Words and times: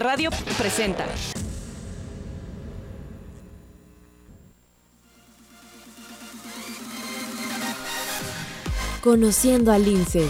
Radio 0.00 0.30
presenta. 0.56 1.04
Conociendo 9.02 9.72
al 9.72 9.84
Lince. 9.84 10.26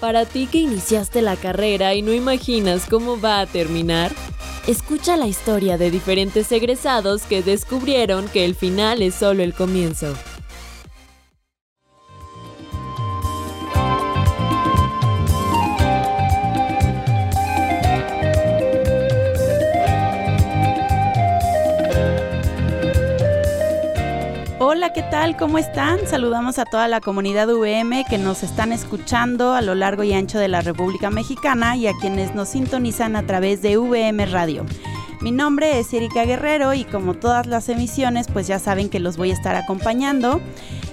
Para 0.00 0.24
ti 0.24 0.48
que 0.48 0.58
iniciaste 0.58 1.22
la 1.22 1.36
carrera 1.36 1.94
y 1.94 2.02
no 2.02 2.12
imaginas 2.12 2.86
cómo 2.90 3.20
va 3.20 3.38
a 3.38 3.46
terminar, 3.46 4.10
escucha 4.66 5.16
la 5.16 5.28
historia 5.28 5.78
de 5.78 5.92
diferentes 5.92 6.50
egresados 6.50 7.22
que 7.22 7.42
descubrieron 7.44 8.26
que 8.26 8.44
el 8.44 8.56
final 8.56 9.02
es 9.02 9.14
solo 9.14 9.44
el 9.44 9.54
comienzo. 9.54 10.16
Hola, 24.68 24.92
¿qué 24.92 25.02
tal? 25.02 25.36
¿Cómo 25.36 25.58
están? 25.58 26.08
Saludamos 26.08 26.58
a 26.58 26.64
toda 26.64 26.88
la 26.88 27.00
comunidad 27.00 27.46
VM 27.48 28.04
que 28.10 28.18
nos 28.18 28.42
están 28.42 28.72
escuchando 28.72 29.54
a 29.54 29.62
lo 29.62 29.76
largo 29.76 30.02
y 30.02 30.12
ancho 30.12 30.40
de 30.40 30.48
la 30.48 30.60
República 30.60 31.08
Mexicana 31.08 31.76
y 31.76 31.86
a 31.86 31.92
quienes 32.00 32.34
nos 32.34 32.48
sintonizan 32.48 33.14
a 33.14 33.24
través 33.24 33.62
de 33.62 33.78
VM 33.78 34.26
Radio. 34.26 34.66
Mi 35.20 35.30
nombre 35.30 35.78
es 35.78 35.94
Erika 35.94 36.24
Guerrero 36.24 36.74
y 36.74 36.82
como 36.82 37.14
todas 37.14 37.46
las 37.46 37.68
emisiones, 37.68 38.26
pues 38.26 38.48
ya 38.48 38.58
saben 38.58 38.88
que 38.88 38.98
los 38.98 39.16
voy 39.16 39.30
a 39.30 39.34
estar 39.34 39.54
acompañando 39.54 40.40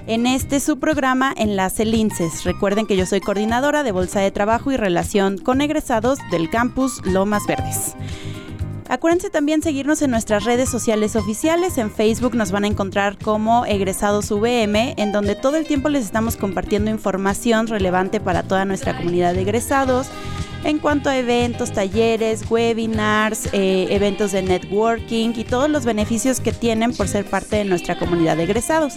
en 0.05 0.27
este 0.27 0.59
su 0.59 0.77
programa 0.77 1.33
Enlace 1.35 1.83
Linces. 1.83 2.43
Recuerden 2.43 2.85
que 2.85 2.95
yo 2.95 3.08
soy 3.08 3.21
coordinadora 3.21 3.81
de 3.81 3.91
Bolsa 3.91 4.19
de 4.19 4.30
Trabajo 4.30 4.71
y 4.71 4.77
Relación 4.77 5.39
con 5.39 5.61
egresados 5.61 6.19
del 6.30 6.52
campus 6.52 7.03
Lomas 7.08 7.47
Verdes. 7.47 7.95
Acuérdense 8.89 9.30
también 9.30 9.62
seguirnos 9.62 10.02
en 10.02 10.12
nuestras 10.12 10.44
redes 10.44 10.70
sociales 10.70 11.16
oficiales. 11.16 11.78
En 11.78 11.92
Facebook 11.92 12.36
nos 12.36 12.52
van 12.52 12.66
a 12.66 12.67
encontrar 12.67 13.17
como 13.17 13.66
Egresados 13.66 14.30
VM, 14.30 14.94
en 14.98 15.12
donde 15.12 15.36
todo 15.36 15.58
el 15.58 15.66
tiempo 15.66 15.89
les 15.89 16.06
estamos 16.06 16.36
compartiendo 16.36 16.92
información 16.92 17.67
relevante 17.67 18.20
para 18.20 18.44
toda 18.44 18.66
nuestra 18.66 18.98
comunidad 18.98 19.34
de 19.34 19.42
egresados 19.42 20.08
en 20.64 20.80
cuanto 20.80 21.09
a 21.09 21.17
eventos, 21.17 21.73
talleres, 21.73 22.50
webinars, 22.50 23.50
eh, 23.54 23.88
eventos 23.89 24.31
de 24.31 24.42
networking 24.44 25.34
y 25.36 25.44
todos 25.44 25.70
los 25.70 25.86
beneficios 25.86 26.39
que 26.39 26.54
tienen 26.54 26.94
por 26.94 27.08
ser 27.08 27.26
parte 27.26 27.58
de 27.58 27.66
nuestra 27.66 27.98
comunidad 27.98 28.38
de 28.38 28.44
egresados. 28.44 28.94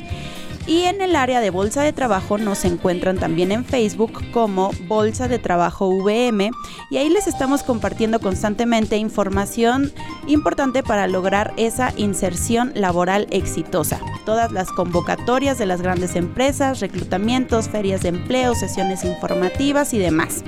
Y 0.67 0.83
en 0.83 1.01
el 1.01 1.15
área 1.15 1.41
de 1.41 1.51
Bolsa 1.51 1.83
de 1.83 1.93
Trabajo 1.93 2.39
nos 2.39 2.65
encuentran 2.65 3.19
también 3.19 3.53
en 3.53 3.65
Facebook 3.65 4.21
como 4.33 4.73
Bolsa 4.89 5.29
de 5.29 5.39
Trabajo 5.39 5.89
VM 5.89 6.51
y 6.91 6.97
ahí 6.97 7.09
les 7.09 7.29
estamos 7.29 7.63
compartiendo 7.63 8.19
constantemente 8.19 8.97
información 8.97 9.93
importante 10.27 10.83
para 10.83 11.07
lograr 11.07 11.55
esa 11.57 11.93
inserción 11.97 12.73
laboral 12.75 13.29
exitosa. 13.31 14.01
Todas 14.25 14.51
las 14.51 14.69
convocatorias 14.73 15.57
de 15.57 15.67
las 15.67 15.83
grandes 15.83 16.17
empresas, 16.17 16.81
reclutamientos, 16.81 17.69
ferias 17.69 18.03
de 18.03 18.09
empleo, 18.09 18.57
sesiones 18.57 19.05
informativas 19.05 19.95
y 19.95 19.99
demás. 19.99 20.43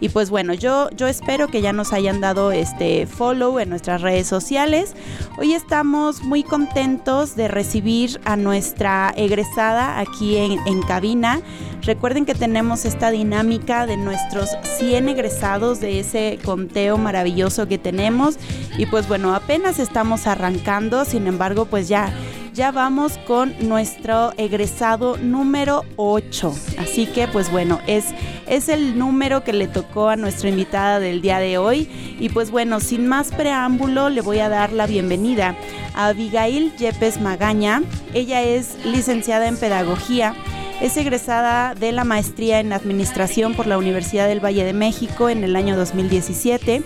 Y 0.00 0.10
pues 0.10 0.30
bueno, 0.30 0.54
yo, 0.54 0.90
yo 0.90 1.06
espero 1.06 1.48
que 1.48 1.62
ya 1.62 1.72
nos 1.72 1.92
hayan 1.92 2.20
dado 2.20 2.52
este 2.52 3.06
follow 3.06 3.58
en 3.58 3.70
nuestras 3.70 4.02
redes 4.02 4.26
sociales. 4.26 4.94
Hoy 5.38 5.54
estamos 5.54 6.22
muy 6.22 6.42
contentos 6.42 7.36
de 7.36 7.48
recibir 7.48 8.20
a 8.24 8.36
nuestra 8.36 9.12
egresada 9.16 9.98
aquí 9.98 10.36
en, 10.36 10.58
en 10.66 10.82
cabina. 10.82 11.40
Recuerden 11.82 12.26
que 12.26 12.34
tenemos 12.34 12.84
esta 12.84 13.10
dinámica 13.10 13.86
de 13.86 13.96
nuestros 13.96 14.50
100 14.78 15.08
egresados 15.08 15.80
de 15.80 16.00
ese 16.00 16.38
conteo 16.44 16.98
maravilloso 16.98 17.68
que 17.68 17.78
tenemos. 17.78 18.38
Y 18.78 18.86
pues 18.86 19.08
bueno, 19.08 19.34
apenas 19.34 19.78
estamos 19.78 20.26
arrancando, 20.26 21.04
sin 21.04 21.26
embargo, 21.26 21.66
pues 21.66 21.88
ya 21.88 22.12
ya 22.56 22.72
vamos 22.72 23.18
con 23.26 23.54
nuestro 23.68 24.32
egresado 24.38 25.18
número 25.18 25.84
8. 25.96 26.54
Así 26.78 27.06
que 27.06 27.28
pues 27.28 27.52
bueno, 27.52 27.80
es, 27.86 28.06
es 28.46 28.70
el 28.70 28.98
número 28.98 29.44
que 29.44 29.52
le 29.52 29.68
tocó 29.68 30.08
a 30.08 30.16
nuestra 30.16 30.48
invitada 30.48 30.98
del 30.98 31.20
día 31.20 31.38
de 31.38 31.58
hoy. 31.58 32.16
Y 32.18 32.30
pues 32.30 32.50
bueno, 32.50 32.80
sin 32.80 33.06
más 33.06 33.30
preámbulo, 33.30 34.08
le 34.08 34.22
voy 34.22 34.38
a 34.38 34.48
dar 34.48 34.72
la 34.72 34.86
bienvenida 34.86 35.54
a 35.94 36.06
Abigail 36.06 36.74
Yepes 36.76 37.20
Magaña. 37.20 37.82
Ella 38.14 38.42
es 38.42 38.82
licenciada 38.86 39.48
en 39.48 39.58
Pedagogía. 39.58 40.34
Es 40.80 40.96
egresada 40.96 41.74
de 41.74 41.92
la 41.92 42.04
maestría 42.04 42.60
en 42.60 42.72
Administración 42.72 43.54
por 43.54 43.66
la 43.66 43.78
Universidad 43.78 44.28
del 44.28 44.44
Valle 44.44 44.64
de 44.64 44.72
México 44.72 45.28
en 45.28 45.42
el 45.44 45.56
año 45.56 45.76
2017. 45.76 46.82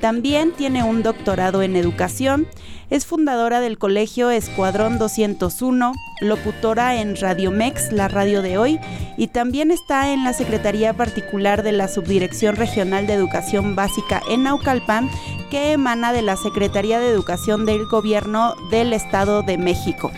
También 0.00 0.52
tiene 0.52 0.84
un 0.84 1.02
doctorado 1.02 1.62
en 1.62 1.76
Educación 1.76 2.46
es 2.90 3.06
fundadora 3.06 3.60
del 3.60 3.78
colegio 3.78 4.30
Escuadrón 4.30 4.98
201, 4.98 5.92
locutora 6.22 7.00
en 7.00 7.14
Radio 7.14 7.52
Mex, 7.52 7.92
la 7.92 8.08
radio 8.08 8.42
de 8.42 8.58
hoy, 8.58 8.80
y 9.16 9.28
también 9.28 9.70
está 9.70 10.12
en 10.12 10.24
la 10.24 10.32
Secretaría 10.32 10.92
Particular 10.92 11.62
de 11.62 11.70
la 11.70 11.86
Subdirección 11.86 12.56
Regional 12.56 13.06
de 13.06 13.12
Educación 13.12 13.76
Básica 13.76 14.20
en 14.28 14.42
Naucalpan, 14.42 15.08
que 15.52 15.70
emana 15.70 16.12
de 16.12 16.22
la 16.22 16.36
Secretaría 16.36 16.98
de 16.98 17.10
Educación 17.10 17.64
del 17.64 17.86
Gobierno 17.86 18.56
del 18.72 18.92
Estado 18.92 19.42
de 19.42 19.56
México. 19.56 20.10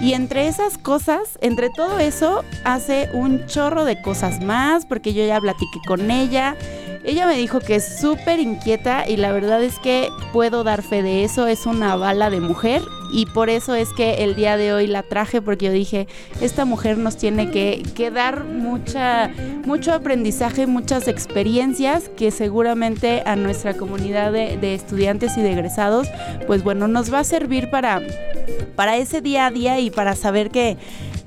Y 0.00 0.14
entre 0.14 0.48
esas 0.48 0.78
cosas, 0.78 1.38
entre 1.42 1.68
todo 1.68 1.98
eso, 1.98 2.42
hace 2.64 3.10
un 3.12 3.46
chorro 3.46 3.84
de 3.84 4.00
cosas 4.00 4.42
más, 4.42 4.86
porque 4.86 5.12
yo 5.12 5.24
ya 5.26 5.38
platiqué 5.40 5.78
con 5.86 6.10
ella. 6.10 6.56
Ella 7.04 7.26
me 7.26 7.36
dijo 7.36 7.60
que 7.60 7.76
es 7.76 8.00
súper 8.00 8.40
inquieta 8.40 9.08
y 9.08 9.16
la 9.16 9.32
verdad 9.32 9.62
es 9.62 9.78
que 9.78 10.08
puedo 10.32 10.64
dar 10.64 10.82
fe 10.82 11.02
de 11.02 11.24
eso, 11.24 11.46
es 11.46 11.66
una 11.66 11.96
bala 11.96 12.30
de 12.30 12.40
mujer 12.40 12.82
y 13.12 13.26
por 13.26 13.50
eso 13.50 13.74
es 13.74 13.90
que 13.92 14.24
el 14.24 14.34
día 14.34 14.56
de 14.56 14.72
hoy 14.72 14.86
la 14.86 15.02
traje 15.02 15.42
porque 15.42 15.66
yo 15.66 15.72
dije, 15.72 16.06
esta 16.40 16.64
mujer 16.64 16.98
nos 16.98 17.16
tiene 17.16 17.50
que, 17.50 18.10
dar 18.10 18.44
mucha, 18.44 19.30
mucho 19.64 19.92
aprendizaje, 19.92 20.66
muchas 20.66 21.06
experiencias 21.06 22.08
que 22.16 22.30
seguramente 22.30 23.22
a 23.26 23.36
nuestra 23.36 23.74
comunidad 23.76 24.32
de, 24.32 24.56
de, 24.56 24.74
estudiantes 24.74 25.36
y 25.36 25.42
de 25.42 25.52
egresados, 25.52 26.08
pues 26.46 26.64
bueno, 26.64 26.88
nos 26.88 27.12
va 27.12 27.20
a 27.20 27.24
servir 27.24 27.70
para, 27.70 28.02
para 28.74 28.96
ese 28.96 29.20
día 29.20 29.46
a 29.46 29.50
día 29.50 29.78
y 29.78 29.90
para 29.90 30.16
saber 30.16 30.50
que 30.50 30.76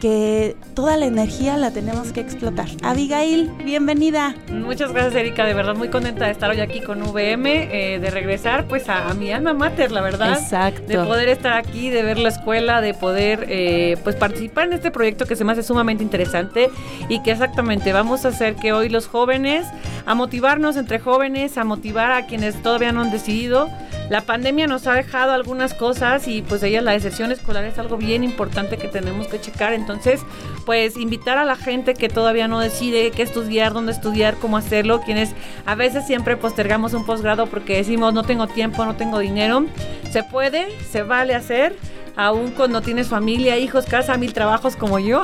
que 0.03 0.57
toda 0.75 0.97
la 0.97 1.05
energía 1.05 1.55
la 1.55 1.71
tenemos 1.71 2.11
que 2.11 2.19
explotar. 2.19 2.67
Abigail, 2.81 3.49
bienvenida. 3.63 4.35
Muchas 4.51 4.91
gracias 4.91 5.15
Erika, 5.15 5.45
de 5.45 5.53
verdad 5.53 5.77
muy 5.77 5.87
contenta 5.87 6.25
de 6.25 6.31
estar 6.31 6.51
hoy 6.51 6.59
aquí 6.59 6.81
con 6.81 7.01
VM, 7.01 7.69
eh, 7.71 7.99
de 7.99 8.09
regresar 8.09 8.67
pues 8.67 8.89
a, 8.89 9.13
mi 9.13 9.31
alma 9.31 9.53
mater, 9.53 9.93
la 9.93 10.01
verdad. 10.01 10.37
Exacto. 10.37 10.83
De 10.87 10.97
poder 10.97 11.29
estar 11.29 11.53
aquí, 11.53 11.89
de 11.89 12.03
ver 12.03 12.19
la 12.19 12.27
escuela, 12.27 12.81
de 12.81 12.93
poder 12.93 13.45
eh, 13.47 13.95
pues 14.03 14.17
participar 14.17 14.65
en 14.65 14.73
este 14.73 14.91
proyecto 14.91 15.25
que 15.25 15.37
se 15.37 15.45
me 15.45 15.53
hace 15.53 15.63
sumamente 15.63 16.03
interesante 16.03 16.69
y 17.07 17.23
que 17.23 17.31
exactamente 17.31 17.93
vamos 17.93 18.25
a 18.25 18.27
hacer 18.27 18.55
que 18.55 18.73
hoy 18.73 18.89
los 18.89 19.07
jóvenes, 19.07 19.65
a 20.05 20.15
motivarnos 20.15 20.75
entre 20.75 20.99
jóvenes, 20.99 21.57
a 21.57 21.63
motivar 21.63 22.11
a 22.11 22.25
quienes 22.25 22.61
todavía 22.61 22.91
no 22.91 22.99
han 22.99 23.11
decidido. 23.11 23.69
La 24.09 24.21
pandemia 24.21 24.67
nos 24.67 24.85
ha 24.87 24.93
dejado 24.93 25.31
algunas 25.31 25.73
cosas 25.73 26.27
y 26.27 26.41
pues 26.41 26.61
ella 26.63 26.81
la 26.81 26.91
deserción 26.91 27.31
escolar 27.31 27.63
es 27.63 27.79
algo 27.79 27.97
bien 27.97 28.23
importante 28.23 28.77
que 28.77 28.87
tenemos 28.87 29.27
que 29.27 29.39
checar. 29.39 29.73
Entonces, 29.73 30.21
pues 30.65 30.97
invitar 30.97 31.37
a 31.37 31.45
la 31.45 31.55
gente 31.55 31.93
que 31.93 32.09
todavía 32.09 32.47
no 32.47 32.59
decide 32.59 33.11
qué 33.11 33.23
estudiar, 33.23 33.73
dónde 33.73 33.91
estudiar, 33.91 34.35
cómo 34.35 34.57
hacerlo, 34.57 35.01
quienes 35.01 35.33
a 35.65 35.75
veces 35.75 36.05
siempre 36.05 36.37
postergamos 36.37 36.93
un 36.93 37.05
posgrado 37.05 37.47
porque 37.47 37.77
decimos 37.77 38.13
no 38.13 38.23
tengo 38.23 38.47
tiempo, 38.47 38.85
no 38.85 38.95
tengo 38.95 39.19
dinero. 39.19 39.65
Se 40.11 40.23
puede, 40.23 40.67
se 40.81 41.03
vale 41.03 41.33
hacer 41.33 41.75
aún 42.15 42.51
cuando 42.51 42.81
tienes 42.81 43.07
familia, 43.07 43.57
hijos, 43.57 43.85
casa, 43.85 44.17
mil 44.17 44.33
trabajos 44.33 44.75
como 44.75 44.99
yo, 44.99 45.21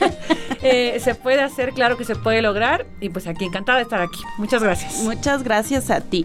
eh, 0.62 0.98
se 1.00 1.14
puede 1.14 1.40
hacer, 1.42 1.72
claro 1.72 1.96
que 1.96 2.04
se 2.04 2.16
puede 2.16 2.42
lograr. 2.42 2.86
Y 3.00 3.08
pues 3.08 3.26
aquí 3.26 3.44
encantada 3.44 3.78
de 3.78 3.84
estar 3.84 4.00
aquí. 4.00 4.20
Muchas 4.38 4.62
gracias. 4.62 5.02
Muchas 5.02 5.42
gracias 5.42 5.90
a 5.90 6.00
ti. 6.00 6.24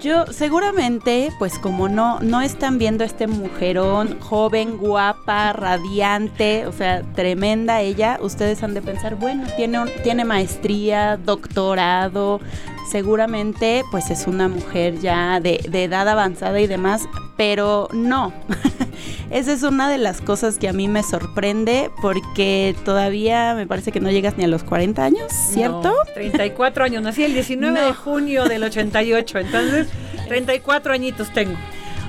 Yo 0.00 0.26
seguramente, 0.26 1.30
pues 1.38 1.58
como 1.58 1.88
no, 1.88 2.20
no 2.20 2.40
están 2.40 2.78
viendo 2.78 3.04
este 3.04 3.26
mujerón 3.26 4.18
joven, 4.18 4.78
guapa, 4.78 5.52
radiante, 5.52 6.66
o 6.66 6.72
sea, 6.72 7.02
tremenda 7.14 7.80
ella, 7.82 8.18
ustedes 8.22 8.62
han 8.62 8.74
de 8.74 8.82
pensar, 8.82 9.16
bueno, 9.16 9.44
tiene, 9.56 9.78
tiene 10.02 10.24
maestría, 10.24 11.18
doctorado, 11.18 12.40
seguramente 12.88 13.84
pues 13.90 14.10
es 14.10 14.26
una 14.26 14.48
mujer 14.48 14.98
ya 15.00 15.40
de, 15.40 15.64
de 15.68 15.84
edad 15.84 16.08
avanzada 16.08 16.60
y 16.60 16.66
demás, 16.66 17.08
pero 17.36 17.88
no. 17.92 18.32
Esa 19.30 19.52
es 19.52 19.62
una 19.62 19.88
de 19.88 19.98
las 19.98 20.20
cosas 20.20 20.58
que 20.58 20.68
a 20.68 20.72
mí 20.72 20.88
me 20.88 21.02
sorprende 21.02 21.90
porque 22.02 22.74
todavía 22.84 23.54
me 23.54 23.66
parece 23.66 23.92
que 23.92 24.00
no 24.00 24.10
llegas 24.10 24.36
ni 24.36 24.44
a 24.44 24.48
los 24.48 24.64
40 24.64 25.04
años, 25.04 25.32
¿cierto? 25.32 25.94
34 26.14 26.84
años, 26.84 27.02
nací 27.02 27.22
el 27.22 27.32
19 27.32 27.80
de 27.80 27.92
junio 27.94 28.44
del 28.46 28.64
88, 28.64 29.38
entonces 29.38 29.86
34 30.28 30.92
añitos 30.92 31.32
tengo. 31.32 31.56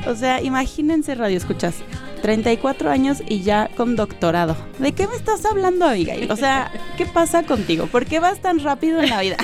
O 0.07 0.15
sea, 0.15 0.41
imagínense, 0.41 1.13
radio 1.13 1.37
escuchas, 1.37 1.75
34 2.21 2.89
años 2.89 3.23
y 3.27 3.41
ya 3.41 3.69
con 3.75 3.95
doctorado. 3.95 4.55
¿De 4.79 4.91
qué 4.93 5.07
me 5.07 5.15
estás 5.15 5.45
hablando, 5.45 5.85
Abigail? 5.85 6.31
O 6.31 6.35
sea, 6.35 6.71
¿qué 6.97 7.05
pasa 7.05 7.43
contigo? 7.43 7.87
¿Por 7.87 8.05
qué 8.05 8.19
vas 8.19 8.39
tan 8.39 8.59
rápido 8.59 9.01
en 9.01 9.09
la 9.09 9.21
vida? 9.21 9.37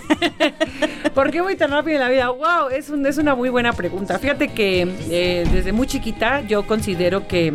¿Por 1.14 1.32
qué 1.32 1.42
voy 1.42 1.56
tan 1.56 1.72
rápido 1.72 1.96
en 1.96 2.02
la 2.02 2.10
vida? 2.10 2.30
¡Wow! 2.30 2.70
Es, 2.72 2.90
un, 2.90 3.06
es 3.06 3.18
una 3.18 3.36
muy 3.36 3.50
buena 3.50 3.74
pregunta. 3.74 4.20
Fíjate 4.20 4.50
que 4.50 4.88
eh, 5.10 5.48
desde 5.52 5.72
muy 5.72 5.88
chiquita 5.88 6.42
yo 6.42 6.66
considero 6.68 7.28
que 7.28 7.54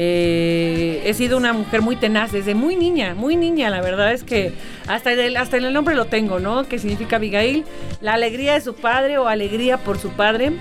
eh, 0.00 1.02
he 1.04 1.12
sido 1.12 1.36
una 1.36 1.52
mujer 1.52 1.82
muy 1.82 1.96
tenaz 1.96 2.30
desde 2.30 2.54
muy 2.54 2.76
niña, 2.76 3.14
muy 3.14 3.36
niña. 3.36 3.68
La 3.68 3.80
verdad 3.80 4.12
es 4.12 4.22
que 4.22 4.52
hasta, 4.86 5.12
el, 5.12 5.36
hasta 5.36 5.56
en 5.56 5.64
el 5.64 5.72
nombre 5.72 5.96
lo 5.96 6.04
tengo, 6.04 6.38
¿no? 6.38 6.68
Que 6.68 6.78
significa 6.78 7.16
Abigail, 7.16 7.64
la 8.00 8.14
alegría 8.14 8.54
de 8.54 8.60
su 8.60 8.74
padre 8.74 9.18
o 9.18 9.26
alegría 9.26 9.78
por 9.78 9.98
su 9.98 10.10
padre. 10.10 10.52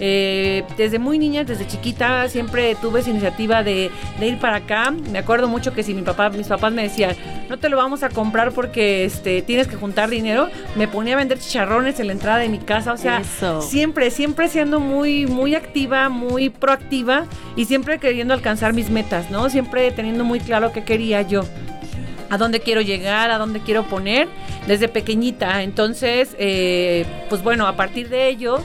Eh, 0.00 0.64
desde 0.76 0.98
muy 0.98 1.18
niña, 1.18 1.44
desde 1.44 1.66
chiquita, 1.66 2.28
siempre 2.28 2.74
tuve 2.76 3.00
esa 3.00 3.10
iniciativa 3.10 3.62
de, 3.62 3.90
ir 4.20 4.38
para 4.38 4.56
acá. 4.56 4.90
Me 4.90 5.18
acuerdo 5.18 5.48
mucho 5.48 5.72
que 5.72 5.82
si 5.82 5.94
mi 5.94 6.02
papá, 6.02 6.30
mis 6.30 6.48
papás 6.48 6.72
me 6.72 6.82
decían, 6.82 7.14
no 7.48 7.58
te 7.58 7.68
lo 7.68 7.76
vamos 7.76 8.02
a 8.02 8.08
comprar 8.08 8.52
porque 8.52 9.04
este, 9.04 9.42
tienes 9.42 9.68
que 9.68 9.76
juntar 9.76 10.10
dinero, 10.10 10.48
me 10.76 10.88
ponía 10.88 11.14
a 11.14 11.18
vender 11.18 11.38
chicharrones 11.38 12.00
en 12.00 12.08
la 12.08 12.12
entrada 12.12 12.38
de 12.38 12.48
mi 12.48 12.58
casa. 12.58 12.92
O 12.92 12.96
sea, 12.96 13.22
siempre, 13.60 14.10
siempre 14.10 14.48
siendo 14.48 14.80
muy, 14.80 15.26
muy 15.26 15.54
activa, 15.54 16.08
muy 16.08 16.50
proactiva 16.50 17.26
y 17.56 17.66
siempre 17.66 17.98
queriendo 17.98 18.34
alcanzar 18.34 18.72
mis 18.72 18.90
metas, 18.90 19.30
¿no? 19.30 19.48
Siempre 19.50 19.90
teniendo 19.92 20.24
muy 20.24 20.40
claro 20.40 20.72
qué 20.72 20.82
quería 20.84 21.22
yo 21.22 21.44
a 22.30 22.38
dónde 22.38 22.60
quiero 22.60 22.80
llegar, 22.80 23.30
a 23.30 23.38
dónde 23.38 23.60
quiero 23.60 23.84
poner 23.84 24.26
desde 24.66 24.88
pequeñita. 24.88 25.62
Entonces, 25.62 26.34
eh, 26.38 27.04
pues 27.28 27.42
bueno, 27.42 27.66
a 27.66 27.76
partir 27.76 28.08
de 28.08 28.28
ello 28.28 28.58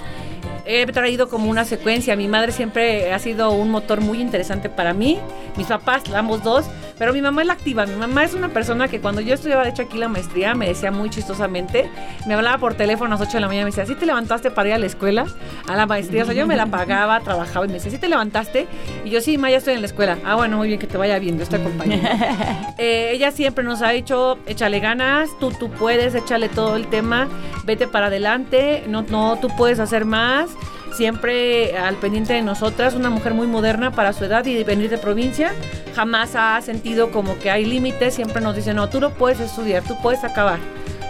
he 0.69 0.85
traído 0.85 1.29
como 1.29 1.49
una 1.49 1.65
secuencia. 1.65 2.15
Mi 2.15 2.27
madre 2.27 2.51
siempre 2.51 3.11
ha 3.11 3.17
sido 3.17 3.51
un 3.51 3.71
motor 3.71 4.01
muy 4.01 4.21
interesante 4.21 4.69
para 4.69 4.93
mí, 4.93 5.19
mis 5.57 5.65
papás, 5.65 6.03
ambos 6.13 6.43
dos, 6.43 6.65
pero 6.99 7.11
mi 7.11 7.21
mamá 7.21 7.41
es 7.41 7.47
la 7.47 7.53
activa. 7.53 7.87
Mi 7.87 7.95
mamá 7.95 8.23
es 8.23 8.35
una 8.35 8.49
persona 8.49 8.87
que 8.87 9.01
cuando 9.01 9.19
yo 9.19 9.33
estudiaba, 9.33 9.63
de 9.63 9.69
hecho, 9.71 9.81
aquí 9.81 9.97
la 9.97 10.07
maestría, 10.07 10.53
me 10.53 10.67
decía 10.67 10.91
muy 10.91 11.09
chistosamente, 11.09 11.89
me 12.27 12.35
hablaba 12.35 12.59
por 12.59 12.75
teléfono 12.75 13.15
a 13.15 13.17
las 13.17 13.27
8 13.27 13.37
de 13.37 13.39
la 13.41 13.47
mañana, 13.47 13.65
me 13.65 13.71
decía, 13.71 13.85
¿sí 13.87 13.95
te 13.95 14.05
levantaste 14.05 14.51
para 14.51 14.69
ir 14.69 14.75
a 14.75 14.77
la 14.77 14.85
escuela, 14.85 15.25
a 15.67 15.75
la 15.75 15.87
maestría? 15.87 16.21
O 16.21 16.25
sea, 16.27 16.35
yo 16.35 16.45
me 16.45 16.55
la 16.55 16.67
pagaba, 16.67 17.19
trabajaba 17.21 17.65
y 17.65 17.69
me 17.69 17.75
decía, 17.75 17.91
¿sí 17.91 17.97
te 17.97 18.07
levantaste? 18.07 18.67
Y 19.05 19.09
yo, 19.09 19.21
sí, 19.21 19.39
ma, 19.39 19.49
ya 19.49 19.57
estoy 19.57 19.73
en 19.73 19.81
la 19.81 19.87
escuela. 19.87 20.19
Ah, 20.23 20.35
bueno, 20.35 20.57
muy 20.57 20.67
bien, 20.67 20.79
que 20.79 20.87
te 20.87 20.97
vaya 20.97 21.17
bien, 21.17 21.37
yo 21.37 21.43
estoy 21.43 21.61
acompañando. 21.61 22.07
eh, 22.77 23.09
ella 23.13 23.31
siempre 23.31 23.63
nos 23.63 23.81
ha 23.81 23.89
dicho, 23.89 24.37
échale 24.45 24.79
ganas, 24.79 25.29
tú, 25.39 25.51
tú 25.51 25.71
puedes, 25.71 26.13
échale 26.13 26.47
todo 26.47 26.75
el 26.75 26.87
tema, 26.87 27.27
vete 27.65 27.87
para 27.87 28.07
adelante, 28.07 28.83
no, 28.87 29.01
no, 29.01 29.39
tú 29.41 29.47
puedes 29.57 29.79
hacer 29.79 30.05
más 30.05 30.58
siempre 30.91 31.77
al 31.77 31.95
pendiente 31.95 32.33
de 32.33 32.41
nosotras, 32.41 32.95
una 32.95 33.09
mujer 33.09 33.33
muy 33.33 33.47
moderna 33.47 33.91
para 33.91 34.13
su 34.13 34.25
edad 34.25 34.45
y 34.45 34.63
venir 34.63 34.89
de 34.89 34.97
provincia, 34.97 35.53
jamás 35.95 36.35
ha 36.35 36.59
sentido 36.61 37.11
como 37.11 37.37
que 37.39 37.51
hay 37.51 37.65
límites, 37.65 38.15
siempre 38.15 38.41
nos 38.41 38.55
dice, 38.55 38.73
no, 38.73 38.89
tú 38.89 38.99
lo 38.99 39.13
puedes 39.13 39.39
estudiar, 39.39 39.83
tú 39.83 39.95
puedes 40.01 40.23
acabar. 40.23 40.59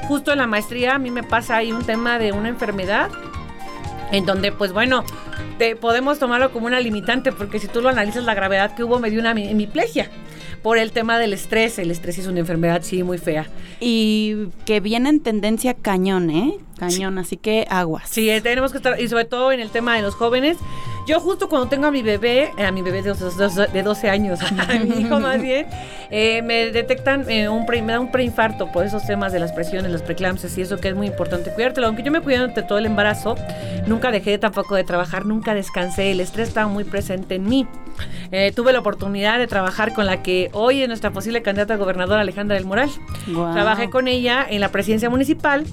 Justo 0.07 0.31
en 0.31 0.40
la 0.40 0.48
maestría 0.48 0.96
a 0.96 1.00
mí 1.00 1.12
me 1.12 1.24
pasa 1.24 1.57
ahí 1.57 1.72
un 1.72 1.84
tema 1.84 2.19
de 2.19 2.31
una 2.31 2.50
enfermedad, 2.50 3.10
en 4.12 4.25
donde 4.25 4.51
pues 4.51 4.74
bueno, 4.74 5.04
te, 5.57 5.75
podemos 5.75 6.19
tomarlo 6.19 6.52
como 6.52 6.68
una 6.68 6.80
limitante, 6.80 7.31
porque 7.31 7.60
si 7.60 7.68
tú 7.68 7.81
lo 7.81 7.90
analizas 7.90 8.24
la 8.24 8.34
gravedad 8.34 8.75
que 8.75 8.84
hubo, 8.84 9.00
me 9.00 9.12
dio 9.12 9.19
una 9.19 9.31
hemiplegia 9.31 10.10
por 10.62 10.78
el 10.78 10.92
tema 10.92 11.19
del 11.19 11.34
estrés. 11.34 11.80
El 11.80 11.92
estrés 11.92 12.18
es 12.18 12.28
una 12.28 12.40
enfermedad, 12.40 12.81
sí, 12.84 13.04
muy 13.04 13.18
fea. 13.18 13.48
Y 13.80 14.48
que 14.66 14.80
viene 14.80 15.10
en 15.10 15.19
tendencia 15.19 15.74
cañón, 15.74 16.30
¿eh? 16.30 16.57
Cañón, 16.80 17.18
así 17.18 17.38
que 17.38 17.68
aguas. 17.70 18.10
Sí, 18.10 18.30
eh, 18.30 18.42
tenemos 18.42 18.72
que 18.72 18.78
estar, 18.78 19.00
y 19.00 19.08
sobre 19.10 19.26
todo 19.26 19.52
en 19.52 19.60
el 19.60 19.70
tema 19.70 19.96
de 19.96 20.02
los 20.02 20.16
jóvenes. 20.16 20.58
Yo 21.06 21.20
justo 21.20 21.50
cuando 21.50 21.68
tengo 21.68 21.88
a 21.88 21.92
mi 21.92 22.04
bebé, 22.04 22.52
eh, 22.56 22.66
a 22.66 22.72
mi 22.72 22.84
bebé 22.84 23.02
de 23.02 23.10
12, 23.10 23.68
de 23.74 23.84
12 23.84 24.10
años, 24.12 24.40
a 24.60 24.74
mi 24.76 25.02
hijo 25.02 25.20
más 25.20 25.42
bien, 25.42 25.66
eh, 26.12 26.44
me 26.44 26.72
detectan 26.72 27.22
un 27.50 27.66
me 27.66 27.94
da 27.94 28.00
un 28.00 28.12
preinfarto 28.12 28.72
por 28.72 28.86
esos 28.86 29.08
temas 29.08 29.34
de 29.34 29.40
las 29.40 29.52
presiones, 29.52 29.92
las 29.92 30.04
preeclampsias 30.04 30.56
y 30.58 30.62
eso 30.62 30.78
que 30.78 30.90
es 30.90 30.96
muy 30.96 31.08
importante 31.08 31.52
cuidártelo. 31.52 31.88
Aunque 31.88 32.04
yo 32.04 32.12
me 32.12 32.22
cuidé 32.22 32.38
durante 32.38 32.62
todo 32.62 32.78
el 32.78 32.86
embarazo, 32.86 33.36
nunca 33.88 34.12
dejé 34.12 34.38
tampoco 34.38 34.76
de 34.76 34.84
trabajar, 34.84 35.26
nunca 35.26 35.56
descansé, 35.56 36.12
el 36.12 36.20
estrés 36.20 36.50
estaba 36.50 36.68
muy 36.68 36.84
presente 36.84 37.36
en 37.36 37.50
mí. 37.50 37.66
tuve 38.56 38.72
la 38.72 38.80
oportunidad 38.80 39.40
de 39.40 39.48
trabajar 39.48 39.94
con 39.94 40.06
la 40.06 40.22
que 40.22 40.52
hoy 40.54 40.84
es 40.84 40.88
nuestra 40.88 41.10
posible 41.12 41.42
candidata 41.42 41.74
a 41.74 41.78
gobernadora 41.78 42.22
Alejandra 42.22 42.56
del 42.56 42.66
Moral. 42.66 42.90
Trabajé 43.26 43.90
con 43.90 44.08
ella 44.08 44.46
en 44.48 44.62
la 44.62 44.70
presidencia 44.70 45.10
municipal 45.10 45.66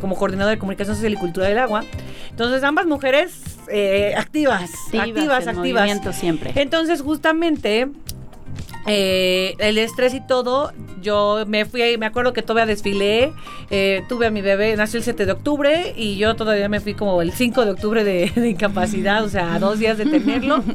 como 0.00 0.16
coordinadora 0.16 0.41
de 0.50 0.58
Comunicación 0.58 0.96
Social 0.96 1.12
y 1.12 1.16
Cultura 1.16 1.48
del 1.48 1.58
Agua. 1.58 1.84
Entonces, 2.30 2.62
ambas 2.64 2.86
mujeres 2.86 3.58
eh, 3.68 4.14
activas, 4.16 4.70
activas, 4.92 5.46
activas. 5.46 6.16
siempre. 6.16 6.52
Entonces, 6.56 7.00
justamente, 7.00 7.88
eh, 8.86 9.54
el 9.58 9.78
estrés 9.78 10.14
y 10.14 10.20
todo, 10.20 10.72
yo 11.00 11.44
me 11.46 11.64
fui, 11.64 11.96
me 11.98 12.06
acuerdo 12.06 12.32
que 12.32 12.42
todavía 12.42 12.66
desfilé, 12.66 13.32
eh, 13.70 14.02
tuve 14.08 14.26
a 14.26 14.30
mi 14.30 14.42
bebé, 14.42 14.76
nació 14.76 14.98
el 14.98 15.04
7 15.04 15.26
de 15.26 15.32
octubre 15.32 15.94
y 15.96 16.16
yo 16.16 16.34
todavía 16.34 16.68
me 16.68 16.80
fui 16.80 16.94
como 16.94 17.22
el 17.22 17.32
5 17.32 17.64
de 17.64 17.70
octubre 17.70 18.04
de, 18.04 18.30
de 18.34 18.48
incapacidad, 18.50 19.24
o 19.24 19.28
sea, 19.28 19.58
dos 19.58 19.78
días 19.78 19.98
de 19.98 20.06
tenerlo. 20.06 20.62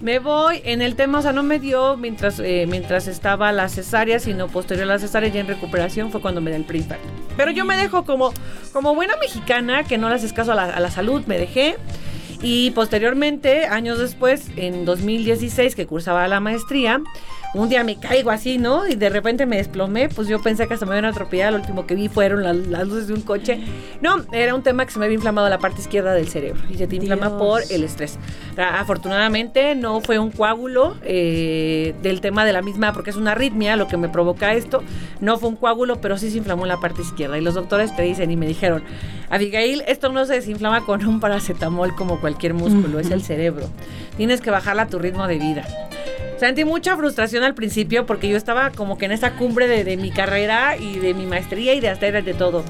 Me 0.00 0.20
voy 0.20 0.60
en 0.64 0.80
el 0.80 0.94
tema, 0.94 1.18
o 1.18 1.22
sea, 1.22 1.32
no 1.32 1.42
me 1.42 1.58
dio 1.58 1.96
mientras, 1.96 2.38
eh, 2.38 2.66
mientras 2.68 3.08
estaba 3.08 3.50
la 3.50 3.68
cesárea, 3.68 4.20
sino 4.20 4.46
posterior 4.46 4.84
a 4.84 4.94
la 4.94 4.98
cesárea, 5.00 5.28
ya 5.28 5.40
en 5.40 5.48
recuperación, 5.48 6.12
fue 6.12 6.20
cuando 6.20 6.40
me 6.40 6.52
da 6.52 6.56
el 6.56 6.62
príncipe. 6.62 6.98
Pero 7.36 7.50
yo 7.50 7.64
me 7.64 7.76
dejo 7.76 8.04
como, 8.04 8.32
como 8.72 8.94
buena 8.94 9.16
mexicana, 9.16 9.82
que 9.82 9.98
no 9.98 10.08
le 10.08 10.14
haces 10.14 10.32
caso 10.32 10.52
a 10.52 10.54
la, 10.54 10.64
a 10.66 10.78
la 10.78 10.92
salud, 10.92 11.24
me 11.26 11.36
dejé. 11.36 11.78
Y 12.40 12.70
posteriormente, 12.70 13.66
años 13.66 13.98
después, 13.98 14.46
en 14.56 14.84
2016, 14.84 15.74
que 15.74 15.86
cursaba 15.86 16.28
la 16.28 16.38
maestría, 16.38 17.02
un 17.54 17.68
día 17.68 17.82
me 17.82 17.98
caigo 17.98 18.30
así, 18.30 18.58
¿no? 18.58 18.86
Y 18.86 18.94
de 18.94 19.08
repente 19.08 19.46
me 19.46 19.56
desplomé, 19.56 20.08
pues 20.08 20.28
yo 20.28 20.40
pensé 20.40 20.68
que 20.68 20.74
hasta 20.74 20.84
me 20.84 20.92
iban 20.92 21.06
a 21.06 21.08
atropellar, 21.08 21.52
lo 21.52 21.58
último 21.58 21.86
que 21.86 21.94
vi 21.94 22.08
fueron 22.08 22.42
las, 22.44 22.86
luces 22.86 23.08
de 23.08 23.14
un 23.14 23.22
coche. 23.22 23.60
No, 24.02 24.24
era 24.32 24.54
un 24.54 24.62
tema 24.62 24.84
que 24.84 24.92
se 24.92 24.98
me 24.98 25.06
había 25.06 25.14
inflamado 25.14 25.48
la 25.48 25.58
parte 25.58 25.80
izquierda 25.80 26.12
del 26.12 26.28
cerebro 26.28 26.60
y 26.68 26.76
se 26.76 26.86
te 26.86 26.96
inflama 26.96 27.38
por 27.38 27.62
el 27.70 27.84
estrés. 27.84 28.18
Afortunadamente 28.56 29.74
no 29.74 30.00
fue 30.00 30.18
un 30.18 30.30
coágulo 30.30 30.96
eh, 31.02 31.94
del 32.02 32.20
tema 32.20 32.44
de 32.44 32.52
la 32.52 32.60
misma, 32.60 32.92
porque 32.92 33.10
es 33.10 33.16
una 33.16 33.32
arritmia 33.32 33.76
lo 33.76 33.88
que 33.88 33.96
me 33.96 34.08
provoca 34.08 34.52
esto, 34.52 34.82
no 35.20 35.38
fue 35.38 35.48
un 35.48 35.56
coágulo, 35.56 36.00
pero 36.00 36.18
sí 36.18 36.30
se 36.30 36.38
inflamó 36.38 36.66
la 36.66 36.78
parte 36.78 37.00
izquierda. 37.00 37.38
Y 37.38 37.40
los 37.40 37.54
doctores 37.54 37.96
te 37.96 38.02
dicen 38.02 38.30
y 38.30 38.36
me 38.36 38.46
dijeron, 38.46 38.84
Abigail, 39.30 39.82
esto 39.86 40.10
no 40.10 40.24
se 40.26 40.34
desinflama 40.34 40.84
con 40.84 41.04
un 41.06 41.18
paracetamol 41.18 41.94
como 41.94 42.20
cualquier 42.20 42.27
músculo, 42.54 43.00
es 43.00 43.10
el 43.10 43.22
cerebro. 43.22 43.68
Tienes 44.16 44.40
que 44.40 44.50
bajarla 44.50 44.82
a 44.82 44.86
tu 44.86 44.98
ritmo 44.98 45.26
de 45.26 45.38
vida. 45.38 45.64
Sentí 46.38 46.64
mucha 46.64 46.96
frustración 46.96 47.42
al 47.42 47.54
principio 47.54 48.06
porque 48.06 48.28
yo 48.28 48.36
estaba 48.36 48.70
como 48.70 48.96
que 48.96 49.06
en 49.06 49.12
esa 49.12 49.32
cumbre 49.36 49.66
de, 49.66 49.96
mi 49.96 50.10
carrera 50.10 50.76
y 50.76 50.98
de 50.98 51.14
mi 51.14 51.26
maestría 51.26 51.74
y 51.74 51.80
de 51.80 51.88
hasta 51.88 52.10
de 52.10 52.34
todo. 52.34 52.64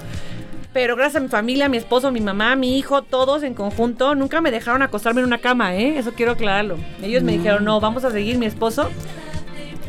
Pero 0.73 0.97
gracias 0.97 1.17
a 1.17 1.21
mi 1.21 1.29
familia, 1.29 1.69
mi 1.69 1.77
esposo, 1.77 2.11
mi 2.13 2.21
mamá, 2.21 2.57
mi 2.57 2.79
hijo, 2.79 3.03
todos 3.03 3.43
en 3.43 3.55
conjunto, 3.55 4.15
nunca 4.15 4.41
me 4.41 4.51
dejaron 4.51 4.83
acostarme 4.83 5.21
en 5.21 5.27
una 5.27 5.39
cama, 5.39 5.75
¿eh? 5.75 5.99
Eso 5.99 6.13
quiero 6.13 6.33
aclararlo. 6.33 6.77
Ellos 7.03 7.23
me 7.23 7.33
dijeron, 7.33 7.65
no, 7.65 7.81
vamos 7.81 8.05
a 8.05 8.11
seguir, 8.11 8.39
mi 8.39 8.47
esposo 8.47 8.89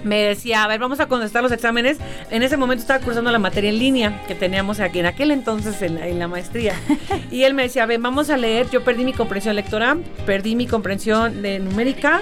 me 0.03 0.23
decía, 0.23 0.63
a 0.63 0.67
ver, 0.67 0.79
vamos 0.79 0.99
a 0.99 1.07
contestar 1.07 1.43
los 1.43 1.51
exámenes. 1.51 1.97
En 2.29 2.43
ese 2.43 2.57
momento 2.57 2.81
estaba 2.81 3.03
cursando 3.03 3.31
la 3.31 3.39
materia 3.39 3.69
en 3.69 3.79
línea 3.79 4.23
que 4.27 4.35
teníamos 4.35 4.79
aquí 4.79 4.99
en 4.99 5.05
aquel 5.05 5.31
entonces 5.31 5.81
en 5.81 6.19
la, 6.19 6.27
maestría. 6.27 6.75
Y 7.31 7.43
él 7.43 7.53
me 7.53 7.63
decía, 7.63 7.83
a 7.83 7.85
ver, 7.85 7.99
vamos 7.99 8.29
a 8.29 8.37
leer. 8.37 8.69
Yo 8.69 8.83
perdí 8.83 9.03
mi 9.03 9.13
comprensión 9.13 9.55
lectora, 9.55 9.97
perdí 10.25 10.55
mi 10.55 10.67
comprensión 10.67 11.41
de 11.41 11.59
numérica 11.59 12.21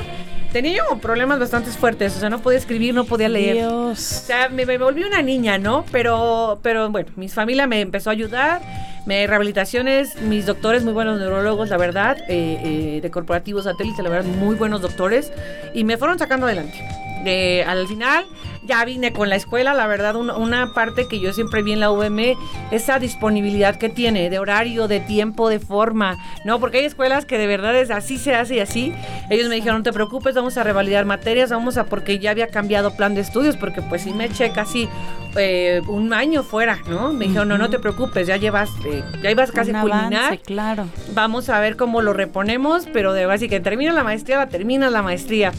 tenía 0.52 0.78
yo 0.78 0.98
problemas 1.00 1.40
bastante 1.40 1.70
fuertes, 1.72 2.16
o 2.16 2.20
sea, 2.20 2.30
no 2.30 2.40
podía 2.40 2.58
escribir, 2.58 2.94
no 2.94 3.06
podía 3.06 3.30
leer. 3.30 3.58
Dios. 3.58 4.00
O 4.00 4.26
sea, 4.26 4.50
me, 4.50 4.66
volví 4.78 5.04
una 5.04 5.22
niña, 5.22 5.58
¿no? 5.58 5.86
Pero, 5.92 6.60
pero 6.62 6.90
bueno, 6.90 7.12
mi 7.16 7.30
familia 7.30 7.68
me 7.68 7.82
empezó 7.82 8.10
a 8.10 8.14
ayudar, 8.14 8.62
Me 9.06 9.26
rehabilitaciones, 9.26 10.22
mis 10.22 10.46
doctores, 10.46 10.84
muy 10.84 10.94
buenos 10.94 11.20
neurólogos, 11.20 11.70
la 11.70 11.78
verdad, 11.78 12.18
eh, 12.28 12.60
eh, 12.98 13.02
de 13.02 13.12
corporativos 13.12 13.64
satélite, 13.64 14.04
la 14.04 14.10
verdad, 14.10 14.30
muy 14.30 14.56
buenos 14.56 14.82
doctores, 14.82 15.32
y 15.74 15.84
me 15.84 15.98
fueron 15.98 16.20
sacando 16.20 16.46
adelante. 16.46 17.07
Al 17.28 17.88
final 17.88 18.26
ya 18.68 18.84
vine 18.86 19.14
con 19.14 19.30
la 19.30 19.36
escuela, 19.36 19.74
la 19.74 19.88
verdad, 19.88 20.16
una 20.16 20.74
parte 20.74 21.08
que 21.08 21.20
yo 21.20 21.34
siempre 21.34 21.64
vi 21.64 21.72
en 21.74 21.80
la 21.80 21.92
UVM, 21.92 22.36
esa 22.72 23.00
disponibilidad 23.00 23.78
que 23.78 23.90
tiene 23.90 24.30
de 24.30 24.40
horario, 24.40 24.88
de 24.88 25.00
tiempo, 25.00 25.50
de 25.50 25.60
forma, 25.60 26.18
¿no? 26.46 26.60
Porque 26.60 26.80
hay 26.80 26.86
escuelas 26.86 27.26
que 27.26 27.38
de 27.38 27.48
verdad 27.48 27.76
es 27.76 27.90
así 27.90 28.18
se 28.18 28.36
hace 28.36 28.56
y 28.56 28.60
así. 28.60 28.94
Ellos 29.30 29.50
me 29.50 29.56
dijeron, 29.56 29.78
no 29.78 29.84
te 29.84 29.94
preocupes, 29.94 30.36
vamos 30.36 30.58
a 30.58 30.64
revalidar 30.64 31.06
materias, 31.06 31.50
vamos 31.50 31.78
a, 31.78 31.86
porque 31.86 32.20
ya 32.20 32.32
había 32.32 32.48
cambiado 32.48 32.96
plan 32.96 33.16
de 33.16 33.22
estudios, 33.22 33.58
porque 33.58 33.82
pues 33.82 34.04
sí 34.04 34.14
me 34.14 34.26
eché 34.26 34.52
casi 34.52 34.90
eh, 35.36 35.82
un 35.88 36.14
año 36.14 36.44
fuera, 36.44 36.80
¿no? 36.90 37.14
Me 37.14 37.26
dijeron, 37.26 37.48
no, 37.48 37.58
no 37.58 37.70
te 37.70 37.80
preocupes, 37.80 38.28
ya 38.28 38.38
llevas, 38.38 38.70
eh, 38.86 39.04
ya 39.22 39.32
ibas 39.32 39.52
casi 39.52 39.72
a 39.72 39.82
culminar. 39.82 40.40
claro. 40.40 40.88
Vamos 41.14 41.50
a 41.50 41.60
ver 41.60 41.78
cómo 41.78 42.02
lo 42.02 42.14
reponemos, 42.14 42.88
pero 42.92 43.14
de 43.14 43.24
así 43.26 43.48
que 43.48 43.60
termina 43.60 43.94
la 43.94 44.04
maestría, 44.04 44.38
la 44.38 44.50
termina 44.50 44.90
la 44.90 45.02
maestría. 45.02 45.52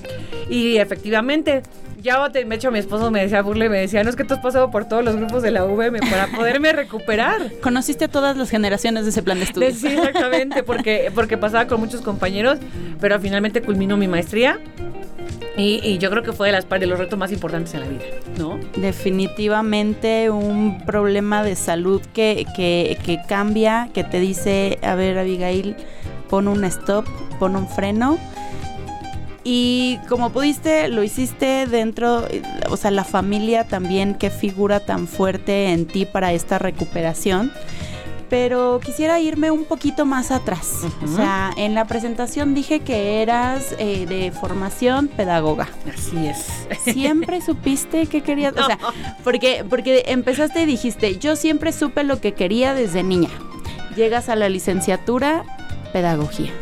Y 0.49 0.79
efectivamente, 0.79 1.63
ya 2.01 2.31
me 2.47 2.55
hecho 2.55 2.71
mi 2.71 2.79
esposo 2.79 3.11
me 3.11 3.21
decía, 3.21 3.43
Burle, 3.43 3.69
me 3.69 3.79
decía, 3.79 4.05
no 4.05 4.11
es 4.11 4.17
que 4.17 4.25
tú 4.25 4.35
has 4.35 4.41
pasado 4.41 4.71
por 4.71 4.85
todos 4.87 5.05
los 5.05 5.17
grupos 5.17 5.43
de 5.43 5.51
la 5.51 5.65
VM 5.65 5.99
para 6.01 6.29
poderme 6.29 6.73
recuperar. 6.73 7.53
Conociste 7.63 8.07
a 8.07 8.09
todas 8.09 8.37
las 8.37 8.51
generaciones 8.51 9.05
de 9.05 9.11
ese 9.11 9.23
plan 9.23 9.39
de 9.39 9.45
estudios. 9.45 9.75
Sí, 9.75 9.89
exactamente, 9.89 10.63
porque, 10.63 11.11
porque 11.15 11.37
pasaba 11.37 11.67
con 11.67 11.81
muchos 11.81 12.01
compañeros, 12.01 12.59
pero 13.01 13.19
finalmente 13.21 13.63
culminó 13.63 13.97
mi 13.97 14.09
maestría. 14.09 14.59
Y, 15.57 15.99
yo 15.99 16.09
creo 16.11 16.23
que 16.23 16.33
fue 16.33 16.49
de, 16.49 16.53
las, 16.53 16.69
de 16.69 16.87
los 16.87 17.01
retos 17.01 17.19
más 17.19 17.33
importantes 17.33 17.75
en 17.75 17.81
la 17.81 17.89
vida, 17.89 18.05
¿no? 18.39 18.61
Definitivamente 18.77 20.31
un 20.31 20.81
problema 20.87 21.43
de 21.43 21.57
salud 21.57 22.01
que, 22.15 22.47
que, 22.55 22.97
que 23.05 23.19
cambia, 23.27 23.89
que 23.93 24.05
te 24.05 24.21
dice, 24.21 24.79
a 24.83 24.95
ver, 24.95 25.19
Abigail, 25.19 25.75
pon 26.31 26.47
un 26.47 26.63
stop, 26.63 27.07
pon 27.41 27.57
un 27.57 27.69
freno 27.69 28.19
y 29.51 29.99
como 30.11 30.29
pudiste, 30.29 30.89
lo 30.89 31.03
hiciste 31.03 31.67
dentro, 31.67 32.23
o 32.69 32.77
sea, 32.77 32.91
la 32.91 33.03
familia 33.05 33.65
también, 33.65 34.15
qué 34.15 34.29
figura 34.29 34.79
tan 34.79 35.09
fuerte 35.09 35.73
en 35.73 35.87
ti 35.87 36.05
para 36.05 36.35
esta 36.35 36.59
recuperación. 36.59 37.51
Pero 38.29 38.79
quisiera 38.85 39.19
irme 39.21 39.51
un 39.51 39.65
poquito 39.65 40.05
más 40.05 40.33
atrás. 40.33 40.83
O 41.03 41.07
sea, 41.07 41.51
en 41.57 41.75
la 41.75 41.87
presentación 41.87 42.53
dije 42.53 42.81
que 42.81 43.23
eras 43.23 43.75
eh, 43.79 44.05
de 44.05 44.33
formación 44.33 45.09
pedagoga. 45.09 45.67
Así 45.91 46.27
es. 46.27 46.45
¿Siempre 46.85 47.41
supiste 47.47 48.05
qué 48.05 48.21
querías? 48.21 48.53
O 48.55 48.67
sea, 48.67 48.79
porque, 49.25 49.65
porque 49.67 50.05
empezaste 50.09 50.65
y 50.65 50.67
dijiste, 50.67 51.17
yo 51.17 51.37
siempre 51.37 51.73
supe 51.73 52.05
lo 52.05 52.21
que 52.21 52.35
quería 52.35 52.75
desde 52.75 53.03
niña. 53.03 53.31
Llegas 53.97 54.29
a 54.29 54.37
la 54.37 54.51
licenciatura, 54.51 55.45
pedagogía. 55.95 56.53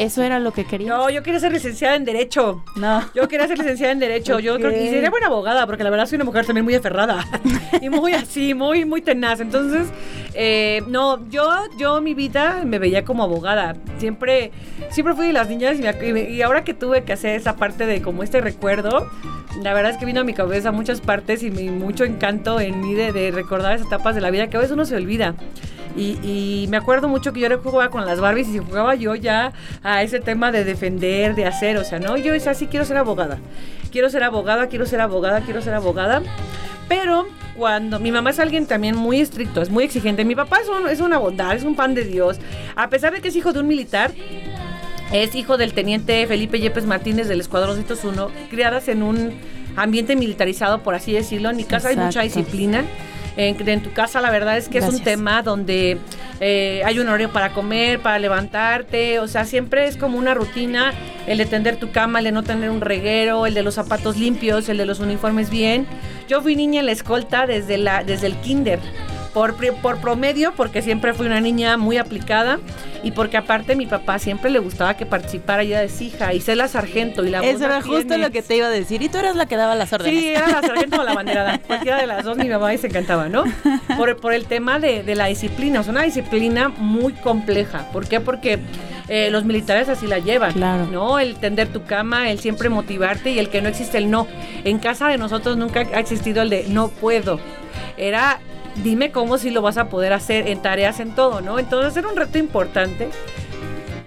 ¿Eso 0.00 0.22
era 0.22 0.38
lo 0.38 0.50
que 0.54 0.64
quería? 0.64 0.88
No, 0.88 1.10
yo 1.10 1.22
quería 1.22 1.38
ser 1.40 1.52
licenciada 1.52 1.94
en 1.94 2.06
Derecho. 2.06 2.64
No. 2.76 3.04
Yo 3.14 3.28
quería 3.28 3.46
ser 3.46 3.58
licenciada 3.58 3.92
en 3.92 3.98
Derecho. 3.98 4.40
Yo 4.40 4.56
creo 4.56 4.70
que 4.70 4.88
sería 4.88 5.10
buena 5.10 5.26
abogada, 5.26 5.66
porque 5.66 5.84
la 5.84 5.90
verdad 5.90 6.06
soy 6.06 6.16
una 6.16 6.24
mujer 6.24 6.46
también 6.46 6.64
muy 6.64 6.74
aferrada. 6.74 7.22
y 7.82 7.90
muy 7.90 8.14
así, 8.14 8.54
muy, 8.54 8.86
muy 8.86 9.02
tenaz. 9.02 9.40
Entonces, 9.40 9.88
eh, 10.32 10.82
no, 10.88 11.28
yo, 11.28 11.46
yo 11.76 12.00
mi 12.00 12.14
vida 12.14 12.62
me 12.64 12.78
veía 12.78 13.04
como 13.04 13.24
abogada. 13.24 13.76
Siempre, 13.98 14.52
siempre 14.88 15.14
fui 15.14 15.26
de 15.26 15.34
las 15.34 15.50
niñas 15.50 15.76
y, 15.78 16.40
ahora 16.40 16.64
que 16.64 16.72
tuve 16.72 17.04
que 17.04 17.12
hacer 17.12 17.36
esa 17.36 17.56
parte 17.56 17.84
de 17.84 18.00
como 18.00 18.22
este 18.22 18.40
recuerdo, 18.40 19.06
la 19.62 19.74
verdad 19.74 19.92
es 19.92 19.98
que 19.98 20.06
vino 20.06 20.22
a 20.22 20.24
mi 20.24 20.32
cabeza 20.32 20.72
muchas 20.72 21.02
partes 21.02 21.42
y 21.42 21.50
mucho 21.50 22.04
encanto 22.04 22.58
en 22.58 22.80
mí 22.80 22.94
de, 22.94 23.12
de 23.12 23.32
recordar 23.32 23.74
esas 23.74 23.88
etapas 23.88 24.14
de 24.14 24.22
la 24.22 24.30
vida 24.30 24.48
que 24.48 24.56
a 24.56 24.60
veces 24.60 24.72
uno 24.72 24.86
se 24.86 24.96
olvida. 24.96 25.34
Y, 26.00 26.66
me 26.70 26.76
acuerdo 26.76 27.08
mucho 27.08 27.32
que 27.32 27.40
yo 27.40 27.58
jugaba 27.58 27.90
con 27.90 28.06
las 28.06 28.20
Barbies 28.20 28.48
y 28.48 28.58
jugaba 28.58 28.94
yo 28.94 29.14
ya 29.14 29.52
a 29.82 30.02
ese 30.02 30.20
tema 30.20 30.50
de 30.50 30.64
defender, 30.64 31.34
de 31.34 31.46
hacer, 31.46 31.76
o 31.76 31.84
sea, 31.84 31.98
no, 31.98 32.16
yo 32.16 32.32
es 32.32 32.46
así, 32.46 32.66
quiero 32.66 32.84
ser 32.84 32.96
abogada. 32.96 33.38
Quiero 33.92 34.08
ser 34.08 34.22
abogada, 34.22 34.68
quiero 34.68 34.86
ser 34.86 35.00
abogada, 35.00 35.40
quiero 35.40 35.60
ser 35.60 35.74
abogada. 35.74 36.22
Pero 36.88 37.26
cuando 37.56 38.00
mi 38.00 38.12
mamá 38.12 38.30
es 38.30 38.38
alguien 38.38 38.66
también 38.66 38.96
muy 38.96 39.20
estricto, 39.20 39.60
es 39.60 39.70
muy 39.70 39.84
exigente. 39.84 40.24
Mi 40.24 40.34
papá 40.34 40.58
es, 40.60 40.90
es 40.90 41.00
una 41.00 41.18
bondad, 41.18 41.54
es 41.54 41.64
un 41.64 41.76
pan 41.76 41.94
de 41.94 42.04
Dios. 42.04 42.38
A 42.76 42.88
pesar 42.88 43.12
de 43.12 43.20
que 43.20 43.28
es 43.28 43.36
hijo 43.36 43.52
de 43.52 43.60
un 43.60 43.68
militar, 43.68 44.12
es 45.12 45.34
hijo 45.34 45.56
del 45.56 45.74
teniente 45.74 46.26
Felipe 46.26 46.60
Yepes 46.60 46.86
Martínez 46.86 47.28
del 47.28 47.40
Escuadrón 47.40 47.84
1, 48.02 48.30
criadas 48.48 48.88
en 48.88 49.02
un 49.02 49.34
ambiente 49.76 50.16
militarizado, 50.16 50.82
por 50.82 50.94
así 50.94 51.12
decirlo. 51.12 51.50
En 51.50 51.56
mi 51.56 51.64
casa 51.64 51.88
hay 51.88 51.96
mucha 51.96 52.22
disciplina 52.22 52.84
en, 53.36 53.82
tu 53.82 53.92
casa 53.92 54.20
la 54.20 54.30
verdad 54.30 54.56
es 54.56 54.68
que 54.68 54.78
es 54.78 54.88
un 54.88 55.02
tema 55.02 55.42
donde 55.42 55.98
eh, 56.40 56.82
hay 56.84 56.98
un 56.98 57.08
horario 57.08 57.32
para 57.32 57.52
comer, 57.52 58.00
para 58.00 58.18
levantarte, 58.18 59.18
o 59.18 59.28
sea, 59.28 59.44
siempre 59.44 59.86
es 59.86 59.96
como 59.96 60.18
una 60.18 60.34
rutina 60.34 60.92
el 61.26 61.38
de 61.38 61.46
tender 61.46 61.76
tu 61.76 61.90
cama, 61.92 62.18
el 62.18 62.24
de 62.24 62.32
no 62.32 62.42
tener 62.42 62.70
un 62.70 62.80
reguero, 62.80 63.46
el 63.46 63.54
de 63.54 63.62
los 63.62 63.74
zapatos 63.74 64.16
limpios, 64.16 64.68
el 64.68 64.78
de 64.78 64.86
los 64.86 65.00
uniformes 65.00 65.50
bien. 65.50 65.86
Yo 66.28 66.42
fui 66.42 66.56
niña 66.56 66.80
en 66.80 66.86
la 66.86 66.92
escolta 66.92 67.46
desde, 67.46 67.78
la, 67.78 68.04
desde 68.04 68.26
el 68.26 68.36
kinder 68.36 68.80
por, 69.32 69.54
por 69.76 69.98
promedio, 69.98 70.52
porque 70.56 70.82
siempre 70.82 71.14
fui 71.14 71.26
una 71.26 71.40
niña 71.40 71.76
muy 71.76 71.98
aplicada 71.98 72.58
y 73.02 73.12
porque 73.12 73.36
aparte 73.36 73.76
mi 73.76 73.86
papá 73.86 74.18
siempre 74.18 74.50
le 74.50 74.58
gustaba 74.58 74.94
que 74.94 75.06
participara 75.06 75.62
ella 75.62 75.80
de 75.80 75.90
hija 76.00 76.34
y 76.34 76.40
ser 76.40 76.56
la 76.56 76.68
sargento 76.68 77.24
y 77.24 77.30
la 77.30 77.40
Eso 77.40 77.64
era 77.64 77.80
justo 77.80 78.16
lo 78.18 78.30
que 78.30 78.42
te 78.42 78.56
iba 78.56 78.66
a 78.66 78.70
decir. 78.70 79.02
Y 79.02 79.08
tú 79.08 79.18
eras 79.18 79.36
la 79.36 79.46
que 79.46 79.56
daba 79.56 79.74
las 79.74 79.92
órdenes. 79.92 80.20
Sí, 80.20 80.28
era 80.28 80.48
la 80.48 80.60
sargento 80.60 81.00
o 81.00 81.04
la 81.04 81.14
banderada. 81.14 81.58
Cualquiera 81.66 81.98
de 81.98 82.06
las 82.06 82.24
dos 82.24 82.36
mi 82.36 82.48
mamá 82.48 82.72
y 82.74 82.78
se 82.78 82.88
encantaba, 82.88 83.28
¿no? 83.28 83.44
Por, 83.96 84.16
por 84.16 84.32
el 84.32 84.46
tema 84.46 84.78
de, 84.78 85.02
de 85.02 85.14
la 85.14 85.26
disciplina. 85.26 85.80
O 85.80 85.82
sea, 85.82 85.92
una 85.92 86.02
disciplina 86.02 86.68
muy 86.68 87.12
compleja. 87.14 87.90
¿Por 87.92 88.08
qué? 88.08 88.20
Porque 88.20 88.58
eh, 89.08 89.28
los 89.30 89.44
militares 89.44 89.88
así 89.88 90.06
la 90.06 90.18
llevan, 90.18 90.52
claro. 90.52 90.86
¿no? 90.86 91.18
El 91.18 91.34
tender 91.36 91.68
tu 91.68 91.84
cama, 91.84 92.30
el 92.30 92.38
siempre 92.38 92.68
motivarte 92.68 93.30
y 93.30 93.38
el 93.38 93.48
que 93.48 93.60
no 93.60 93.68
existe 93.68 93.98
el 93.98 94.10
no. 94.10 94.28
En 94.64 94.78
casa 94.78 95.08
de 95.08 95.18
nosotros 95.18 95.56
nunca 95.56 95.80
ha 95.80 95.98
existido 95.98 96.42
el 96.42 96.50
de 96.50 96.66
no 96.68 96.88
puedo. 96.88 97.40
Era 97.96 98.40
dime 98.82 99.10
cómo 99.12 99.38
si 99.38 99.50
lo 99.50 99.62
vas 99.62 99.78
a 99.78 99.88
poder 99.88 100.12
hacer 100.12 100.48
en 100.48 100.62
tareas, 100.62 101.00
en 101.00 101.14
todo, 101.14 101.40
¿no? 101.40 101.58
Entonces 101.58 101.96
era 101.96 102.08
un 102.08 102.16
reto 102.16 102.38
importante. 102.38 103.08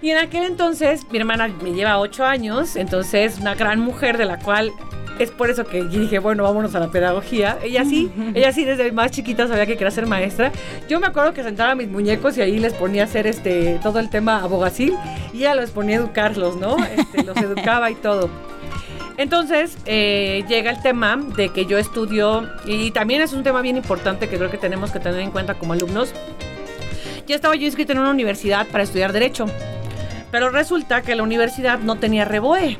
Y 0.02 0.12
en 0.12 0.18
aquel 0.18 0.44
entonces, 0.44 1.06
mi 1.12 1.18
hermana 1.18 1.48
me 1.48 1.72
lleva 1.72 1.98
ocho 1.98 2.26
años, 2.26 2.76
entonces 2.76 3.40
una 3.40 3.56
gran 3.56 3.80
mujer 3.80 4.18
de 4.18 4.26
la 4.26 4.38
cual 4.38 4.74
es 5.20 5.32
por 5.32 5.50
eso 5.50 5.64
que 5.66 5.84
dije, 5.84 6.20
bueno, 6.20 6.44
vámonos 6.44 6.76
a 6.76 6.80
la 6.80 6.90
pedagogía. 6.90 7.58
Ella 7.64 7.86
sí, 7.86 8.12
ella 8.34 8.52
sí 8.52 8.66
desde 8.66 8.92
más 8.92 9.12
chiquita 9.12 9.48
sabía 9.48 9.66
que 9.66 9.74
quería 9.74 9.92
ser 9.92 10.08
maestra. 10.08 10.52
Yo 10.90 11.00
me 11.00 11.08
acuerdo 11.08 11.34
que 11.34 11.44
sentaba 11.44 11.72
a 11.72 11.76
mis 11.76 11.88
muñecos 11.88 12.38
y 12.38 12.42
ahí 12.42 12.60
les 12.60 12.74
ponía 12.74 13.04
a 13.04 13.06
hacer 13.06 13.28
este 13.28 13.80
todo 13.82 14.00
el 14.00 14.10
tema 14.10 14.44
abogacil 14.44 14.96
y 15.32 15.38
ella 15.40 15.56
los 15.56 15.72
ponía 15.72 15.98
a 15.98 16.00
educarlos, 16.00 16.58
¿no? 16.58 16.78
Este, 16.84 17.24
los 17.24 17.38
educaba 17.38 17.90
y 17.92 17.96
todo. 17.96 18.30
Entonces 19.18 19.78
eh, 19.86 20.44
llega 20.48 20.72
el 20.72 20.82
tema 20.82 21.18
de 21.36 21.50
que 21.50 21.66
yo 21.66 21.78
estudio, 21.78 22.50
y 22.66 22.92
también 22.92 23.22
es 23.22 23.34
un 23.34 23.44
tema 23.44 23.62
bien 23.62 23.78
importante 23.78 24.28
que 24.28 24.38
creo 24.38 24.50
que 24.50 24.58
tenemos 24.58 24.92
que 24.92 25.00
tener 25.00 25.20
en 25.20 25.32
cuenta 25.32 25.56
como 25.56 25.74
alumnos. 25.74 26.14
Ya 27.28 27.36
estaba 27.36 27.56
yo 27.56 27.66
inscrita 27.66 27.94
en 27.94 28.00
una 28.00 28.10
universidad 28.10 28.68
para 28.68 28.84
estudiar 28.84 29.14
Derecho, 29.14 29.46
pero 30.32 30.50
resulta 30.50 31.02
que 31.02 31.16
la 31.16 31.24
universidad 31.24 31.80
no 31.80 31.98
tenía 31.98 32.26
reboe. 32.26 32.78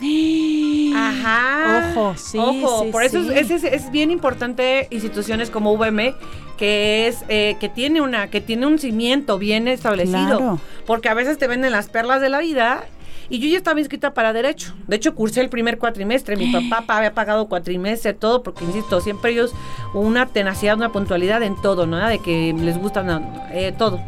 Ajá. 0.96 1.92
Ojo, 1.92 2.14
sí. 2.16 2.38
Ojo, 2.38 2.90
por 2.90 3.02
eso 3.02 3.18
Es, 3.30 3.90
bien 3.90 4.10
importante 4.10 4.88
instituciones 4.90 5.50
como 5.50 5.76
VM 5.76 6.14
que 6.56 7.06
es 7.06 7.18
eh, 7.28 7.56
que 7.60 7.68
tiene 7.68 8.00
una 8.00 8.28
que 8.30 8.40
tiene 8.40 8.66
un 8.66 8.78
cimiento 8.78 9.36
bien 9.38 9.68
establecido, 9.68 10.58
porque 10.86 11.10
a 11.10 11.14
veces 11.14 11.36
te 11.36 11.46
venden 11.46 11.72
las 11.72 11.88
perlas 11.90 12.22
de 12.22 12.30
la 12.30 12.38
vida 12.38 12.86
y 13.28 13.38
yo 13.38 13.48
ya 13.48 13.56
estaba 13.56 13.80
inscrita 13.80 14.14
para 14.14 14.32
Derecho. 14.32 14.74
De 14.86 14.96
hecho, 14.96 15.14
cursé 15.14 15.40
el 15.40 15.48
primer 15.48 15.78
cuatrimestre. 15.78 16.36
Mi 16.36 16.52
papá 16.70 16.98
había 16.98 17.14
pagado 17.14 17.48
cuatrimestre, 17.48 18.12
todo, 18.12 18.42
porque, 18.42 18.64
insisto, 18.64 19.00
siempre 19.00 19.32
ellos 19.32 19.52
una 19.94 20.26
tenacidad, 20.26 20.76
una 20.76 20.92
puntualidad 20.92 21.42
en 21.42 21.60
todo, 21.60 21.86
¿no? 21.86 22.06
De 22.06 22.18
que 22.18 22.54
les 22.56 22.78
gusta 22.78 23.04
eh, 23.52 23.72
todo. 23.76 24.00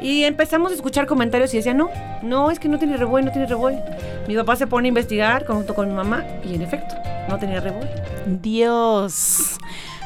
Y 0.00 0.24
empezamos 0.24 0.72
a 0.72 0.74
escuchar 0.74 1.06
comentarios 1.06 1.54
y 1.54 1.58
decían, 1.58 1.78
no, 1.78 1.88
no, 2.22 2.50
es 2.50 2.58
que 2.58 2.68
no 2.68 2.78
tiene 2.78 2.96
revuelo, 2.96 3.26
no 3.26 3.32
tiene 3.32 3.46
revuelo. 3.46 3.80
Mi 4.28 4.36
papá 4.36 4.56
se 4.56 4.66
pone 4.66 4.86
a 4.86 4.90
investigar 4.90 5.46
junto 5.46 5.74
con 5.74 5.88
mi 5.88 5.94
mamá 5.94 6.24
y 6.44 6.54
en 6.54 6.62
efecto, 6.62 6.94
no 7.28 7.38
tenía 7.38 7.60
revuelo. 7.60 7.90
Dios, 8.26 9.56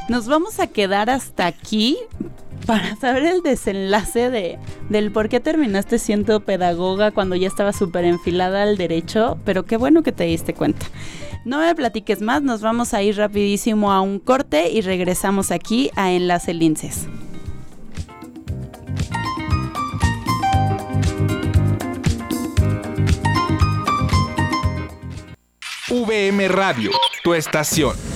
nos 0.09 0.27
vamos 0.27 0.59
a 0.59 0.67
quedar 0.67 1.11
hasta 1.11 1.47
aquí 1.47 1.99
para 2.67 2.97
saber 2.97 3.25
el 3.25 3.43
desenlace 3.43 4.31
de, 4.31 4.59
del 4.89 5.13
por 5.13 5.29
qué 5.29 5.41
terminaste 5.41 5.99
siendo 5.99 6.41
pedagoga 6.41 7.11
cuando 7.11 7.37
ya 7.37 7.47
estaba 7.47 7.73
súper 7.73 8.05
enfilada 8.05 8.63
al 8.63 8.77
derecho, 8.77 9.39
pero 9.45 9.65
qué 9.65 9.77
bueno 9.77 10.03
que 10.03 10.13
te 10.13 10.25
diste 10.25 10.55
cuenta. 10.55 10.87
No 11.45 11.61
me 11.61 11.75
platiques 11.75 12.21
más, 12.21 12.43
nos 12.43 12.61
vamos 12.61 12.95
a 12.95 13.03
ir 13.03 13.17
rapidísimo 13.17 13.93
a 13.93 14.01
un 14.01 14.19
corte 14.19 14.71
y 14.71 14.81
regresamos 14.81 15.51
aquí 15.51 15.91
a 15.95 16.13
Enlace 16.13 16.53
Linces. 16.53 17.07
VM 25.91 26.49
Radio, 26.49 26.91
tu 27.25 27.33
estación. 27.33 28.08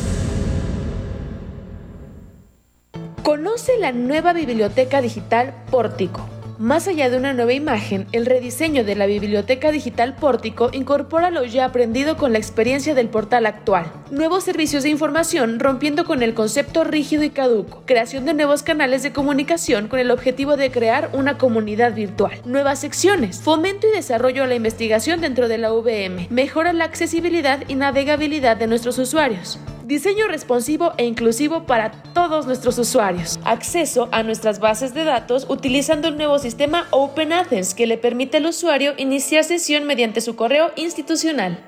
Conoce 3.32 3.78
la 3.78 3.92
nueva 3.92 4.34
biblioteca 4.34 5.00
digital 5.00 5.54
Pórtico 5.70 6.28
más 6.62 6.86
allá 6.86 7.10
de 7.10 7.16
una 7.16 7.32
nueva 7.32 7.54
imagen, 7.54 8.06
el 8.12 8.24
rediseño 8.24 8.84
de 8.84 8.94
la 8.94 9.06
biblioteca 9.06 9.72
digital 9.72 10.14
Pórtico 10.14 10.70
incorpora 10.72 11.32
lo 11.32 11.44
ya 11.44 11.64
aprendido 11.64 12.16
con 12.16 12.30
la 12.32 12.38
experiencia 12.38 12.94
del 12.94 13.08
portal 13.08 13.46
actual. 13.46 13.90
Nuevos 14.12 14.44
servicios 14.44 14.84
de 14.84 14.90
información 14.90 15.58
rompiendo 15.58 16.04
con 16.04 16.22
el 16.22 16.34
concepto 16.34 16.84
rígido 16.84 17.24
y 17.24 17.30
caduco. 17.30 17.82
Creación 17.84 18.26
de 18.26 18.34
nuevos 18.34 18.62
canales 18.62 19.02
de 19.02 19.12
comunicación 19.12 19.88
con 19.88 19.98
el 19.98 20.12
objetivo 20.12 20.56
de 20.56 20.70
crear 20.70 21.10
una 21.14 21.36
comunidad 21.36 21.94
virtual. 21.94 22.40
Nuevas 22.44 22.78
secciones. 22.78 23.40
Fomento 23.40 23.88
y 23.88 23.96
desarrollo 23.96 24.44
a 24.44 24.46
la 24.46 24.54
investigación 24.54 25.20
dentro 25.20 25.48
de 25.48 25.58
la 25.58 25.72
VM. 25.72 26.28
Mejora 26.30 26.72
la 26.72 26.84
accesibilidad 26.84 27.64
y 27.66 27.74
navegabilidad 27.74 28.56
de 28.56 28.68
nuestros 28.68 28.98
usuarios. 28.98 29.58
Diseño 29.84 30.28
responsivo 30.28 30.92
e 30.96 31.04
inclusivo 31.04 31.66
para 31.66 31.90
todos 32.14 32.46
nuestros 32.46 32.78
usuarios. 32.78 33.40
Acceso 33.44 34.08
a 34.12 34.22
nuestras 34.22 34.60
bases 34.60 34.94
de 34.94 35.04
datos 35.04 35.46
utilizando 35.48 36.08
el 36.08 36.16
nuevo 36.16 36.38
sistema 36.38 36.86
Open 36.90 37.32
Athens 37.32 37.74
que 37.74 37.86
le 37.86 37.98
permite 37.98 38.36
al 38.36 38.46
usuario 38.46 38.94
iniciar 38.96 39.42
sesión 39.42 39.84
mediante 39.84 40.20
su 40.20 40.36
correo 40.36 40.70
institucional. 40.76 41.64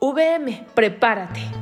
VM, 0.00 0.66
prepárate. 0.74 1.61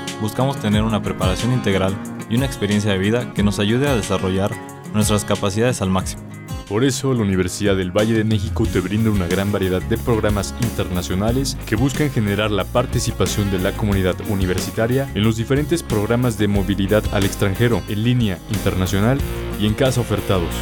buscamos 0.21 0.59
tener 0.59 0.83
una 0.83 1.01
preparación 1.01 1.51
integral 1.51 1.95
y 2.29 2.35
una 2.35 2.45
experiencia 2.45 2.91
de 2.91 2.99
vida 2.99 3.33
que 3.33 3.43
nos 3.43 3.59
ayude 3.59 3.89
a 3.89 3.95
desarrollar 3.95 4.51
nuestras 4.93 5.25
capacidades 5.25 5.81
al 5.81 5.89
máximo. 5.89 6.21
Por 6.69 6.85
eso, 6.85 7.13
la 7.13 7.23
Universidad 7.23 7.75
del 7.75 7.91
Valle 7.91 8.13
de 8.13 8.23
México 8.23 8.65
te 8.65 8.79
brinda 8.79 9.09
una 9.09 9.27
gran 9.27 9.51
variedad 9.51 9.81
de 9.81 9.97
programas 9.97 10.53
internacionales 10.61 11.57
que 11.65 11.75
buscan 11.75 12.09
generar 12.11 12.49
la 12.49 12.63
participación 12.63 13.51
de 13.51 13.59
la 13.59 13.73
comunidad 13.73 14.15
universitaria 14.29 15.09
en 15.13 15.23
los 15.23 15.35
diferentes 15.35 15.83
programas 15.83 16.37
de 16.37 16.47
movilidad 16.47 17.03
al 17.11 17.25
extranjero, 17.25 17.81
en 17.89 18.03
línea, 18.03 18.37
internacional 18.51 19.19
y 19.59 19.65
en 19.65 19.73
casa 19.73 19.99
ofertados. 19.99 20.53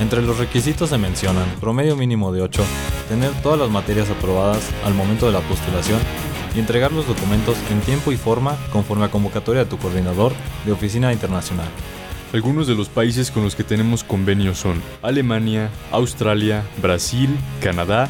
Entre 0.00 0.22
los 0.22 0.38
requisitos 0.38 0.88
se 0.88 0.96
mencionan 0.96 1.46
promedio 1.60 1.94
mínimo 1.94 2.32
de 2.32 2.40
8, 2.40 2.64
tener 3.10 3.32
todas 3.42 3.58
las 3.58 3.68
materias 3.68 4.08
aprobadas 4.08 4.70
al 4.86 4.94
momento 4.94 5.26
de 5.26 5.32
la 5.32 5.40
postulación 5.40 5.98
y 6.54 6.60
entregar 6.60 6.92
los 6.92 7.06
documentos 7.06 7.56
en 7.70 7.80
tiempo 7.80 8.12
y 8.12 8.16
forma 8.16 8.56
conforme 8.72 9.04
a 9.04 9.10
convocatoria 9.10 9.64
de 9.64 9.70
tu 9.70 9.78
coordinador 9.78 10.32
de 10.64 10.72
oficina 10.72 11.12
internacional. 11.12 11.68
Algunos 12.32 12.66
de 12.66 12.76
los 12.76 12.88
países 12.88 13.30
con 13.30 13.42
los 13.42 13.56
que 13.56 13.64
tenemos 13.64 14.04
convenios 14.04 14.58
son 14.58 14.80
Alemania, 15.02 15.70
Australia, 15.90 16.64
Brasil, 16.80 17.28
Canadá, 17.60 18.08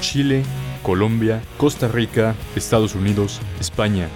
Chile, 0.00 0.42
Colombia, 0.82 1.42
Costa 1.56 1.86
Rica, 1.86 2.34
Estados 2.56 2.94
Unidos, 2.94 3.40
España, 3.60 4.08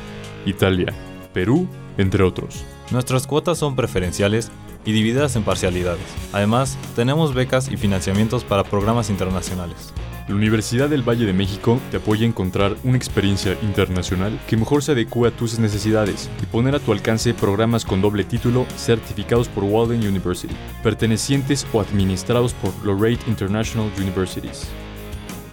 Italia, 0.45 0.93
Perú, 1.33 1.69
entre 1.99 2.25
otros. 2.25 2.65
Nuestras 2.91 3.27
cuotas 3.27 3.59
son 3.59 3.77
preferenciales 3.77 4.51
y 4.85 4.93
divididas 4.93 5.37
en 5.37 5.45
parcialidades. 5.45 6.05
Además, 6.33 6.77
tenemos 6.97 7.33
becas 7.33 7.69
y 7.71 7.77
financiamientos 7.77 8.45
para 8.45 8.65
programas 8.65 9.09
internacionales. 9.09 9.93
La 10.27 10.35
Universidad 10.35 10.89
del 10.89 11.07
Valle 11.07 11.27
de 11.27 11.35
México 11.35 11.79
te 11.91 11.99
apoya 11.99 12.25
a 12.25 12.29
encontrar 12.29 12.77
una 12.83 12.97
experiencia 12.97 13.59
internacional 13.61 14.41
que 14.49 14.57
mejor 14.57 14.83
se 14.83 14.93
adecue 14.93 15.29
a 15.29 15.31
tus 15.31 15.59
necesidades 15.59 16.31
y 16.43 16.47
poner 16.47 16.75
a 16.75 16.79
tu 16.79 16.93
alcance 16.93 17.35
programas 17.35 17.85
con 17.85 18.01
doble 18.01 18.25
título 18.25 18.65
certificados 18.75 19.49
por 19.49 19.65
Walden 19.65 20.07
University, 20.07 20.55
pertenecientes 20.83 21.67
o 21.75 21.81
administrados 21.81 22.55
por 22.55 22.73
Lorraine 22.87 23.21
International 23.27 23.91
Universities. 23.99 24.67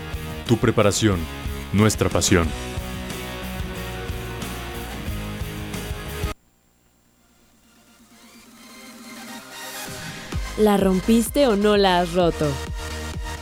tu 0.48 0.58
preparación, 0.58 1.20
nuestra 1.72 2.10
pasión. 2.10 2.48
¿La 10.58 10.78
rompiste 10.78 11.48
o 11.48 11.58
no 11.58 11.76
la 11.76 12.00
has 12.00 12.14
roto? 12.14 12.48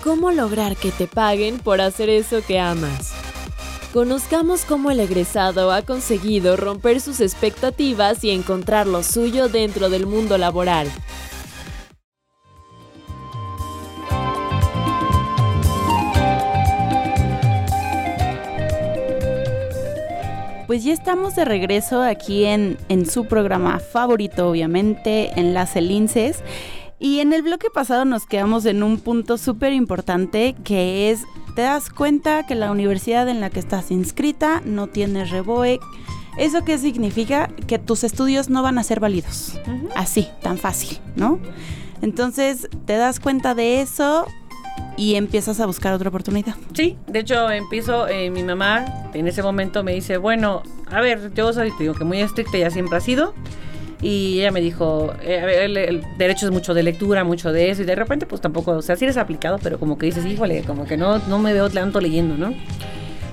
¿Cómo 0.04 0.32
lograr 0.32 0.76
que 0.76 0.92
te 0.92 1.06
paguen 1.06 1.60
por 1.60 1.80
hacer 1.80 2.10
eso 2.10 2.42
que 2.46 2.60
amas? 2.60 3.13
Conozcamos 3.94 4.66
cómo 4.66 4.90
el 4.90 5.00
egresado 5.00 5.72
ha 5.72 5.84
conseguido 5.84 6.58
romper 6.58 7.00
sus 7.00 7.22
expectativas 7.22 8.24
y 8.24 8.32
encontrar 8.32 8.88
lo 8.88 9.04
suyo 9.04 9.50
dentro 9.50 9.92
del 9.92 10.08
mundo 10.08 10.40
laboral. 10.40 10.88
Pues 20.66 20.84
ya 20.84 20.92
estamos 20.92 21.36
de 21.36 21.46
regreso 21.46 22.02
aquí 22.02 22.46
en, 22.46 22.80
en 22.90 23.06
su 23.06 23.26
programa 23.26 23.78
favorito, 23.78 24.50
obviamente, 24.50 25.40
en 25.40 25.54
las 25.54 25.76
Elinces. 25.76 26.42
Y 27.04 27.20
en 27.20 27.34
el 27.34 27.42
bloque 27.42 27.70
pasado 27.70 28.06
nos 28.06 28.26
quedamos 28.26 28.66
en 28.66 28.82
un 28.82 28.98
punto 28.98 29.38
súper 29.38 29.74
importante 29.74 30.56
que 30.64 31.12
es, 31.12 31.26
te 31.54 31.64
das 31.64 31.90
cuenta 31.90 32.46
que 32.46 32.56
la 32.56 32.72
universidad 32.72 33.28
en 33.28 33.42
la 33.42 33.50
que 33.50 33.60
estás 33.60 33.92
inscrita 33.92 34.62
no 34.64 34.88
tiene 34.88 35.26
REBOE. 35.26 35.82
¿Eso 36.38 36.64
qué 36.64 36.78
significa? 36.78 37.50
Que 37.68 37.78
tus 37.78 38.06
estudios 38.06 38.50
no 38.50 38.64
van 38.64 38.78
a 38.78 38.84
ser 38.84 39.02
válidos. 39.02 39.60
Así, 39.98 40.30
tan 40.42 40.58
fácil, 40.58 40.98
¿no? 41.18 41.40
Entonces, 42.02 42.70
te 42.86 42.96
das 42.96 43.20
cuenta 43.20 43.54
de 43.54 43.82
eso 43.82 44.26
y 44.96 45.16
empiezas 45.16 45.60
a 45.60 45.66
buscar 45.66 45.94
otra 45.94 46.08
oportunidad. 46.08 46.56
Sí, 46.74 46.96
de 47.08 47.20
hecho 47.20 47.52
empiezo, 47.52 48.08
eh, 48.08 48.30
mi 48.30 48.44
mamá 48.44 48.86
en 49.14 49.28
ese 49.28 49.44
momento 49.44 49.84
me 49.84 49.94
dice, 49.94 50.16
bueno, 50.16 50.64
a 50.90 51.02
ver, 51.02 51.34
yo 51.34 51.52
soy, 51.52 51.72
te 51.72 51.84
digo 51.84 51.96
que 51.96 52.06
muy 52.06 52.22
estricta 52.22 52.58
ya 52.58 52.72
siempre 52.72 52.96
ha 52.96 53.02
sido, 53.02 53.34
y 54.04 54.42
ella 54.42 54.52
me 54.52 54.60
dijo, 54.60 55.14
eh, 55.22 55.62
el, 55.64 55.78
el, 55.78 56.04
derecho 56.18 56.46
es 56.46 56.52
mucho 56.52 56.74
de 56.74 56.84
lectura, 56.84 57.24
mucho 57.24 57.54
de 57.54 57.70
eso, 57.70 57.84
y 57.84 57.86
de 57.86 57.96
repente 57.96 58.26
pues 58.26 58.42
tampoco, 58.42 58.72
o 58.72 58.82
sea, 58.82 58.98
sí 58.98 59.06
eres 59.06 59.16
aplicado, 59.16 59.60
pero 59.64 59.80
como 59.80 59.98
que 59.98 60.06
dices, 60.06 60.26
híjole, 60.26 60.64
como 60.64 60.86
que 60.86 60.98
no, 60.98 61.20
no 61.20 61.40
me 61.40 61.54
veo 61.54 61.70
tanto 61.70 62.02
leyendo, 62.02 62.36
¿no? 62.36 62.54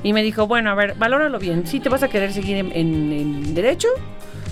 Y 0.05 0.13
me 0.13 0.23
dijo, 0.23 0.47
bueno, 0.47 0.71
a 0.71 0.75
ver, 0.75 0.95
valóralo 0.95 1.41
bien, 1.41 1.67
si 1.67 1.81
te 1.81 1.89
vas 1.89 2.05
a 2.05 2.09
querer 2.09 2.33
seguir 2.33 2.57
en, 2.57 2.71
en, 2.73 3.13
en 3.13 3.55
derecho 3.55 3.89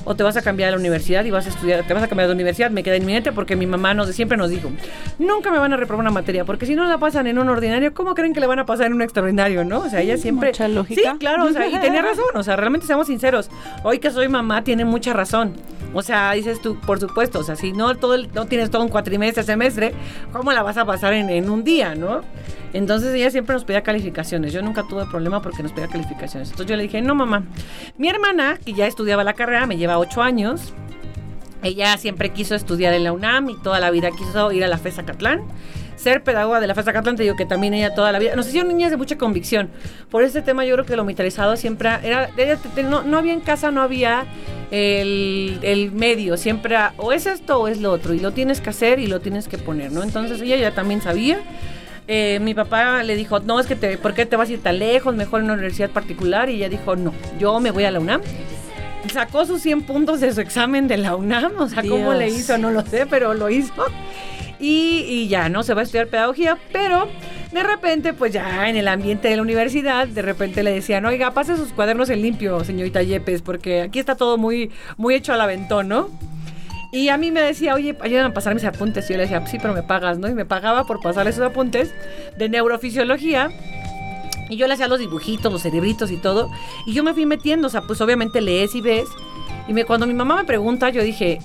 o 0.05 0.17
te 0.17 0.23
vas 0.23 0.37
a 0.37 0.43
cambiar 0.43 0.69
a 0.69 0.71
la 0.73 0.79
universidad 0.79 1.25
y 1.25 1.31
vas 1.31 1.47
a 1.47 1.51
estudiar, 1.51 1.87
te 1.87 1.95
vas 1.95 2.03
a 2.03 2.09
cambiar 2.09 2.29
de 2.29 2.35
universidad, 2.35 2.71
me 2.71 2.83
queda 2.83 2.97
inminente 2.97 3.31
porque 3.31 3.57
mi 3.57 3.67
mamá 3.67 3.93
nos 3.95 4.09
siempre 4.09 4.39
nos 4.39 4.51
dijo, 4.51 4.71
nunca 5.19 5.51
me 5.51 5.59
van 5.59 5.73
a 5.73 5.77
reprobar 5.77 6.01
una 6.01 6.11
materia, 6.11 6.45
porque 6.45 6.65
si 6.67 6.75
no 6.75 6.87
la 6.87 6.99
pasan 6.99 7.27
en 7.27 7.39
un 7.39 7.49
ordinario, 7.49 7.93
¿cómo 7.93 8.15
creen 8.15 8.33
que 8.33 8.41
le 8.41 8.47
van 8.47 8.59
a 8.59 8.67
pasar 8.67 8.87
en 8.87 8.95
un 8.95 9.03
extraordinario, 9.03 9.65
no? 9.65 9.81
O 9.81 9.89
sea, 9.89 10.01
ella 10.01 10.17
siempre 10.17 10.49
Mucha 10.49 10.67
lógica. 10.67 11.13
Sí, 11.13 11.19
claro, 11.19 11.45
o 11.45 11.51
sea, 11.51 11.69
y 11.69 11.79
tenía 11.79 12.03
razón, 12.11 12.25
o 12.35 12.43
sea, 12.43 12.57
realmente 12.57 12.87
seamos 12.87 13.07
sinceros. 13.07 13.51
Hoy 13.85 13.99
que 13.99 14.11
soy 14.11 14.29
mamá 14.29 14.65
tiene 14.65 14.85
mucha 14.87 15.13
razón. 15.13 15.53
O 15.95 16.03
sea, 16.03 16.33
dices 16.33 16.61
tú, 16.61 16.79
por 16.81 17.01
supuesto, 17.01 17.39
o 17.39 17.43
sea, 17.43 17.57
si 17.57 17.73
no 17.73 17.95
todo 17.97 18.15
el, 18.15 18.29
no 18.35 18.47
tienes 18.47 18.71
todo 18.71 18.83
un 18.83 18.89
cuatrimestre, 18.89 19.43
semestre, 19.43 19.95
¿cómo 20.33 20.53
la 20.53 20.63
vas 20.63 20.77
a 20.77 20.85
pasar 20.85 21.15
en, 21.15 21.31
en 21.31 21.49
un 21.49 21.65
día, 21.65 21.95
no? 21.95 22.23
Entonces 22.73 23.15
ella 23.15 23.31
siempre 23.31 23.55
nos 23.55 23.65
pedía 23.65 23.83
calificaciones. 23.83 24.53
Yo 24.53 24.63
nunca 24.63 24.83
tuve 24.83 25.07
problema 25.07 25.41
porque 25.41 25.63
nos 25.63 25.73
pedía 25.73 25.89
calificaciones. 25.89 26.51
Entonces 26.51 26.71
yo 26.71 26.77
le 26.77 26.83
dije, 26.83 27.01
no 27.01 27.15
mamá, 27.15 27.45
mi 27.97 28.09
hermana, 28.09 28.59
que 28.65 28.75
ya 28.75 28.87
estudiaba 28.87 29.25
la 29.25 29.33
carrera, 29.33 29.67
me 29.67 29.77
lleva 29.77 29.99
ocho 29.99 30.23
años. 30.23 30.75
Ella 31.63 31.97
siempre 31.97 32.31
quiso 32.31 32.55
estudiar 32.55 32.95
en 32.95 33.05
la 33.05 33.13
UNAM 33.13 33.51
y 33.51 33.57
toda 33.57 33.81
la 33.81 33.91
vida 33.91 34.11
quiso 34.11 34.53
ir 34.53 34.63
a 34.65 34.69
la 34.69 34.79
FESA 34.79 35.05
Catlán. 35.05 35.43
Ser 35.97 36.23
pedagoga 36.23 36.61
de 36.61 36.69
la 36.69 36.77
FESA 36.77 36.93
Catlán, 36.93 37.17
te 37.17 37.25
digo 37.25 37.35
que 37.35 37.47
también 37.47 37.75
ella 37.75 37.95
toda 37.95 38.13
la 38.13 38.21
vida. 38.21 38.37
Nos 38.37 38.47
hicieron 38.47 38.69
niñas 38.69 38.93
de 38.93 38.97
mucha 38.97 39.19
convicción. 39.19 39.71
Por 40.11 40.23
este 40.23 40.43
tema 40.43 40.65
yo 40.65 40.75
creo 40.75 40.87
que 40.87 40.95
lo 40.95 41.05
militarizado 41.05 41.57
siempre 41.57 41.91
era... 42.05 42.29
no, 42.85 43.03
no 43.03 43.19
había 43.19 43.33
en 43.33 43.41
casa, 43.41 43.73
no 43.73 43.83
había 43.83 44.25
el, 44.71 45.59
el 45.63 45.93
medio. 45.93 46.37
Siempre 46.37 46.77
o 46.97 47.13
es 47.13 47.27
esto 47.27 47.61
o 47.61 47.69
es 47.69 47.81
lo 47.81 47.93
otro. 47.93 48.15
Y 48.15 48.21
lo 48.21 48.33
tienes 48.33 48.61
que 48.61 48.71
hacer 48.71 48.99
y 48.99 49.07
lo 49.07 49.21
tienes 49.21 49.49
que 49.49 49.59
poner, 49.59 49.93
¿no? 49.93 50.03
Entonces 50.03 50.41
ella 50.41 50.57
ya 50.57 50.71
también 50.73 51.01
sabía. 51.03 51.39
eh, 52.07 52.39
mi 52.41 52.55
papá 52.55 53.03
le 53.03 53.15
dijo, 53.17 53.41
no, 53.41 53.61
es 53.61 53.67
que 53.67 53.77
te, 53.77 53.99
¿por 53.99 54.15
qué 54.15 54.25
te 54.27 54.37
vas 54.37 54.49
a 54.49 54.53
ir 54.53 54.63
tan 54.63 54.79
lejos? 54.79 55.15
Mejor 55.15 55.41
en 55.41 55.45
una 55.45 55.55
universidad 55.55 55.91
particular. 55.91 56.49
Y 56.51 56.57
ella 56.57 56.69
dijo, 56.69 56.97
no, 56.97 57.13
yo 57.39 57.61
me 57.61 57.71
voy 57.71 57.85
a 57.85 57.91
la 57.91 58.01
UNAM. 58.01 58.21
Sacó 59.13 59.47
sus 59.47 59.63
100 59.63 59.83
puntos 59.83 60.21
de 60.21 60.33
su 60.35 60.41
examen 60.41 60.89
de 60.89 60.97
la 60.99 61.15
UNAM. 61.17 61.53
O 61.59 61.69
sea, 61.69 61.83
cómo 61.83 62.13
le 62.15 62.29
hizo, 62.29 62.59
no 62.59 62.71
lo 62.71 62.85
sé, 62.85 63.07
pero 63.07 63.35
lo 63.35 63.49
hizo. 63.49 63.87
Y, 64.61 65.05
y 65.09 65.29
ya, 65.29 65.49
¿no? 65.49 65.63
Se 65.63 65.73
va 65.73 65.83
a 65.83 65.85
estudiar 65.85 66.09
pedagogía, 66.09 66.59
pero 66.73 67.09
de 67.53 67.63
repente, 67.63 68.13
pues 68.13 68.33
ya 68.33 68.69
en 68.69 68.77
el 68.77 68.89
ambiente 68.89 69.29
de 69.29 69.37
la 69.37 69.43
universidad, 69.43 70.07
de 70.07 70.23
repente 70.23 70.63
le 70.63 70.73
decían, 70.73 71.07
oiga, 71.07 71.33
pase 71.33 71.57
sus 71.57 71.73
cuadernos 71.73 72.11
en 72.11 72.21
limpio, 72.21 72.63
señorita 72.65 73.03
Yepes, 73.03 73.43
porque 73.43 73.83
aquí 73.83 73.99
está 73.99 74.17
todo 74.17 74.37
muy, 74.37 74.71
muy 74.97 75.15
hecho 75.15 75.33
al 75.33 75.41
aventón, 75.41 75.89
¿no? 75.89 76.11
Y 76.91 77.09
a 77.09 77.19
mí 77.19 77.31
me 77.31 77.43
decía, 77.43 77.75
oye, 77.75 77.97
ayúdame 78.01 78.31
a 78.31 78.35
pasar 78.35 78.55
mis 78.55 78.65
apuntes. 78.65 79.09
Y 79.09 79.13
yo 79.13 79.19
le 79.19 79.25
decía, 79.25 79.47
sí, 79.47 79.59
pero 79.61 79.75
me 79.75 79.83
pagas, 79.83 80.19
¿no? 80.19 80.29
Y 80.29 80.35
me 80.35 80.47
pagaba 80.47 80.85
por 80.85 81.01
pasarle 81.01 81.31
esos 81.31 81.45
apuntes 81.45 81.93
de 82.39 82.49
neurofisiología. 82.49 83.51
Y 84.49 84.57
yo 84.57 84.67
le 84.67 84.75
hacía 84.75 84.89
los 84.89 84.99
dibujitos, 84.99 85.53
los 85.53 85.63
cerebritos 85.63 86.11
y 86.11 86.17
todo. 86.17 86.51
Y 86.87 86.95
yo 86.95 87.05
me 87.05 87.13
fui 87.13 87.27
metiendo, 87.27 87.67
o 87.67 87.71
sea, 87.71 87.83
pues 87.83 88.01
obviamente 88.01 88.41
lees 88.41 88.75
y 88.75 88.81
ves. 88.81 89.07
Y 89.67 89.75
me, 89.75 89.85
cuando 89.85 90.07
mi 90.07 90.15
mamá 90.15 90.37
me 90.37 90.45
pregunta, 90.45 90.89
yo 90.89 91.03
dije, 91.03 91.41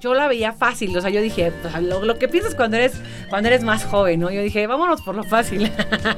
yo 0.00 0.14
la 0.14 0.26
veía 0.28 0.52
fácil, 0.52 0.96
o 0.96 1.00
sea, 1.00 1.10
yo 1.10 1.20
dije, 1.20 1.52
lo, 1.82 2.04
lo 2.04 2.18
que 2.18 2.28
piensas 2.28 2.54
cuando 2.54 2.76
eres, 2.76 3.00
cuando 3.28 3.48
eres 3.48 3.62
más 3.62 3.84
joven, 3.84 4.20
¿no? 4.20 4.30
Yo 4.30 4.42
dije, 4.42 4.66
vámonos 4.66 5.02
por 5.02 5.14
lo 5.14 5.24
fácil. 5.24 5.70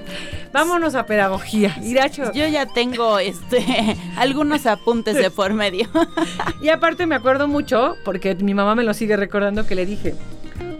vámonos 0.52 0.94
a 0.94 1.06
pedagogía. 1.06 1.76
Hecho, 1.82 2.32
Yo 2.32 2.46
ya 2.46 2.66
tengo 2.66 3.18
este 3.18 3.64
algunos 4.16 4.66
apuntes 4.66 5.16
de 5.16 5.30
por 5.30 5.52
medio. 5.54 5.88
Y 6.62 6.68
aparte 6.68 7.06
me 7.06 7.16
acuerdo 7.16 7.48
mucho, 7.48 7.96
porque 8.04 8.36
mi 8.36 8.54
mamá 8.54 8.76
me 8.76 8.84
lo 8.84 8.94
sigue 8.94 9.16
recordando, 9.16 9.66
que 9.66 9.74
le 9.74 9.84
dije, 9.84 10.14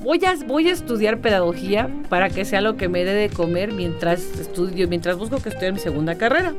voy 0.01 0.25
a, 0.25 0.37
voy 0.47 0.69
a 0.69 0.73
estudiar 0.73 1.21
pedagogía 1.21 1.89
para 2.09 2.31
que 2.31 2.45
sea 2.45 2.61
lo 2.61 2.77
que 2.77 2.89
me 2.89 3.05
dé 3.05 3.13
de 3.15 3.29
comer 3.29 3.73
mientras 3.73 4.21
estudio, 4.39 4.87
mientras 4.87 5.17
busco 5.17 5.43
que 5.43 5.49
estudie 5.49 5.73
mi 5.73 5.81
segunda 5.81 6.17
carrera. 6.17 6.55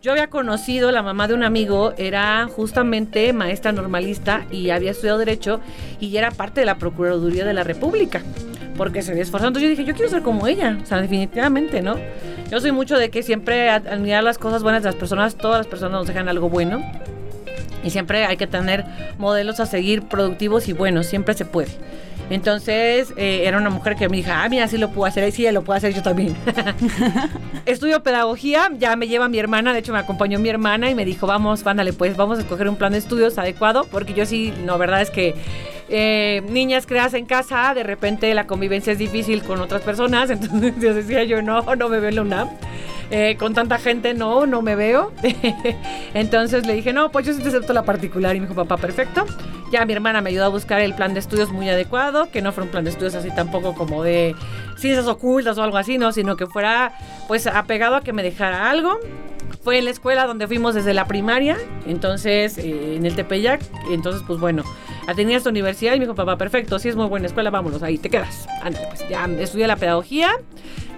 Yo 0.00 0.12
había 0.12 0.28
conocido, 0.28 0.92
la 0.92 1.02
mamá 1.02 1.26
de 1.26 1.34
un 1.34 1.42
amigo 1.42 1.92
era 1.96 2.46
justamente 2.54 3.32
maestra 3.32 3.72
normalista 3.72 4.46
y 4.50 4.70
había 4.70 4.92
estudiado 4.92 5.18
Derecho 5.18 5.60
y 5.98 6.16
era 6.16 6.30
parte 6.30 6.60
de 6.60 6.66
la 6.66 6.78
Procuraduría 6.78 7.44
de 7.44 7.52
la 7.52 7.64
República, 7.64 8.22
porque 8.76 9.02
se 9.02 9.10
había 9.10 9.24
esforzado. 9.24 9.48
Entonces 9.48 9.64
yo 9.68 9.70
dije, 9.76 9.84
yo 9.84 9.94
quiero 9.96 10.08
ser 10.08 10.22
como 10.22 10.46
ella, 10.46 10.78
o 10.80 10.86
sea, 10.86 11.00
definitivamente, 11.00 11.82
¿no? 11.82 11.96
Yo 12.48 12.60
soy 12.60 12.70
mucho 12.70 12.96
de 12.96 13.10
que 13.10 13.24
siempre 13.24 13.70
ad- 13.70 13.88
admirar 13.88 14.22
las 14.22 14.38
cosas 14.38 14.62
buenas 14.62 14.84
de 14.84 14.88
las 14.90 14.94
personas, 14.94 15.34
todas 15.34 15.58
las 15.58 15.66
personas 15.66 15.92
nos 15.98 16.06
dejan 16.06 16.28
algo 16.28 16.48
bueno. 16.48 16.80
Y 17.82 17.90
siempre 17.90 18.24
hay 18.24 18.36
que 18.36 18.46
tener 18.46 18.84
modelos 19.18 19.58
a 19.58 19.66
seguir 19.66 20.02
productivos 20.02 20.68
y 20.68 20.74
buenos, 20.74 21.06
siempre 21.06 21.34
se 21.34 21.44
puede. 21.44 21.70
Entonces, 22.30 23.12
eh, 23.16 23.42
era 23.46 23.56
una 23.56 23.70
mujer 23.70 23.96
que 23.96 24.08
me 24.08 24.18
dijo, 24.18 24.30
ah, 24.32 24.46
mira, 24.48 24.68
sí 24.68 24.76
lo 24.76 24.90
puedo 24.90 25.06
hacer, 25.06 25.26
y 25.28 25.32
sí, 25.32 25.50
lo 25.50 25.62
puedo 25.62 25.76
hacer 25.76 25.94
yo 25.94 26.02
también. 26.02 26.36
Estudio 27.66 28.02
pedagogía, 28.02 28.70
ya 28.78 28.96
me 28.96 29.08
lleva 29.08 29.28
mi 29.28 29.38
hermana, 29.38 29.72
de 29.72 29.78
hecho 29.80 29.92
me 29.92 29.98
acompañó 29.98 30.38
mi 30.38 30.48
hermana 30.48 30.90
y 30.90 30.94
me 30.94 31.04
dijo, 31.04 31.26
vamos, 31.26 31.66
ándale, 31.66 31.92
pues 31.92 32.16
vamos 32.16 32.38
a 32.38 32.42
escoger 32.42 32.68
un 32.68 32.76
plan 32.76 32.92
de 32.92 32.98
estudios 32.98 33.38
adecuado, 33.38 33.86
porque 33.90 34.14
yo 34.14 34.26
sí, 34.26 34.52
no, 34.64 34.76
verdad 34.78 35.00
es 35.00 35.10
que 35.10 35.34
eh, 35.88 36.42
niñas 36.48 36.86
creadas 36.86 37.14
en 37.14 37.24
casa, 37.24 37.72
de 37.74 37.82
repente 37.82 38.32
la 38.34 38.46
convivencia 38.46 38.92
es 38.92 38.98
difícil 38.98 39.42
con 39.42 39.60
otras 39.60 39.80
personas, 39.82 40.30
entonces 40.30 40.74
yo 40.80 40.92
decía 40.94 41.24
yo, 41.24 41.40
no, 41.40 41.62
no 41.76 41.88
me 41.88 41.98
veo 41.98 42.10
en 42.10 42.14
la 42.16 42.22
UNAM. 42.22 42.48
Eh, 43.10 43.36
con 43.38 43.54
tanta 43.54 43.78
gente 43.78 44.12
no, 44.12 44.44
no 44.44 44.60
me 44.60 44.76
veo. 44.76 45.12
Entonces 46.14 46.66
le 46.66 46.74
dije, 46.74 46.92
no, 46.92 47.10
pues 47.10 47.26
yo 47.26 47.32
sí 47.32 47.42
te 47.42 47.48
acepto 47.48 47.72
la 47.72 47.82
particular. 47.82 48.36
Y 48.36 48.40
me 48.40 48.46
dijo, 48.46 48.54
papá, 48.54 48.76
perfecto. 48.76 49.24
Ya 49.70 49.84
mi 49.84 49.92
hermana 49.92 50.20
me 50.20 50.30
ayudó 50.30 50.44
a 50.44 50.48
buscar 50.48 50.80
el 50.80 50.94
plan 50.94 51.12
de 51.14 51.20
estudios 51.20 51.50
muy 51.50 51.68
adecuado, 51.68 52.30
que 52.30 52.40
no 52.40 52.52
fuera 52.52 52.64
un 52.64 52.70
plan 52.70 52.84
de 52.84 52.90
estudios 52.90 53.14
así 53.14 53.30
tampoco 53.34 53.74
como 53.74 54.02
de 54.02 54.34
ciencias 54.76 55.06
ocultas 55.06 55.58
o 55.58 55.62
algo 55.62 55.76
así, 55.76 55.98
no, 55.98 56.12
sino 56.12 56.36
que 56.36 56.46
fuera 56.46 56.92
pues 57.26 57.46
apegado 57.46 57.96
a 57.96 58.00
que 58.02 58.12
me 58.12 58.22
dejara 58.22 58.70
algo. 58.70 58.98
Fue 59.62 59.78
en 59.78 59.84
la 59.84 59.90
escuela 59.90 60.26
donde 60.26 60.46
fuimos 60.46 60.74
desde 60.74 60.94
la 60.94 61.06
primaria, 61.06 61.58
entonces 61.86 62.56
eh, 62.58 62.96
en 62.96 63.04
el 63.04 63.14
Tepeyac, 63.14 63.60
entonces 63.90 64.22
pues 64.26 64.38
bueno, 64.40 64.62
atendí 65.06 65.34
esta 65.34 65.50
universidad 65.50 65.94
y 65.94 65.98
me 65.98 66.04
dijo, 66.04 66.14
papá, 66.14 66.38
perfecto, 66.38 66.78
si 66.78 66.88
es 66.88 66.96
muy 66.96 67.06
buena 67.06 67.26
escuela, 67.26 67.50
vámonos, 67.50 67.82
ahí 67.82 67.98
te 67.98 68.08
quedas. 68.08 68.46
Ándale, 68.62 68.86
pues 68.88 69.06
ya 69.08 69.24
estudié 69.38 69.66
la 69.66 69.76
pedagogía. 69.76 70.30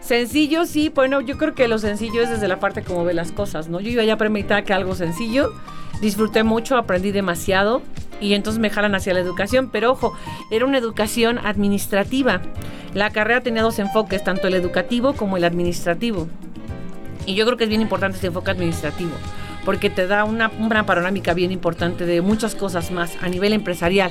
Sencillo, 0.00 0.66
sí, 0.66 0.88
bueno, 0.88 1.20
yo 1.20 1.38
creo 1.38 1.54
que 1.54 1.68
lo 1.68 1.78
sencillo 1.78 2.22
es 2.22 2.30
desde 2.30 2.48
la 2.48 2.58
parte 2.58 2.82
como 2.82 3.04
ve 3.04 3.14
las 3.14 3.32
cosas, 3.32 3.68
¿no? 3.68 3.80
Yo 3.80 3.90
iba 3.90 4.02
ya 4.02 4.16
premeditada 4.16 4.62
que 4.62 4.72
algo 4.72 4.94
sencillo, 4.94 5.52
disfruté 6.00 6.42
mucho, 6.42 6.76
aprendí 6.76 7.12
demasiado 7.12 7.82
y 8.20 8.34
entonces 8.34 8.60
me 8.60 8.70
jalan 8.70 8.94
hacia 8.94 9.14
la 9.14 9.20
educación, 9.20 9.70
pero 9.70 9.92
ojo, 9.92 10.14
era 10.50 10.66
una 10.66 10.78
educación 10.78 11.38
administrativa. 11.38 12.42
La 12.94 13.10
carrera 13.10 13.40
tenía 13.40 13.62
dos 13.62 13.78
enfoques, 13.78 14.22
tanto 14.24 14.48
el 14.48 14.54
educativo 14.54 15.14
como 15.14 15.36
el 15.36 15.44
administrativo. 15.44 16.28
Y 17.26 17.34
yo 17.34 17.44
creo 17.46 17.56
que 17.56 17.64
es 17.64 17.70
bien 17.70 17.80
importante 17.80 18.16
este 18.16 18.26
enfoque 18.28 18.50
administrativo, 18.50 19.12
porque 19.64 19.90
te 19.90 20.06
da 20.06 20.24
una, 20.24 20.50
una 20.58 20.84
panorámica 20.84 21.34
bien 21.34 21.52
importante 21.52 22.06
de 22.06 22.20
muchas 22.20 22.54
cosas 22.54 22.90
más 22.90 23.16
a 23.22 23.28
nivel 23.28 23.52
empresarial. 23.52 24.10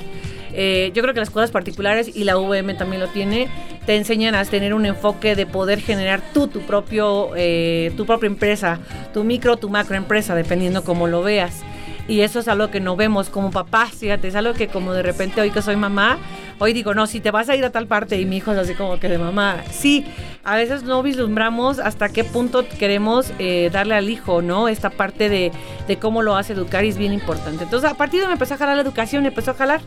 Eh, 0.54 0.92
yo 0.96 1.02
creo 1.04 1.14
que 1.14 1.20
las 1.20 1.30
escuelas 1.30 1.52
particulares 1.52 2.16
y 2.16 2.24
la 2.24 2.38
UVM 2.38 2.76
también 2.76 3.02
lo 3.02 3.08
tiene, 3.08 3.48
te 3.86 3.96
enseñan 3.96 4.36
a 4.36 4.44
tener 4.46 4.74
un 4.74 4.86
enfoque 4.86 5.36
de 5.36 5.46
poder 5.46 5.80
generar 5.80 6.22
tú 6.34 6.48
tu 6.48 6.62
propio, 6.62 7.32
eh, 7.36 7.92
tu 7.96 8.06
propia 8.06 8.28
empresa, 8.28 8.80
tu 9.14 9.24
micro, 9.24 9.58
tu 9.58 9.70
macro 9.70 9.96
empresa, 9.96 10.34
dependiendo 10.36 10.84
cómo 10.84 11.08
lo 11.08 11.22
veas. 11.22 11.64
Y 12.10 12.22
eso 12.22 12.40
es 12.40 12.48
algo 12.48 12.72
que 12.72 12.80
no 12.80 12.96
vemos 12.96 13.30
como 13.30 13.52
papás, 13.52 13.92
fíjate, 13.92 14.28
es 14.28 14.36
algo 14.36 14.54
que 14.54 14.68
como 14.68 14.94
de 14.94 15.04
repente 15.04 15.40
hoy 15.42 15.52
que 15.52 15.62
soy 15.62 15.76
mamá, 15.76 16.18
hoy 16.58 16.74
digo, 16.74 16.96
no, 16.96 17.06
si 17.06 17.20
te 17.20 17.30
vas 17.30 17.50
a 17.50 17.56
ir 17.56 17.64
a 17.64 17.70
tal 17.70 17.86
parte 17.86 18.20
y 18.20 18.26
mi 18.26 18.38
hijo 18.38 18.52
es 18.52 18.58
así 18.58 18.74
como 18.74 19.00
que 19.00 19.08
de 19.08 19.20
mamá, 19.20 19.64
sí, 19.70 20.06
a 20.44 20.56
veces 20.56 20.82
no 20.82 21.04
vislumbramos 21.04 21.78
hasta 21.78 22.10
qué 22.10 22.24
punto 22.24 22.68
queremos 22.68 23.32
eh, 23.38 23.70
darle 23.72 23.94
al 23.94 24.10
hijo, 24.10 24.42
¿no? 24.42 24.70
Esta 24.70 24.90
parte 24.90 25.30
de, 25.30 25.52
de 25.88 25.98
cómo 25.98 26.24
lo 26.24 26.36
hace 26.36 26.54
educar 26.54 26.84
y 26.84 26.90
es 26.90 26.98
bien 26.98 27.14
importante. 27.14 27.66
Entonces 27.66 27.88
a 27.88 27.94
partir 27.94 28.22
de 28.22 28.28
me 28.28 28.34
empezó 28.34 28.56
a 28.56 28.58
jalar 28.58 28.76
la 28.76 28.82
educación, 28.82 29.22
me 29.22 29.30
empezó 29.30 29.52
a 29.52 29.54
jalar. 29.54 29.82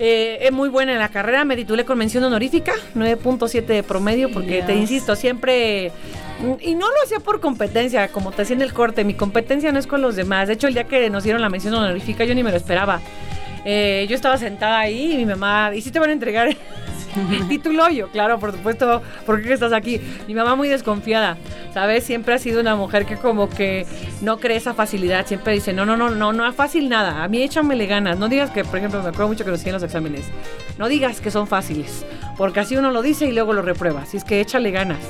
Eh, 0.00 0.38
es 0.42 0.52
muy 0.52 0.68
buena 0.68 0.92
en 0.92 1.00
la 1.00 1.08
carrera, 1.08 1.44
me 1.44 1.56
titulé 1.56 1.84
con 1.84 1.98
mención 1.98 2.22
honorífica, 2.22 2.72
9.7 2.94 3.66
de 3.66 3.82
promedio, 3.82 4.30
porque 4.30 4.62
te 4.62 4.74
insisto, 4.74 5.16
siempre... 5.16 5.90
Y 6.60 6.76
no 6.76 6.86
lo 6.86 6.94
hacía 7.04 7.18
por 7.18 7.40
competencia, 7.40 8.06
como 8.08 8.30
te 8.30 8.42
hacía 8.42 8.54
en 8.54 8.62
el 8.62 8.72
corte, 8.72 9.02
mi 9.02 9.14
competencia 9.14 9.72
no 9.72 9.78
es 9.80 9.88
con 9.88 10.00
los 10.00 10.14
demás. 10.14 10.46
De 10.46 10.54
hecho, 10.54 10.68
el 10.68 10.74
día 10.74 10.84
que 10.84 11.10
nos 11.10 11.24
dieron 11.24 11.42
la 11.42 11.48
mención 11.48 11.74
honorífica, 11.74 12.24
yo 12.24 12.34
ni 12.36 12.44
me 12.44 12.52
lo 12.52 12.56
esperaba. 12.56 13.00
Eh, 13.64 14.06
yo 14.08 14.16
estaba 14.16 14.36
sentada 14.38 14.78
ahí 14.78 15.12
y 15.12 15.16
mi 15.16 15.26
mamá, 15.26 15.72
¿y 15.74 15.80
si 15.80 15.90
te 15.90 15.98
van 15.98 16.10
a 16.10 16.12
entregar 16.12 16.48
el 16.48 17.48
título? 17.48 17.88
Yo, 17.90 18.08
claro, 18.08 18.38
por 18.38 18.52
supuesto, 18.52 19.02
¿por 19.26 19.42
qué 19.42 19.52
estás 19.52 19.72
aquí? 19.72 20.00
Mi 20.26 20.34
mamá 20.34 20.54
muy 20.56 20.68
desconfiada, 20.68 21.36
¿sabes? 21.74 22.04
Siempre 22.04 22.34
ha 22.34 22.38
sido 22.38 22.60
una 22.60 22.76
mujer 22.76 23.04
que 23.04 23.16
como 23.16 23.48
que 23.48 23.86
no 24.20 24.38
cree 24.38 24.56
esa 24.56 24.74
facilidad, 24.74 25.26
siempre 25.26 25.52
dice, 25.52 25.72
no, 25.72 25.84
no, 25.84 25.96
no, 25.96 26.10
no, 26.10 26.32
no 26.32 26.46
es 26.46 26.54
fácil 26.54 26.88
nada, 26.88 27.22
a 27.24 27.28
mí 27.28 27.42
échamele 27.42 27.86
ganas, 27.86 28.18
no 28.18 28.28
digas 28.28 28.50
que, 28.50 28.64
por 28.64 28.78
ejemplo, 28.78 29.02
me 29.02 29.08
acuerdo 29.08 29.28
mucho 29.28 29.44
que 29.44 29.50
nos 29.50 29.60
hacían 29.60 29.74
los 29.74 29.82
exámenes, 29.82 30.26
no 30.78 30.88
digas 30.88 31.20
que 31.20 31.30
son 31.30 31.46
fáciles, 31.46 32.04
porque 32.36 32.60
así 32.60 32.76
uno 32.76 32.90
lo 32.90 33.02
dice 33.02 33.26
y 33.26 33.32
luego 33.32 33.52
lo 33.52 33.62
reprueba, 33.62 34.02
así 34.02 34.16
es 34.16 34.24
que 34.24 34.40
échale 34.40 34.70
ganas. 34.70 35.00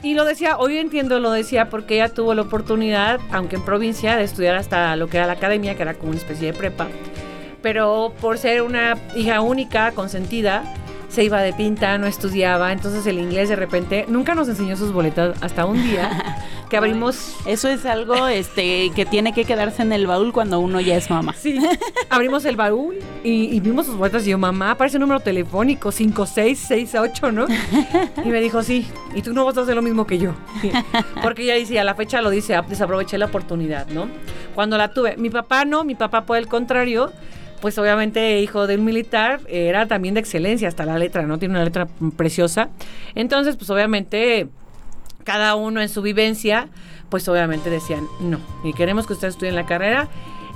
Y 0.00 0.14
lo 0.14 0.24
decía, 0.24 0.58
hoy 0.58 0.78
entiendo, 0.78 1.18
lo 1.18 1.32
decía 1.32 1.70
porque 1.70 1.96
ella 1.96 2.08
tuvo 2.08 2.32
la 2.32 2.42
oportunidad, 2.42 3.18
aunque 3.32 3.56
en 3.56 3.64
provincia, 3.64 4.16
de 4.16 4.22
estudiar 4.22 4.54
hasta 4.54 4.94
lo 4.94 5.08
que 5.08 5.16
era 5.16 5.26
la 5.26 5.32
academia, 5.32 5.74
que 5.74 5.82
era 5.82 5.94
como 5.94 6.10
una 6.10 6.18
especie 6.18 6.52
de 6.52 6.56
prepa. 6.56 6.86
Pero 7.62 8.12
por 8.20 8.38
ser 8.38 8.62
una 8.62 8.96
hija 9.16 9.40
única, 9.40 9.92
consentida, 9.92 10.62
se 11.08 11.24
iba 11.24 11.40
de 11.40 11.52
pinta, 11.52 11.96
no 11.98 12.06
estudiaba. 12.06 12.72
Entonces 12.72 13.06
el 13.06 13.18
inglés 13.18 13.48
de 13.48 13.56
repente 13.56 14.04
nunca 14.08 14.34
nos 14.34 14.48
enseñó 14.48 14.76
sus 14.76 14.92
boletas 14.92 15.36
hasta 15.42 15.64
un 15.64 15.82
día 15.82 16.36
que 16.70 16.76
abrimos. 16.76 17.34
Eso 17.46 17.68
es 17.68 17.86
algo 17.86 18.28
este 18.28 18.90
que 18.94 19.06
tiene 19.06 19.32
que 19.32 19.44
quedarse 19.44 19.80
en 19.82 19.92
el 19.92 20.06
baúl 20.06 20.32
cuando 20.32 20.60
uno 20.60 20.80
ya 20.80 20.96
es 20.96 21.08
mamá. 21.10 21.34
Sí, 21.34 21.58
abrimos 22.10 22.44
el 22.44 22.56
baúl 22.56 22.96
y, 23.24 23.44
y 23.56 23.58
vimos 23.60 23.86
sus 23.86 23.96
boletas 23.96 24.26
y 24.26 24.30
yo, 24.30 24.38
mamá, 24.38 24.72
aparece 24.72 24.98
un 24.98 25.00
número 25.00 25.20
telefónico, 25.20 25.90
5668, 25.90 27.32
¿no? 27.32 27.46
Y 28.24 28.28
me 28.28 28.40
dijo, 28.40 28.62
sí, 28.62 28.86
y 29.14 29.22
tú 29.22 29.32
no 29.32 29.44
vas 29.46 29.56
a 29.56 29.62
hacer 29.62 29.74
lo 29.74 29.82
mismo 29.82 30.06
que 30.06 30.18
yo. 30.18 30.34
Porque 31.22 31.42
ella 31.44 31.54
dice, 31.54 31.80
a 31.80 31.84
la 31.84 31.94
fecha 31.94 32.20
lo 32.20 32.28
dice, 32.30 32.54
"Ah, 32.54 32.62
desaproveché 32.68 33.16
la 33.18 33.26
oportunidad, 33.26 33.86
¿no? 33.88 34.08
Cuando 34.54 34.76
la 34.76 34.92
tuve, 34.92 35.16
mi 35.16 35.30
papá 35.30 35.64
no, 35.64 35.84
mi 35.84 35.94
papá 35.94 36.26
por 36.26 36.36
el 36.36 36.48
contrario, 36.48 37.12
pues 37.60 37.78
obviamente 37.78 38.40
hijo 38.40 38.66
de 38.66 38.76
un 38.76 38.84
militar, 38.84 39.40
era 39.48 39.86
también 39.86 40.14
de 40.14 40.20
excelencia 40.20 40.68
hasta 40.68 40.84
la 40.84 40.98
letra, 40.98 41.22
¿no? 41.22 41.38
Tiene 41.38 41.54
una 41.54 41.64
letra 41.64 41.88
preciosa. 42.16 42.68
Entonces, 43.14 43.56
pues 43.56 43.68
obviamente 43.70 44.48
cada 45.24 45.54
uno 45.54 45.80
en 45.80 45.88
su 45.88 46.02
vivencia, 46.02 46.68
pues 47.10 47.28
obviamente 47.28 47.70
decían, 47.70 48.06
no, 48.20 48.40
y 48.64 48.72
queremos 48.72 49.06
que 49.06 49.12
ustedes 49.12 49.34
estudien 49.34 49.54
la 49.54 49.66
carrera 49.66 50.08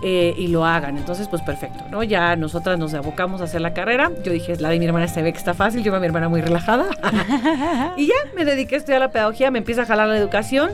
eh, 0.02 0.34
y 0.36 0.48
lo 0.48 0.64
hagan. 0.64 0.98
Entonces, 0.98 1.28
pues 1.28 1.42
perfecto, 1.42 1.84
¿no? 1.90 2.02
Ya 2.02 2.34
nosotras 2.36 2.78
nos 2.78 2.94
abocamos 2.94 3.40
a 3.40 3.44
hacer 3.44 3.60
la 3.60 3.72
carrera. 3.72 4.10
Yo 4.24 4.32
dije, 4.32 4.56
la 4.56 4.68
de 4.68 4.78
mi 4.78 4.86
hermana 4.86 5.08
se 5.08 5.22
ve 5.22 5.32
que 5.32 5.38
está 5.38 5.54
fácil, 5.54 5.82
yo 5.82 5.92
veo 5.92 5.98
a 5.98 6.00
mi 6.00 6.06
hermana 6.06 6.28
muy 6.28 6.40
relajada. 6.40 6.90
y 7.96 8.06
ya 8.06 8.14
me 8.34 8.44
dediqué 8.44 8.74
a 8.74 8.78
estudiar 8.78 9.00
la 9.00 9.10
pedagogía, 9.10 9.50
me 9.50 9.58
empieza 9.58 9.82
a 9.82 9.86
jalar 9.86 10.08
la 10.08 10.16
educación. 10.16 10.72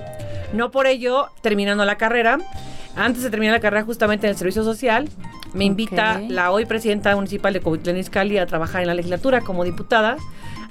No 0.53 0.71
por 0.71 0.87
ello, 0.87 1.29
terminando 1.43 1.85
la 1.85 1.97
carrera, 1.97 2.39
antes 2.97 3.23
de 3.23 3.31
terminar 3.31 3.55
la 3.55 3.61
carrera 3.61 3.85
justamente 3.85 4.27
en 4.27 4.31
el 4.31 4.37
servicio 4.37 4.65
social, 4.65 5.09
me 5.53 5.65
invita 5.65 6.21
la 6.29 6.51
hoy 6.51 6.67
presidenta 6.67 7.15
municipal 7.15 7.53
de 7.53 7.99
Izcalli 7.99 8.39
a 8.39 8.47
trabajar 8.47 8.83
en 8.83 8.89
la 8.89 8.95
legislatura 8.95 9.41
como 9.41 9.65
diputada 9.65 10.17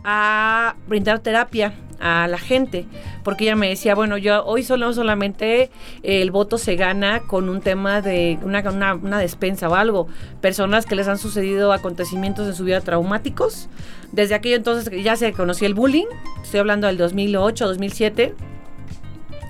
a 0.10 0.78
brindar 0.88 1.20
terapia 1.20 1.74
a 2.00 2.30
la 2.30 2.38
gente, 2.38 2.86
porque 3.26 3.44
ella 3.44 3.58
me 3.58 3.68
decía, 3.68 3.94
bueno, 3.94 4.18
yo 4.18 4.46
hoy 4.46 4.64
solo 4.64 4.94
solamente 4.94 5.70
el 6.02 6.32
voto 6.32 6.58
se 6.58 6.78
gana 6.78 7.20
con 7.28 7.50
un 7.50 7.60
tema 7.60 8.02
de 8.02 8.40
una, 8.42 8.62
una, 8.70 8.96
una, 8.96 9.20
despensa 9.20 9.68
o 9.68 9.76
algo, 9.76 10.08
personas 10.40 10.86
que 10.86 10.96
les 10.96 11.10
han 11.10 11.18
sucedido 11.18 11.74
acontecimientos 11.74 12.48
en 12.48 12.56
su 12.56 12.64
vida 12.64 12.80
traumáticos, 12.80 13.68
desde 14.14 14.36
aquello 14.36 14.56
entonces 14.56 15.04
ya 15.04 15.18
se 15.18 15.34
conocía 15.34 15.68
el 15.68 15.74
bullying, 15.74 16.08
estoy 16.42 16.62
hablando 16.62 16.88
del 16.88 16.98
2008, 16.98 17.68
2007, 17.68 18.34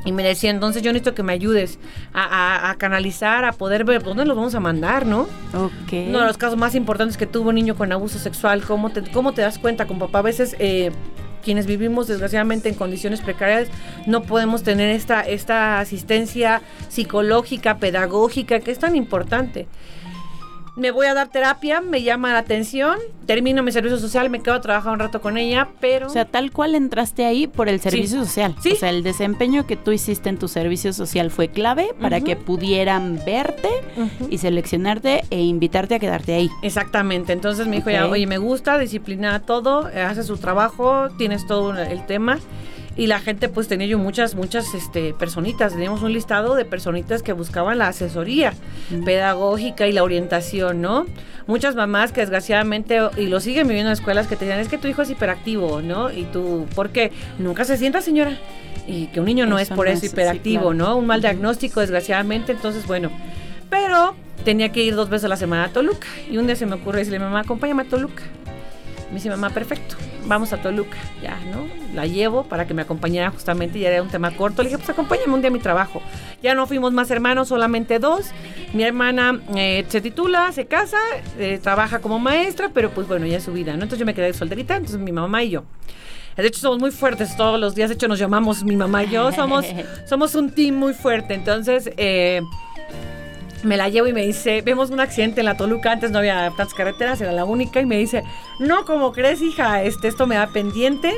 y 0.06 0.12
me 0.12 0.24
decía, 0.24 0.52
entonces 0.52 0.82
yo 0.84 0.92
necesito 0.94 1.14
que 1.14 1.24
me 1.24 1.34
ayudes 1.34 1.80
a, 2.14 2.70
a, 2.70 2.76
canalizar, 2.76 3.44
a 3.46 3.52
poder 3.52 3.84
ver 3.84 4.04
dónde 4.04 4.26
los 4.26 4.38
vamos 4.38 4.56
a 4.56 4.60
mandar, 4.60 5.06
¿no? 5.06 5.22
Ok. 5.54 5.94
Uno 6.08 6.20
de 6.20 6.26
los 6.26 6.38
casos 6.38 6.58
más 6.58 6.76
importantes 6.76 7.18
que 7.18 7.26
tuvo 7.26 7.50
un 7.50 7.56
niño 7.56 7.76
con 7.76 7.92
abuso 7.92 8.18
sexual, 8.20 8.64
¿cómo 8.64 8.90
te, 8.90 9.04
cómo 9.12 9.34
te 9.34 9.42
das 9.42 9.60
cuenta 9.60 9.86
con 9.86 10.00
papá? 10.00 10.20
A 10.20 10.22
veces 10.22 10.56
eh, 10.60 10.92
quienes 11.44 11.66
vivimos 11.66 12.08
desgraciadamente 12.08 12.70
en 12.70 12.76
condiciones 12.76 13.22
precarias 13.22 13.70
no 14.06 14.24
podemos 14.24 14.64
tener 14.64 14.90
esta, 14.90 15.22
esta 15.22 15.80
asistencia 15.80 16.62
psicológica, 16.90 17.78
pedagógica, 17.78 18.60
que 18.60 18.72
es 18.72 18.80
tan 18.80 18.96
importante 18.96 19.68
me 20.78 20.92
voy 20.92 21.08
a 21.08 21.14
dar 21.16 21.28
terapia, 21.30 21.82
me 21.82 22.04
llama 22.04 22.32
la 22.32 22.40
atención, 22.40 22.98
termino 23.26 23.64
mi 23.64 23.72
servicio 23.72 23.98
social, 23.98 24.30
me 24.30 24.42
quedo 24.42 24.54
a 24.54 24.62
trabajar 24.62 24.94
un 24.94 25.00
rato 25.00 25.20
con 25.22 25.38
ella, 25.38 25.68
pero... 25.82 26.08
O 26.08 26.10
sea, 26.10 26.26
tal 26.26 26.52
cual 26.52 26.76
entraste 26.76 27.26
ahí 27.26 27.48
por 27.48 27.68
el 27.68 27.82
servicio 27.82 28.20
Sí. 28.20 28.26
social. 28.26 28.56
Sí. 28.62 28.74
O 28.74 28.76
sea, 28.76 28.90
el 28.92 29.02
desempeño 29.04 29.66
que 29.66 29.76
tú 29.76 29.92
hiciste 29.92 30.30
en 30.30 30.38
tu 30.38 30.48
servicio 30.48 30.94
social 30.94 31.32
fue 31.32 31.48
clave 31.50 31.90
para 32.00 32.22
que 32.22 32.36
pudieran 32.36 33.20
verte 33.26 33.70
y 34.30 34.38
seleccionarte 34.38 35.24
e 35.32 35.42
invitarte 35.42 35.96
a 35.96 36.00
quedarte 36.00 36.36
ahí. 36.36 36.50
Exactamente, 36.62 37.34
entonces 37.34 37.68
me 37.68 37.78
dijo 37.78 37.90
ya, 37.90 38.06
Ok. 38.06 38.12
oye, 38.14 38.28
me 38.28 38.38
gusta, 38.38 38.78
disciplina 38.78 39.42
todo, 39.42 39.90
hace 40.08 40.24
su 40.24 40.38
trabajo, 40.38 41.10
tienes 41.18 41.46
todo 41.48 41.76
el 41.78 42.06
tema. 42.06 42.38
Y 42.98 43.06
la 43.08 43.20
gente, 43.20 43.48
pues 43.48 43.68
tenía 43.68 43.86
yo 43.86 44.00
muchas, 44.00 44.34
muchas 44.34 44.74
este, 44.74 45.14
personitas. 45.14 45.74
Teníamos 45.74 46.02
un 46.02 46.12
listado 46.14 46.56
de 46.56 46.66
personitas 46.66 47.22
que 47.22 47.32
buscaban 47.32 47.78
la 47.78 47.90
asesoría 47.90 48.54
pedagógica 49.06 49.88
y 49.88 49.92
la 49.92 50.04
orientación, 50.04 50.82
¿no? 50.82 51.06
Muchas 51.46 51.76
mamás 51.76 52.12
que 52.12 52.22
desgraciadamente, 52.22 53.00
y 53.18 53.28
lo 53.28 53.40
siguen 53.40 53.68
viviendo 53.68 53.90
en 53.92 53.94
escuelas, 53.94 54.28
que 54.28 54.36
te 54.36 54.46
dicen, 54.46 54.60
es 54.60 54.68
que 54.68 54.78
tu 54.78 54.88
hijo 54.88 55.04
es 55.04 55.10
hiperactivo, 55.12 55.82
¿no? 55.82 56.12
Y 56.12 56.24
tú, 56.24 56.66
¿por 56.76 56.90
qué? 56.90 57.12
Nunca 57.40 57.64
se 57.66 57.78
sienta, 57.78 58.02
señora. 58.02 58.38
Y 58.88 59.08
que 59.08 59.20
un 59.20 59.26
niño 59.28 59.46
no 59.46 59.60
Eso 59.60 59.74
es 59.74 59.78
por 59.78 59.86
no 59.86 59.92
eso 59.92 59.98
es- 59.98 60.02
sí, 60.02 60.08
hiperactivo, 60.08 60.72
claro. 60.72 60.74
¿no? 60.74 60.98
Un 60.98 61.06
mal 61.08 61.22
diagnóstico, 61.22 61.82
desgraciadamente. 61.82 62.52
Entonces, 62.54 62.88
bueno. 62.88 63.12
Pero 63.70 64.16
tenía 64.44 64.72
que 64.72 64.82
ir 64.82 64.96
dos 64.96 65.10
veces 65.10 65.26
a 65.26 65.28
la 65.28 65.38
semana 65.38 65.66
a 65.66 65.70
Toluca. 65.70 66.08
Y 66.32 66.38
un 66.38 66.48
día 66.48 66.56
se 66.56 66.66
me 66.66 66.76
ocurre 66.76 67.00
decirle, 67.00 67.20
mamá, 67.20 67.42
acompáñame 67.42 67.84
a 67.84 67.86
Toluca. 67.86 68.24
Me 69.10 69.16
dice, 69.16 69.30
mamá, 69.30 69.50
perfecto, 69.52 69.96
vamos 70.26 70.52
a 70.52 70.62
Toluca. 70.62 70.98
Ya, 71.22 71.40
¿no? 71.52 71.66
La 71.94 72.06
llevo 72.06 72.44
para 72.44 72.68
que 72.68 72.74
me 72.74 72.82
acompañara 72.82 73.32
justamente, 73.32 73.80
ya 73.80 73.90
era 73.90 74.04
un 74.04 74.10
tema 74.10 74.32
corto. 74.32 74.62
Le 74.62 74.70
dije, 74.70 74.78
pues 74.78 74.90
acompáñame 74.90 75.34
un 75.34 75.42
día 75.42 75.50
a 75.50 75.54
mi 75.54 75.60
trabajo. 75.60 76.02
Ya 76.44 76.54
no 76.56 76.68
fuimos 76.68 76.92
más 76.92 77.10
hermanos, 77.10 77.48
solamente 77.48 78.00
dos. 78.00 78.32
Mi 78.74 78.84
hermana 78.84 79.40
eh, 79.56 79.86
se 79.88 80.02
titula, 80.02 80.52
se 80.52 80.66
casa, 80.66 80.98
eh, 81.40 81.60
trabaja 81.62 82.00
como 82.00 82.20
maestra, 82.20 82.70
pero 82.74 82.92
pues 82.92 83.08
bueno, 83.08 83.26
ya 83.26 83.38
es 83.38 83.44
su 83.44 83.54
vida, 83.54 83.72
¿no? 83.72 83.84
Entonces 83.84 84.00
yo 84.00 84.06
me 84.06 84.14
quedé 84.14 84.34
solterita, 84.34 84.76
entonces 84.76 85.00
mi 85.00 85.12
mamá 85.14 85.44
y 85.44 85.52
yo. 85.52 85.64
De 86.36 86.48
hecho, 86.48 86.60
somos 86.60 86.80
muy 86.80 86.92
fuertes 86.92 87.36
todos 87.36 87.60
los 87.60 87.74
días. 87.74 87.90
De 87.90 87.96
hecho, 87.96 88.08
nos 88.08 88.20
llamamos 88.20 88.64
mi 88.64 88.76
mamá 88.76 89.04
y 89.04 89.10
yo. 89.10 89.32
Somos, 89.32 89.66
somos 90.06 90.36
un 90.36 90.52
team 90.52 90.76
muy 90.76 90.94
fuerte. 90.94 91.34
Entonces, 91.34 91.90
eh, 91.98 92.42
me 93.64 93.78
la 93.78 93.90
llevo 93.90 94.08
y 94.08 94.14
me 94.14 94.26
dice, 94.26 94.62
vemos 94.62 94.90
un 94.92 95.00
accidente 95.00 95.42
en 95.42 95.46
la 95.46 95.58
Toluca, 95.58 95.92
antes 95.92 96.12
no 96.12 96.20
había 96.20 96.48
tantas 96.50 96.74
carreteras, 96.74 97.20
era 97.22 97.32
la 97.32 97.46
única, 97.46 97.82
y 97.82 97.86
me 97.86 97.98
dice, 97.98 98.24
no, 98.60 98.86
como 98.86 99.12
crees, 99.12 99.42
hija, 99.42 99.84
este, 99.84 100.08
esto 100.08 100.28
me 100.28 100.36
da 100.36 100.48
pendiente. 100.48 101.14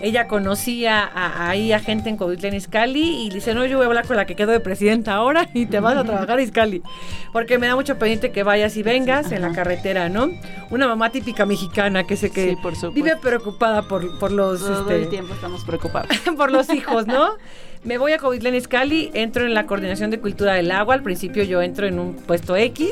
Ella 0.00 0.28
conocía 0.28 1.02
a- 1.12 1.48
ahí 1.50 1.72
a 1.72 1.80
gente 1.80 2.08
en 2.08 2.16
Covitlán 2.16 2.54
Izcalli 2.54 3.26
y 3.26 3.30
dice, 3.30 3.52
no, 3.52 3.66
yo 3.66 3.78
voy 3.78 3.84
a 3.84 3.88
hablar 3.88 4.06
con 4.06 4.16
la 4.16 4.26
que 4.26 4.36
quedó 4.36 4.52
de 4.52 4.60
presidenta 4.60 5.14
ahora 5.14 5.48
y 5.54 5.66
te 5.66 5.80
vas 5.80 5.96
a 5.96 6.04
trabajar 6.04 6.38
a 6.38 6.42
Izcalli. 6.42 6.84
Porque 7.32 7.58
me 7.58 7.66
da 7.66 7.74
mucho 7.74 7.98
pendiente 7.98 8.30
que 8.30 8.44
vayas 8.44 8.76
y 8.76 8.84
vengas 8.84 9.32
en 9.32 9.42
la 9.42 9.50
carretera, 9.50 10.08
¿no? 10.08 10.30
Una 10.70 10.86
mamá 10.86 11.10
típica 11.10 11.46
mexicana 11.46 12.04
que 12.04 12.16
sé 12.16 12.30
que 12.30 12.50
Sí, 12.50 12.56
por 12.62 12.92
vive 12.92 13.16
preocupada 13.16 13.82
por, 13.88 14.20
por 14.20 14.30
los... 14.30 14.60
Todo 14.60 14.82
este, 14.82 15.02
el 15.02 15.08
tiempo 15.08 15.34
estamos 15.34 15.64
preocupados. 15.64 16.08
por 16.36 16.52
los 16.52 16.70
hijos, 16.72 17.08
¿no? 17.08 17.30
Me 17.84 17.96
voy 17.96 18.12
a 18.12 18.18
Covitlán 18.18 18.54
Izcalli, 18.54 19.10
entro 19.14 19.44
en 19.46 19.54
la 19.54 19.66
coordinación 19.66 20.10
de 20.10 20.18
cultura 20.20 20.54
del 20.54 20.70
agua. 20.70 20.94
Al 20.94 21.02
principio 21.02 21.42
yo 21.44 21.62
entro 21.62 21.86
en 21.86 21.98
un 21.98 22.14
puesto 22.14 22.56
X. 22.56 22.90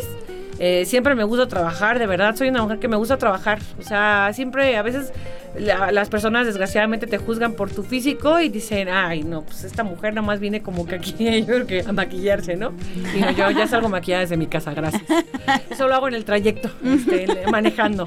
Eh, 0.58 0.84
siempre 0.86 1.14
me 1.14 1.24
gusta 1.24 1.46
trabajar, 1.48 1.98
de 1.98 2.06
verdad, 2.06 2.34
soy 2.34 2.48
una 2.48 2.62
mujer 2.62 2.78
que 2.78 2.88
me 2.88 2.96
gusta 2.96 3.18
trabajar. 3.18 3.58
O 3.78 3.82
sea, 3.82 4.30
siempre, 4.32 4.76
a 4.78 4.82
veces 4.82 5.12
la- 5.58 5.92
las 5.92 6.08
personas 6.08 6.46
desgraciadamente 6.46 7.06
te 7.06 7.18
juzgan 7.18 7.52
por 7.52 7.70
tu 7.70 7.82
físico 7.82 8.40
y 8.40 8.48
dicen, 8.48 8.88
ay, 8.88 9.22
no, 9.22 9.42
pues 9.42 9.64
esta 9.64 9.84
mujer 9.84 10.14
nada 10.14 10.26
más 10.26 10.40
viene 10.40 10.62
como 10.62 10.86
que 10.86 10.94
aquí 10.94 11.12
que 11.68 11.84
a 11.86 11.92
maquillarse, 11.92 12.56
¿no? 12.56 12.72
Y 13.14 13.20
no, 13.20 13.32
yo 13.32 13.50
ya 13.50 13.66
salgo 13.66 13.90
maquillada 13.90 14.22
desde 14.22 14.38
mi 14.38 14.46
casa, 14.46 14.72
gracias. 14.72 15.02
Eso 15.70 15.88
lo 15.88 15.94
hago 15.94 16.08
en 16.08 16.14
el 16.14 16.24
trayecto, 16.24 16.70
este, 16.82 17.26
manejando. 17.50 18.06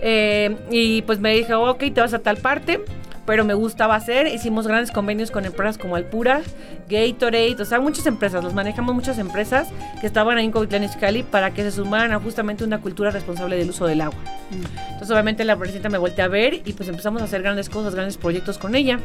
Eh, 0.00 0.56
y 0.70 1.02
pues 1.02 1.20
me 1.20 1.34
dijo, 1.34 1.60
ok, 1.68 1.78
te 1.92 2.00
vas 2.00 2.14
a 2.14 2.20
tal 2.20 2.38
parte 2.38 2.80
pero 3.26 3.44
me 3.44 3.54
gustaba 3.54 3.94
hacer. 3.94 4.26
Hicimos 4.26 4.66
grandes 4.66 4.90
convenios 4.90 5.30
con 5.30 5.44
empresas 5.44 5.78
como 5.78 5.96
Alpura, 5.96 6.42
Gatorade, 6.88 7.56
o 7.60 7.64
sea, 7.64 7.80
muchas 7.80 8.06
empresas, 8.06 8.42
los 8.42 8.54
manejamos 8.54 8.94
muchas 8.94 9.18
empresas 9.18 9.68
que 10.00 10.06
estaban 10.06 10.38
ahí 10.38 10.44
en 10.44 10.52
Covitlán 10.52 10.84
Izcalli 10.84 11.22
para 11.22 11.52
que 11.52 11.62
se 11.62 11.70
sumaran 11.70 12.12
a 12.12 12.20
justamente 12.20 12.64
una 12.64 12.80
cultura 12.80 13.10
responsable 13.10 13.56
del 13.56 13.70
uso 13.70 13.86
del 13.86 14.00
agua. 14.00 14.18
Entonces, 14.50 15.10
obviamente, 15.10 15.44
la 15.44 15.56
presidenta 15.56 15.88
me 15.88 15.98
volteé 15.98 16.24
a 16.24 16.28
ver 16.28 16.60
y 16.64 16.72
pues 16.72 16.88
empezamos 16.88 17.22
a 17.22 17.24
hacer 17.24 17.42
grandes 17.42 17.68
cosas, 17.68 17.94
grandes 17.94 18.16
proyectos 18.16 18.58
con 18.58 18.74
ella. 18.74 18.98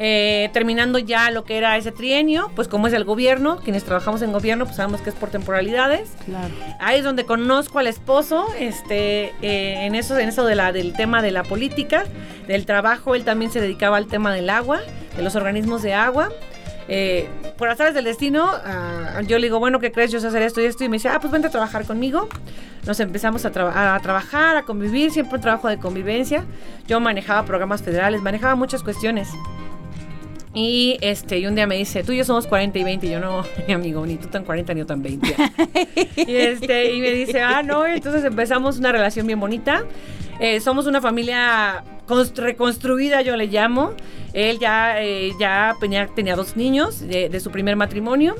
Eh, 0.00 0.50
terminando 0.52 0.98
ya 0.98 1.30
lo 1.30 1.44
que 1.44 1.56
era 1.56 1.76
ese 1.76 1.92
trienio, 1.92 2.50
pues 2.56 2.66
como 2.66 2.88
es 2.88 2.92
el 2.94 3.04
gobierno, 3.04 3.58
quienes 3.58 3.84
trabajamos 3.84 4.22
en 4.22 4.32
gobierno, 4.32 4.64
pues 4.64 4.76
sabemos 4.76 5.00
que 5.00 5.10
es 5.10 5.16
por 5.16 5.30
temporalidades. 5.30 6.10
Claro. 6.24 6.52
Ahí 6.80 6.98
es 6.98 7.04
donde 7.04 7.24
conozco 7.24 7.78
al 7.78 7.86
esposo, 7.86 8.46
este, 8.58 9.32
eh, 9.42 9.86
en 9.86 9.94
eso, 9.94 10.18
en 10.18 10.28
eso 10.28 10.44
de 10.44 10.56
la, 10.56 10.72
del 10.72 10.94
tema 10.94 11.22
de 11.22 11.30
la 11.30 11.44
política, 11.44 12.04
del 12.48 12.66
trabajo, 12.66 13.14
él 13.14 13.24
también 13.24 13.52
se 13.52 13.60
dedicaba 13.60 13.96
al 13.96 14.06
tema 14.06 14.34
del 14.34 14.50
agua, 14.50 14.80
de 15.16 15.22
los 15.22 15.36
organismos 15.36 15.82
de 15.82 15.94
agua. 15.94 16.28
Eh, 16.88 17.28
por 17.56 17.68
azares 17.68 17.94
del 17.94 18.04
destino, 18.04 18.50
ah, 18.52 19.20
yo 19.26 19.38
le 19.38 19.46
digo, 19.46 19.58
bueno, 19.58 19.78
¿qué 19.78 19.90
crees? 19.92 20.10
Yo 20.10 20.20
sé 20.20 20.26
hacer 20.26 20.42
esto 20.42 20.60
y 20.60 20.64
esto. 20.66 20.84
Y 20.84 20.88
me 20.88 20.96
dice, 20.96 21.08
ah, 21.08 21.18
pues 21.20 21.32
vente 21.32 21.48
a 21.48 21.50
trabajar 21.50 21.86
conmigo. 21.86 22.28
Nos 22.84 23.00
empezamos 23.00 23.44
a, 23.46 23.52
traba- 23.52 23.94
a 23.94 24.00
trabajar, 24.00 24.56
a 24.56 24.64
convivir, 24.64 25.10
siempre 25.12 25.36
un 25.36 25.40
trabajo 25.40 25.68
de 25.68 25.78
convivencia. 25.78 26.44
Yo 26.86 27.00
manejaba 27.00 27.44
programas 27.46 27.80
federales, 27.82 28.20
manejaba 28.20 28.54
muchas 28.56 28.82
cuestiones. 28.82 29.28
Y 30.54 30.98
este, 31.00 31.38
y 31.40 31.46
un 31.46 31.56
día 31.56 31.66
me 31.66 31.76
dice, 31.76 32.04
tú 32.04 32.12
y 32.12 32.18
yo 32.18 32.24
somos 32.24 32.46
40 32.46 32.78
y 32.78 32.84
20. 32.84 33.06
Y 33.06 33.10
yo 33.10 33.20
no, 33.20 33.44
mi 33.66 33.74
amigo, 33.74 34.06
ni 34.06 34.16
tú 34.16 34.28
tan 34.28 34.44
40 34.44 34.72
ni 34.74 34.80
yo 34.80 34.86
tan 34.86 35.02
20. 35.02 35.34
y, 36.16 36.34
este, 36.36 36.92
y 36.94 37.00
me 37.00 37.10
dice, 37.10 37.40
ah, 37.42 37.62
no, 37.62 37.84
entonces 37.86 38.24
empezamos 38.24 38.78
una 38.78 38.92
relación 38.92 39.26
bien 39.26 39.40
bonita. 39.40 39.84
Eh, 40.40 40.60
somos 40.60 40.86
una 40.86 41.00
familia 41.00 41.82
cons- 42.06 42.34
reconstruida, 42.36 43.22
yo 43.22 43.36
le 43.36 43.46
llamo. 43.46 43.92
Él 44.32 44.58
ya, 44.58 45.02
eh, 45.02 45.32
ya 45.38 45.74
tenía, 45.80 46.08
tenía 46.08 46.34
dos 46.36 46.56
niños 46.56 47.00
de, 47.00 47.28
de 47.28 47.40
su 47.40 47.50
primer 47.50 47.76
matrimonio. 47.76 48.34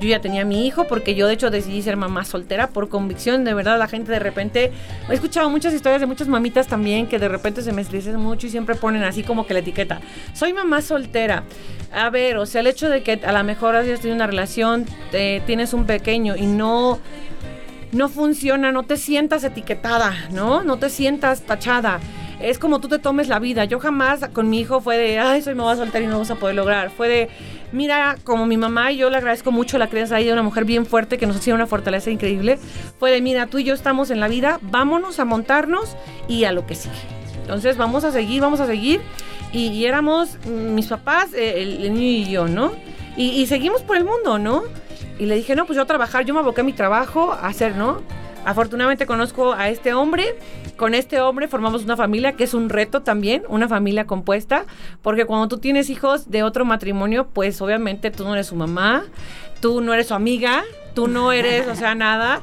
Yo 0.00 0.08
ya 0.08 0.20
tenía 0.20 0.44
mi 0.44 0.66
hijo 0.66 0.84
porque 0.84 1.14
yo 1.14 1.26
de 1.26 1.34
hecho 1.34 1.50
decidí 1.50 1.82
ser 1.82 1.96
mamá 1.96 2.24
soltera 2.24 2.68
por 2.68 2.88
convicción. 2.88 3.44
De 3.44 3.54
verdad, 3.54 3.78
la 3.78 3.88
gente 3.88 4.12
de 4.12 4.18
repente... 4.18 4.72
He 5.08 5.14
escuchado 5.14 5.50
muchas 5.50 5.74
historias 5.74 6.00
de 6.00 6.06
muchas 6.06 6.28
mamitas 6.28 6.66
también 6.66 7.06
que 7.06 7.18
de 7.18 7.28
repente 7.28 7.62
se 7.62 7.72
me 7.72 7.82
estresan 7.82 8.16
mucho 8.20 8.46
y 8.46 8.50
siempre 8.50 8.74
ponen 8.74 9.02
así 9.02 9.22
como 9.22 9.46
que 9.46 9.54
la 9.54 9.60
etiqueta. 9.60 10.00
Soy 10.34 10.52
mamá 10.52 10.82
soltera. 10.82 11.44
A 11.92 12.10
ver, 12.10 12.36
o 12.36 12.46
sea, 12.46 12.60
el 12.60 12.66
hecho 12.66 12.88
de 12.88 13.02
que 13.02 13.20
a 13.24 13.32
lo 13.32 13.44
mejor 13.44 13.74
hayas 13.74 14.00
tenido 14.00 14.16
una 14.16 14.26
relación, 14.26 14.86
tienes 15.10 15.72
un 15.72 15.86
pequeño 15.86 16.36
y 16.36 16.46
no 16.46 16.98
no 17.92 18.08
funciona, 18.08 18.72
no 18.72 18.82
te 18.82 18.96
sientas 18.96 19.44
etiquetada, 19.44 20.14
¿no? 20.30 20.62
No 20.62 20.78
te 20.78 20.90
sientas 20.90 21.42
tachada. 21.42 22.00
Es 22.40 22.58
como 22.58 22.80
tú 22.80 22.88
te 22.88 22.98
tomes 22.98 23.28
la 23.28 23.38
vida. 23.38 23.64
Yo 23.64 23.80
jamás 23.80 24.20
con 24.32 24.48
mi 24.48 24.60
hijo 24.60 24.80
fue 24.80 24.96
de, 24.96 25.18
ay, 25.18 25.42
soy 25.42 25.54
mamá 25.54 25.74
soltera 25.74 26.04
y 26.04 26.06
no 26.06 26.14
vamos 26.14 26.30
a 26.30 26.36
poder 26.36 26.54
lograr. 26.54 26.90
Fue 26.90 27.08
de, 27.08 27.28
mira, 27.72 28.16
como 28.24 28.46
mi 28.46 28.56
mamá 28.56 28.92
y 28.92 28.98
yo 28.98 29.10
le 29.10 29.16
agradezco 29.16 29.52
mucho 29.52 29.78
la 29.78 29.88
crianza 29.88 30.16
de 30.16 30.32
una 30.32 30.42
mujer 30.42 30.64
bien 30.64 30.86
fuerte 30.86 31.18
que 31.18 31.26
nos 31.26 31.36
hacía 31.36 31.54
una 31.54 31.66
fortaleza 31.66 32.10
increíble. 32.10 32.58
Fue 32.98 33.10
de, 33.10 33.20
mira, 33.20 33.46
tú 33.46 33.58
y 33.58 33.64
yo 33.64 33.74
estamos 33.74 34.10
en 34.10 34.20
la 34.20 34.28
vida, 34.28 34.58
vámonos 34.62 35.18
a 35.20 35.24
montarnos 35.24 35.96
y 36.28 36.44
a 36.44 36.52
lo 36.52 36.66
que 36.66 36.74
sigue. 36.74 36.94
Entonces 37.40 37.76
vamos 37.76 38.04
a 38.04 38.12
seguir, 38.12 38.40
vamos 38.40 38.60
a 38.60 38.66
seguir. 38.66 39.00
Y, 39.52 39.68
y 39.68 39.86
éramos 39.86 40.38
mis 40.46 40.86
papás, 40.86 41.32
eh, 41.32 41.62
el, 41.62 41.84
el 41.84 41.94
niño 41.94 42.26
y 42.26 42.30
yo, 42.30 42.48
¿no? 42.48 42.72
Y, 43.16 43.30
y 43.30 43.46
seguimos 43.46 43.82
por 43.82 43.96
el 43.96 44.04
mundo, 44.04 44.38
¿no? 44.38 44.62
Y 45.18 45.26
le 45.26 45.34
dije, 45.34 45.56
no, 45.56 45.64
pues 45.64 45.76
yo 45.76 45.82
a 45.82 45.86
trabajar, 45.86 46.24
yo 46.24 46.34
me 46.34 46.40
aboqué 46.40 46.60
a 46.60 46.64
mi 46.64 46.74
trabajo, 46.74 47.32
a 47.32 47.46
hacer, 47.46 47.74
¿no? 47.74 48.02
Afortunadamente 48.44 49.06
conozco 49.06 49.52
a 49.52 49.68
este 49.68 49.92
hombre, 49.92 50.36
con 50.76 50.94
este 50.94 51.20
hombre 51.20 51.48
formamos 51.48 51.84
una 51.84 51.96
familia 51.96 52.32
que 52.32 52.44
es 52.44 52.54
un 52.54 52.70
reto 52.70 53.02
también, 53.02 53.42
una 53.48 53.68
familia 53.68 54.06
compuesta, 54.06 54.64
porque 55.02 55.26
cuando 55.26 55.48
tú 55.48 55.58
tienes 55.58 55.90
hijos 55.90 56.30
de 56.30 56.42
otro 56.42 56.64
matrimonio, 56.64 57.28
pues 57.32 57.60
obviamente 57.60 58.10
tú 58.10 58.24
no 58.24 58.34
eres 58.34 58.46
su 58.46 58.56
mamá, 58.56 59.04
tú 59.60 59.80
no 59.80 59.92
eres 59.92 60.08
su 60.08 60.14
amiga, 60.14 60.64
tú 60.94 61.08
no 61.08 61.32
eres, 61.32 61.66
o 61.68 61.74
sea, 61.74 61.94
nada. 61.94 62.40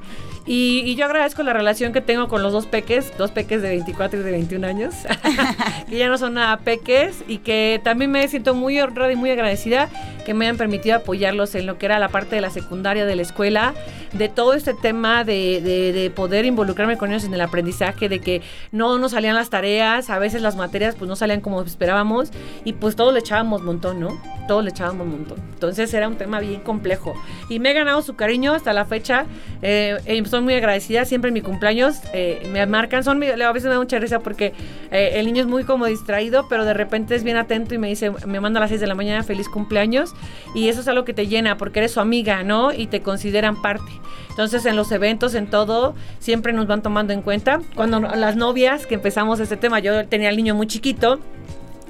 Y, 0.48 0.96
yo 0.96 1.06
agradezco 1.06 1.42
la 1.42 1.54
relación 1.54 1.92
que 1.92 2.02
tengo 2.02 2.28
con 2.28 2.44
los 2.44 2.54
dos 2.54 2.68
peques, 2.68 3.12
dos 3.18 3.32
peques 3.32 3.62
de 3.64 3.70
24 3.70 4.20
y 4.20 4.24
de 4.24 4.32
21 4.32 4.68
años, 4.68 4.94
que 5.90 5.98
ya 5.98 6.08
no 6.08 6.18
son 6.18 6.36
nada 6.36 6.58
peques 6.58 7.24
y 7.28 7.40
que 7.40 7.82
también 7.84 8.12
me 8.12 8.28
siento 8.28 8.54
muy 8.54 8.80
honrada 8.80 9.12
y 9.12 9.16
muy 9.16 9.32
agradecida 9.32 9.90
que 10.26 10.34
me 10.34 10.46
hayan 10.46 10.58
permitido 10.58 10.98
apoyarlos 10.98 11.56
en 11.56 11.66
lo 11.66 11.78
que 11.78 11.86
era 11.86 12.00
la 12.00 12.10
parte 12.10 12.36
de 12.36 12.42
la 12.42 12.50
secundaria 12.50 13.06
de 13.06 13.16
la 13.16 13.22
escuela, 13.22 13.74
de 14.12 14.28
todo 14.28 14.54
este 14.54 14.74
tema 14.74 15.24
de, 15.24 15.62
de, 15.62 16.10
poder 16.10 16.46
involucrarme 16.46 16.98
con 16.98 17.12
ellos 17.12 17.24
en 17.24 17.34
el 17.34 17.42
aprendizaje, 17.42 18.10
de 18.10 18.20
que 18.20 18.42
no 18.72 18.98
nos 18.98 19.12
salían 19.12 19.36
las 19.36 19.50
tareas, 19.50 20.10
a 20.10 20.18
veces 20.18 20.42
las 20.42 20.56
materias 20.56 20.96
pues 20.96 21.08
no 21.08 21.16
salían 21.16 21.42
como 21.42 21.62
esperábamos 21.62 22.32
y 22.64 22.74
pues 22.74 22.96
todos 22.96 23.14
le 23.14 23.20
echábamos 23.20 23.62
montón, 23.62 24.00
¿no? 24.00 24.20
Todos 24.48 24.64
le 24.64 24.72
echábamos 24.72 25.08
montón. 25.08 25.38
Entonces 25.54 25.94
era 25.94 26.08
un 26.08 26.16
tema 26.16 26.40
bien 26.40 26.62
complejo 26.62 27.14
y 27.50 27.60
me 27.60 27.72
he 27.72 27.74
ganado 27.74 28.02
su 28.02 28.16
cariño 28.16 28.54
hasta 28.54 28.74
la 28.74 28.86
fecha. 28.86 29.26
Eh, 29.62 29.98
soy 30.36 30.44
muy 30.44 30.54
agradecida, 30.56 31.06
siempre 31.06 31.30
en 31.30 31.34
mi 31.34 31.40
cumpleaños 31.42 32.02
eh, 32.12 32.46
me 32.52 32.66
marcan, 32.66 33.06
son, 33.06 33.24
a 33.24 33.52
veces 33.54 33.64
me 33.64 33.74
da 33.74 33.80
mucha 33.80 34.00
risa 34.00 34.20
porque 34.20 34.54
eh, 34.92 35.12
el 35.14 35.28
niño 35.28 35.40
es 35.42 35.48
muy 35.48 35.64
como 35.64 35.86
distraído, 35.86 36.48
pero 36.50 36.66
de 36.66 36.74
repente 36.74 37.16
es 37.16 37.24
bien 37.24 37.38
atento 37.38 37.74
y 37.74 37.78
me 37.78 37.88
dice, 37.88 38.12
me 38.28 38.42
manda 38.42 38.60
a 38.60 38.62
las 38.62 38.70
6 38.70 38.82
de 38.82 38.88
la 38.88 38.96
mañana, 38.96 39.24
feliz 39.24 39.48
cumpleaños, 39.48 40.14
y 40.54 40.68
eso 40.68 40.82
es 40.82 40.90
algo 40.90 41.06
que 41.06 41.14
te 41.14 41.28
llena 41.28 41.56
porque 41.56 41.80
eres 41.80 41.94
su 41.94 42.02
amiga, 42.02 42.44
¿no? 42.44 42.74
Y 42.74 42.88
te 42.88 43.02
consideran 43.02 43.62
parte. 43.62 43.90
Entonces 44.30 44.66
en 44.66 44.76
los 44.76 44.92
eventos, 44.92 45.36
en 45.36 45.50
todo, 45.50 45.96
siempre 46.20 46.52
nos 46.52 46.68
van 46.68 46.82
tomando 46.82 47.14
en 47.14 47.22
cuenta. 47.22 47.62
Cuando 47.74 48.02
las 48.02 48.36
novias, 48.36 48.86
que 48.86 48.96
empezamos 48.96 49.40
este 49.40 49.56
tema, 49.56 49.80
yo 49.80 50.06
tenía 50.06 50.28
al 50.28 50.36
niño 50.36 50.54
muy 50.54 50.68
chiquito, 50.68 51.22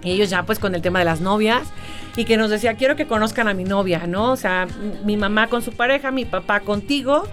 y 0.04 0.12
ellos 0.12 0.30
ya 0.30 0.44
pues 0.44 0.60
con 0.60 0.76
el 0.76 0.84
tema 0.84 1.00
de 1.00 1.06
las 1.06 1.20
novias 1.20 1.64
y 2.16 2.26
que 2.26 2.38
nos 2.38 2.52
decía, 2.52 2.76
quiero 2.76 2.96
que 2.96 3.08
conozcan 3.08 3.48
a 3.48 3.56
mi 3.56 3.64
novia, 3.64 4.06
¿no? 4.06 4.32
O 4.32 4.36
sea, 4.36 4.68
mi 5.04 5.18
mamá 5.18 5.48
con 5.48 5.64
su 5.64 5.72
pareja, 5.72 6.12
mi 6.12 6.26
papá 6.26 6.60
contigo 6.60 7.24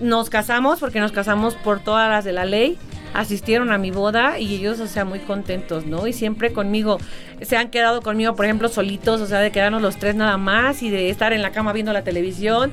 nos 0.00 0.30
casamos 0.30 0.80
porque 0.80 1.00
nos 1.00 1.12
casamos 1.12 1.54
por 1.54 1.80
todas 1.80 2.08
las 2.08 2.24
de 2.24 2.32
la 2.32 2.44
ley. 2.44 2.78
Asistieron 3.12 3.70
a 3.70 3.78
mi 3.78 3.92
boda 3.92 4.40
y 4.40 4.56
ellos, 4.56 4.80
o 4.80 4.88
sea, 4.88 5.04
muy 5.04 5.20
contentos, 5.20 5.86
¿no? 5.86 6.06
Y 6.06 6.12
siempre 6.12 6.52
conmigo. 6.52 6.98
Se 7.42 7.56
han 7.56 7.70
quedado 7.70 8.02
conmigo, 8.02 8.34
por 8.34 8.44
ejemplo, 8.44 8.68
solitos, 8.68 9.20
o 9.20 9.26
sea, 9.26 9.38
de 9.38 9.52
quedarnos 9.52 9.82
los 9.82 9.98
tres 9.98 10.16
nada 10.16 10.36
más 10.36 10.82
y 10.82 10.90
de 10.90 11.10
estar 11.10 11.32
en 11.32 11.40
la 11.40 11.52
cama 11.52 11.72
viendo 11.72 11.92
la 11.92 12.02
televisión. 12.02 12.72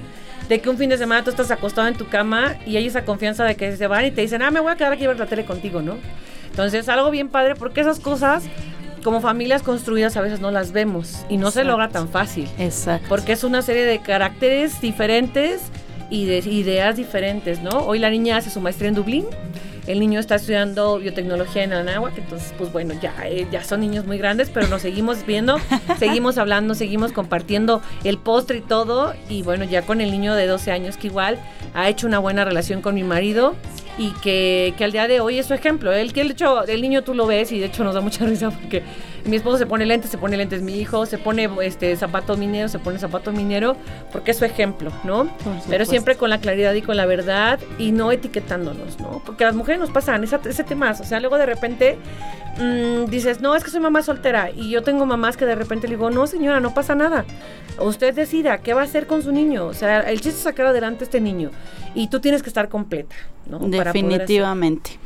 De 0.50 0.60
que 0.60 0.70
un 0.70 0.78
fin 0.78 0.90
de 0.90 0.98
semana 0.98 1.24
tú 1.24 1.30
estás 1.30 1.52
acostado 1.52 1.88
en 1.88 1.94
tu 1.94 2.08
cama 2.08 2.56
y 2.66 2.76
hay 2.76 2.88
esa 2.88 3.06
confianza 3.06 3.46
de 3.46 3.56
que 3.56 3.78
se 3.78 3.86
van 3.88 4.06
y 4.06 4.12
te 4.12 4.22
dicen, 4.22 4.42
ah, 4.42 4.50
me 4.50 4.60
voy 4.60 4.72
a 4.72 4.76
quedar 4.76 4.94
aquí 4.94 5.06
a 5.06 5.10
ver 5.10 5.20
la 5.20 5.28
tele 5.28 5.46
contigo, 5.46 5.82
¿no? 5.82 5.98
Entonces, 6.50 6.90
algo 6.90 7.12
bien 7.12 7.30
padre 7.30 7.56
porque 7.56 7.82
esas 7.82 8.00
cosas 8.00 8.44
como 9.04 9.22
familias 9.22 9.64
construidas 9.64 10.18
a 10.18 10.22
veces 10.22 10.40
no 10.40 10.52
las 10.52 10.72
vemos 10.72 11.26
y 11.30 11.38
no 11.38 11.52
se 11.52 11.64
logra 11.64 11.90
tan 11.90 12.10
fácil. 12.10 12.48
Exacto. 12.58 13.06
Porque 13.10 13.34
es 13.34 13.44
una 13.44 13.62
serie 13.62 13.86
de 13.86 14.00
caracteres 14.00 14.82
diferentes 14.82 15.62
y 16.12 16.26
de 16.26 16.40
ideas 16.40 16.98
diferentes, 16.98 17.62
¿no? 17.62 17.72
Hoy 17.80 17.98
la 17.98 18.12
niña 18.12 18.38
hace 18.38 18.52
su 18.52 18.62
maestría 18.62 18.90
en 18.90 18.96
Dublín, 18.96 19.26
el 19.88 20.00
niño 20.00 20.20
está 20.20 20.36
estudiando 20.36 21.00
biotecnología 21.00 21.64
en 21.64 21.74
Anáhuac, 21.74 22.16
entonces 22.16 22.54
pues 22.58 22.72
bueno, 22.72 22.94
ya, 23.02 23.16
eh, 23.26 23.48
ya 23.52 23.64
son 23.64 23.80
niños 23.80 24.06
muy 24.06 24.20
grandes, 24.20 24.52
pero 24.52 24.68
nos 24.68 24.84
seguimos 24.84 25.26
viendo, 25.26 25.58
seguimos 25.98 26.38
hablando, 26.38 26.76
seguimos 26.76 27.14
compartiendo 27.14 27.82
el 28.04 28.20
postre 28.20 28.60
y 28.60 28.62
todo, 28.62 29.16
y 29.28 29.42
bueno, 29.42 29.64
ya 29.64 29.82
con 29.82 30.00
el 30.02 30.12
niño 30.12 30.36
de 30.36 30.46
12 30.46 30.72
años 30.72 30.98
que 30.98 31.08
igual 31.08 31.40
ha 31.74 31.90
hecho 31.90 32.06
una 32.06 32.20
buena 32.20 32.46
relación 32.46 32.82
con 32.82 32.94
mi 32.94 33.04
marido 33.04 33.56
y 33.98 34.12
que, 34.22 34.74
que 34.78 34.84
al 34.84 34.92
día 34.92 35.08
de 35.08 35.20
hoy 35.20 35.40
es 35.40 35.46
su 35.46 35.54
ejemplo. 35.54 35.92
El 35.92 36.14
que 36.14 36.22
el 36.22 36.32
hecho, 36.32 36.66
el 36.66 36.82
niño 36.82 37.04
tú 37.04 37.14
lo 37.14 37.26
ves 37.26 37.52
y 37.52 37.60
de 37.60 37.68
hecho 37.68 37.84
nos 37.84 37.94
da 37.96 38.02
mucha 38.02 38.26
risa 38.26 38.50
porque 38.52 38.84
mi 39.26 39.36
esposo 39.36 39.58
se 39.58 39.66
pone 39.66 39.86
lentes, 39.86 40.10
se 40.10 40.18
pone 40.18 40.38
lentes 40.38 40.62
mi 40.62 40.80
hijo, 40.80 41.06
se 41.06 41.18
pone 41.18 41.50
este 41.62 41.96
zapato 41.96 42.38
minero, 42.38 42.68
se 42.68 42.80
pone 42.80 43.00
zapato 43.00 43.32
minero, 43.32 43.76
porque 44.12 44.32
es 44.32 44.38
su 44.38 44.46
ejemplo, 44.46 44.92
¿no? 45.04 45.30
Pero 45.70 45.86
siempre 45.86 46.16
con 46.16 46.30
la 46.30 46.40
claridad 46.40 46.74
y 46.74 46.82
con 46.82 46.98
la 46.98 47.06
verdad 47.06 47.60
y 47.78 47.92
no 47.92 48.12
etiquetándonos, 48.12 49.00
¿no? 49.00 49.22
Porque 49.26 49.44
a 49.44 49.48
las 49.48 49.56
mujeres 49.56 49.80
nos 49.80 49.92
pasan 49.92 50.24
ese, 50.24 50.40
ese 50.46 50.64
tema, 50.64 50.92
o 50.92 51.04
sea, 51.04 51.20
luego 51.20 51.38
de 51.38 51.46
repente 51.46 51.98
mm, 52.60 53.06
dices, 53.06 53.42
no, 53.42 53.56
es 53.56 53.64
que 53.64 53.72
soy 53.72 53.82
mamá 53.82 54.02
soltera 54.02 54.52
y 54.52 54.70
yo 54.70 54.84
tengo 54.84 55.06
mamás 55.06 55.38
que 55.38 55.46
de 55.46 55.56
repente 55.56 55.88
le 55.88 55.96
digo, 55.96 56.10
no 56.10 56.28
señora, 56.28 56.60
no 56.60 56.74
pasa 56.74 56.96
nada, 56.96 57.26
usted 57.80 58.14
decida 58.14 58.60
qué 58.60 58.74
va 58.74 58.82
a 58.82 58.86
hacer 58.86 59.08
con 59.08 59.22
su 59.22 59.32
niño, 59.32 59.66
o 59.66 59.74
sea, 59.74 60.02
el 60.02 60.22
chiste 60.22 60.38
es 60.38 60.44
sacar 60.44 60.68
adelante 60.68 61.04
a 61.04 61.06
este 61.06 61.22
niño 61.22 61.52
y 61.94 62.08
tú 62.08 62.20
tienes 62.20 62.44
que 62.44 62.50
estar 62.50 62.70
completa, 62.70 63.16
¿no? 63.46 63.60
Definitivamente. 63.60 65.00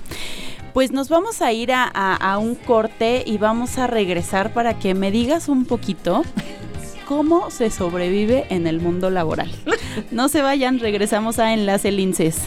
Pues 0.76 0.92
nos 0.92 1.08
vamos 1.08 1.42
a 1.42 1.54
ir 1.54 1.72
a, 1.72 2.38
un 2.38 2.54
corte 2.54 3.24
y 3.26 3.38
vamos 3.38 3.78
a 3.78 3.88
regresar 3.88 4.52
para 4.52 4.78
que 4.78 4.94
me 4.94 5.10
digas 5.10 5.48
un 5.48 5.64
poquito 5.64 6.24
cómo 7.08 7.50
se 7.50 7.72
sobrevive 7.72 8.46
en 8.50 8.68
el 8.68 8.82
mundo 8.82 9.10
laboral. 9.10 9.50
No 10.12 10.28
se 10.28 10.42
vayan, 10.42 10.80
regresamos 10.80 11.40
a 11.40 11.54
Enlace 11.54 11.94
Linces. 11.94 12.42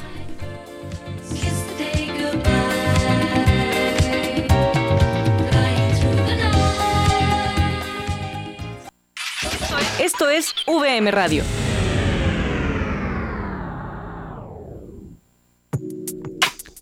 Esto 9.98 10.28
es 10.28 10.54
VM 10.66 11.10
Radio. 11.10 11.44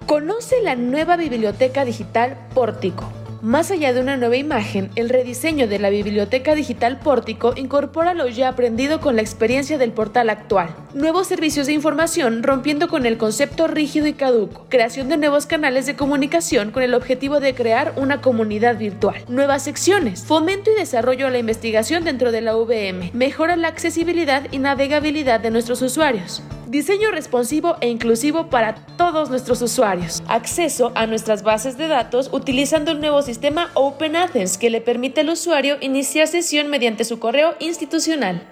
Conoce 0.07 0.61
la 0.63 0.77
nueva 0.77 1.17
biblioteca 1.17 1.87
digital 1.87 2.37
Pórtico 2.55 3.11
más 3.47 3.71
allá 3.71 3.93
de 3.93 4.01
una 4.01 4.17
nueva 4.17 4.37
imagen, 4.37 4.91
el 4.97 5.09
rediseño 5.09 5.69
de 5.69 5.79
la 5.79 5.89
biblioteca 5.89 6.57
digital 6.57 6.99
Pórtico 6.99 7.53
incorpora 7.55 8.13
lo 8.13 8.27
ya 8.27 8.49
aprendido 8.49 9.01
con 9.01 9.15
la 9.15 9.23
experiencia 9.23 9.79
del 9.79 9.93
portal 9.93 10.31
actual. 10.31 10.75
Nuevos 10.95 11.29
servicios 11.29 11.69
de 11.69 11.73
información 11.73 12.43
rompiendo 12.43 12.89
con 12.89 13.07
el 13.07 13.19
concepto 13.19 13.69
rígido 13.69 14.09
y 14.09 14.15
caduco. 14.15 14.67
Creación 14.69 15.09
de 15.09 15.17
nuevos 15.17 15.47
canales 15.47 15.87
de 15.87 15.95
comunicación 15.95 16.73
con 16.73 16.83
el 16.83 16.93
objetivo 16.93 17.39
de 17.39 17.55
crear 17.55 17.93
una 17.95 18.21
comunidad 18.21 18.79
virtual. 18.79 19.25
Nuevas 19.29 19.63
secciones. 19.63 20.25
Fomento 20.25 20.73
y 20.73 20.75
desarrollo 20.75 21.29
a 21.29 21.31
la 21.31 21.39
investigación 21.39 22.03
dentro 22.03 22.33
de 22.33 22.41
la 22.41 22.57
VM. 22.57 23.13
Mejora 23.15 23.55
la 23.55 23.69
accesibilidad 23.69 24.49
y 24.51 24.59
navegabilidad 24.59 25.39
de 25.39 25.53
nuestros 25.53 25.83
usuarios. 25.83 26.43
Diseño 26.67 27.13
responsivo 27.13 27.77
e 27.81 27.89
inclusivo 27.89 28.51
para 28.51 28.75
todos 28.97 29.31
nuestros 29.31 29.63
usuarios. 29.63 30.23
Acceso 30.27 30.91
a 30.97 31.07
nuestras 31.07 31.45
bases 31.45 31.79
de 31.79 31.87
datos 31.87 32.29
utilizando 32.33 32.91
el 32.91 32.99
nuevo 32.99 33.23
sistema 33.23 33.71
Open 33.75 34.17
Athens 34.17 34.59
que 34.59 34.69
le 34.69 34.81
permite 34.81 35.21
al 35.21 35.31
usuario 35.31 35.77
iniciar 35.81 36.27
sesión 36.27 36.67
mediante 36.69 37.05
su 37.05 37.21
correo 37.21 37.55
institucional. 37.61 38.49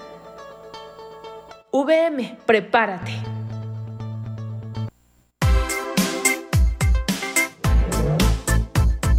VM, 1.72 2.38
prepárate. 2.46 3.33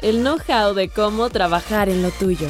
el 0.00 0.22
know-how 0.22 0.74
de 0.74 0.88
cómo 0.88 1.28
trabajar 1.30 1.88
en 1.88 2.02
lo 2.02 2.10
tuyo. 2.10 2.48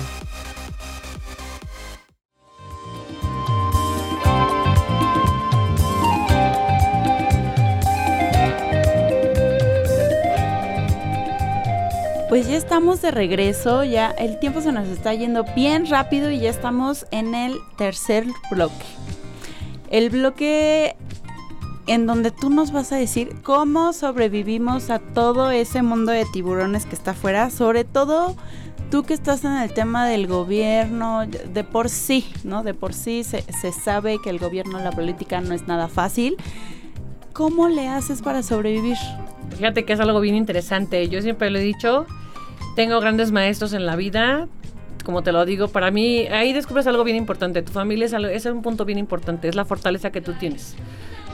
Pues 12.29 12.47
ya 12.47 12.59
estamos 12.59 13.01
de 13.01 13.11
regreso, 13.11 13.85
ya 13.85 14.11
el 14.11 14.39
tiempo 14.39 14.61
se 14.61 14.71
nos 14.71 14.87
está 14.89 15.15
yendo 15.15 15.45
bien 15.57 15.87
rápido 15.87 16.31
y 16.31 16.41
ya 16.41 16.51
estamos 16.51 17.07
en 17.11 17.35
el 17.35 17.57
tercer 17.79 18.27
bloque. 18.51 18.85
El 19.91 20.11
bloque 20.11 20.95
en 21.89 22.07
donde 22.07 22.31
tú 22.31 22.51
nos 22.51 22.71
vas 22.71 22.93
a 22.93 22.97
decir 22.97 23.35
cómo 23.43 23.93
sobrevivimos 23.93 24.91
a 24.91 24.99
todo 24.99 25.51
ese 25.51 25.83
mundo 25.83 26.13
de 26.13 26.27
tiburones 26.27 26.87
que 26.87 26.95
está 26.95 27.13
afuera, 27.13 27.51
sobre 27.51 27.85
todo 27.85 28.37
tú 28.91 29.03
que 29.03 29.15
estás 29.15 29.45
en 29.45 29.53
el 29.53 29.73
tema 29.73 30.07
del 30.07 30.27
gobierno, 30.27 31.27
de 31.27 31.65
por 31.65 31.89
sí, 31.89 32.27
¿no? 32.45 32.63
De 32.63 32.75
por 32.75 32.95
sí 32.95 33.25
se, 33.25 33.43
se 33.43 33.73
sabe 33.73 34.19
que 34.23 34.31
el 34.31 34.39
gobierno, 34.39 34.79
la 34.79 34.93
política 34.93 35.41
no 35.41 35.55
es 35.55 35.67
nada 35.67 35.89
fácil. 35.89 36.37
¿Cómo 37.33 37.69
le 37.69 37.89
haces 37.89 38.23
para 38.23 38.43
sobrevivir? 38.43 38.97
Fíjate 39.57 39.85
que 39.85 39.93
es 39.93 40.01
algo 40.01 40.21
bien 40.21 40.35
interesante. 40.35 41.09
Yo 41.09 41.23
siempre 41.23 41.51
lo 41.51 41.59
he 41.59 41.63
dicho, 41.63 42.07
tengo 42.77 43.01
grandes 43.01 43.33
maestros 43.33 43.73
en 43.73 43.87
la 43.87 43.97
vida. 43.97 44.49
Como 45.05 45.23
te 45.23 45.33
lo 45.33 45.45
digo, 45.45 45.69
para 45.69 45.91
mí 45.91 46.27
ahí 46.27 46.53
descubres 46.53 46.87
algo 46.87 47.05
bien 47.05 47.17
importante. 47.17 47.63
Tu 47.63 47.73
familia 47.73 48.07
es, 48.07 48.15
algo, 48.15 48.29
es 48.29 48.45
un 48.47 48.63
punto 48.63 48.85
bien 48.85 48.99
importante, 48.99 49.49
es 49.49 49.55
la 49.55 49.65
fortaleza 49.65 50.11
que 50.11 50.21
tú 50.21 50.35
tienes. 50.35 50.77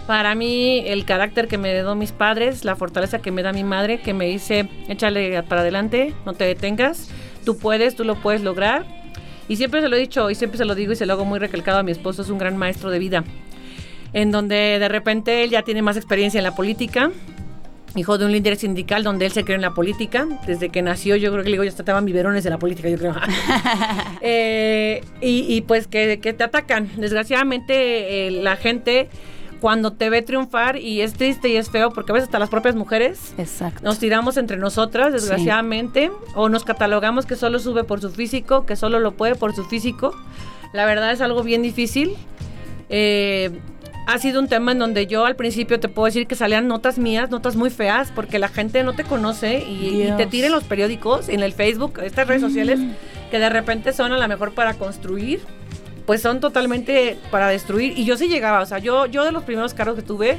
Para 0.06 0.34
mí, 0.34 0.84
el 0.86 1.06
carácter 1.06 1.48
que 1.48 1.56
me 1.56 1.72
dio 1.72 1.94
mis 1.94 2.12
padres, 2.12 2.64
la 2.64 2.76
fortaleza 2.76 3.20
que 3.20 3.30
me 3.30 3.42
da 3.42 3.52
mi 3.52 3.64
madre, 3.64 4.00
que 4.00 4.12
me 4.12 4.26
dice, 4.26 4.68
échale 4.88 5.42
para 5.44 5.62
adelante, 5.62 6.12
no 6.26 6.34
te 6.34 6.44
detengas, 6.44 7.08
tú 7.44 7.56
puedes, 7.56 7.96
tú 7.96 8.04
lo 8.04 8.16
puedes 8.16 8.42
lograr. 8.42 8.84
Y 9.48 9.56
siempre 9.56 9.80
se 9.80 9.88
lo 9.88 9.96
he 9.96 9.98
dicho 9.98 10.30
y 10.30 10.34
siempre 10.34 10.58
se 10.58 10.64
lo 10.64 10.74
digo 10.74 10.92
y 10.92 10.96
se 10.96 11.06
lo 11.06 11.14
hago 11.14 11.24
muy 11.24 11.38
recalcado 11.38 11.78
a 11.78 11.82
mi 11.82 11.92
esposo, 11.92 12.22
es 12.22 12.28
un 12.28 12.38
gran 12.38 12.56
maestro 12.56 12.90
de 12.90 12.98
vida. 12.98 13.24
En 14.12 14.30
donde 14.30 14.78
de 14.78 14.88
repente 14.88 15.42
él 15.42 15.50
ya 15.50 15.62
tiene 15.62 15.80
más 15.80 15.96
experiencia 15.96 16.38
en 16.38 16.44
la 16.44 16.54
política, 16.54 17.10
hijo 17.96 18.18
de 18.18 18.26
un 18.26 18.32
líder 18.32 18.56
sindical 18.56 19.04
donde 19.04 19.26
él 19.26 19.32
se 19.32 19.44
creó 19.44 19.56
en 19.56 19.62
la 19.62 19.72
política. 19.72 20.26
Desde 20.46 20.68
que 20.68 20.82
nació, 20.82 21.16
yo 21.16 21.30
creo 21.32 21.42
que 21.42 21.50
le 21.50 21.54
digo, 21.54 21.64
ya 21.64 21.70
estaban 21.70 22.04
biberones 22.04 22.44
de 22.44 22.50
la 22.50 22.58
política, 22.58 22.88
yo 22.88 22.98
creo. 22.98 23.14
Eh, 24.26 25.02
y, 25.20 25.60
pues 25.62 25.86
que, 25.86 26.16
te 26.16 26.42
atacan. 26.42 26.88
Desgraciadamente, 26.96 28.26
eh, 28.26 28.30
la 28.30 28.56
gente 28.56 29.10
cuando 29.64 29.94
te 29.94 30.10
ve 30.10 30.20
triunfar 30.20 30.76
y 30.76 31.00
es 31.00 31.14
triste 31.14 31.48
y 31.48 31.56
es 31.56 31.70
feo 31.70 31.88
porque 31.88 32.12
a 32.12 32.14
veces 32.16 32.28
hasta 32.28 32.38
las 32.38 32.50
propias 32.50 32.74
mujeres 32.74 33.32
nos 33.80 33.98
tiramos 33.98 34.36
entre 34.36 34.58
nosotras, 34.58 35.10
desgraciadamente, 35.10 36.12
o 36.34 36.50
nos 36.50 36.64
catalogamos 36.64 37.24
que 37.24 37.34
solo 37.34 37.58
sube 37.58 37.82
por 37.82 37.98
su 38.02 38.10
físico, 38.10 38.66
que 38.66 38.76
solo 38.76 39.00
lo 39.00 39.12
puede 39.12 39.36
por 39.36 39.54
su 39.54 39.64
físico. 39.64 40.14
La 40.74 40.84
verdad 40.84 41.12
es 41.12 41.22
algo 41.22 41.42
bien 41.42 41.62
difícil. 41.62 42.14
Eh, 42.90 43.58
ha 44.06 44.18
sido 44.18 44.38
un 44.38 44.48
tema 44.48 44.72
en 44.72 44.80
donde 44.80 45.06
yo 45.06 45.24
al 45.24 45.34
principio 45.34 45.80
te 45.80 45.88
puedo 45.88 46.04
decir 46.04 46.26
que 46.26 46.34
salían 46.34 46.68
notas 46.68 46.98
mías, 46.98 47.30
notas 47.30 47.56
muy 47.56 47.70
feas, 47.70 48.12
porque 48.14 48.38
la 48.38 48.48
gente 48.48 48.84
no 48.84 48.92
te 48.92 49.04
conoce 49.04 49.60
y, 49.60 50.12
te 50.18 50.26
tira 50.26 50.48
en 50.48 50.52
los 50.52 50.64
periódicos, 50.64 51.30
en 51.30 51.42
el 51.42 51.54
Facebook, 51.54 52.00
estas 52.02 52.28
redes 52.28 52.42
sociales, 52.42 52.80
mm. 52.80 52.90
que 53.30 53.38
de 53.38 53.48
repente 53.48 53.94
son 53.94 54.12
a 54.12 54.18
lo 54.18 54.28
mejor 54.28 54.52
para 54.52 54.74
construir, 54.74 55.40
pues 56.06 56.20
son 56.20 56.40
totalmente 56.40 57.16
para 57.30 57.48
destruir. 57.48 57.98
Y 57.98 58.04
yo 58.04 58.16
sí 58.16 58.28
llegaba, 58.28 58.60
o 58.60 58.66
sea, 58.66 58.78
yo, 58.78 59.06
yo 59.06 59.24
de 59.24 59.32
los 59.32 59.44
primeros 59.44 59.74
carros 59.74 59.96
que 59.96 60.02
tuve, 60.02 60.38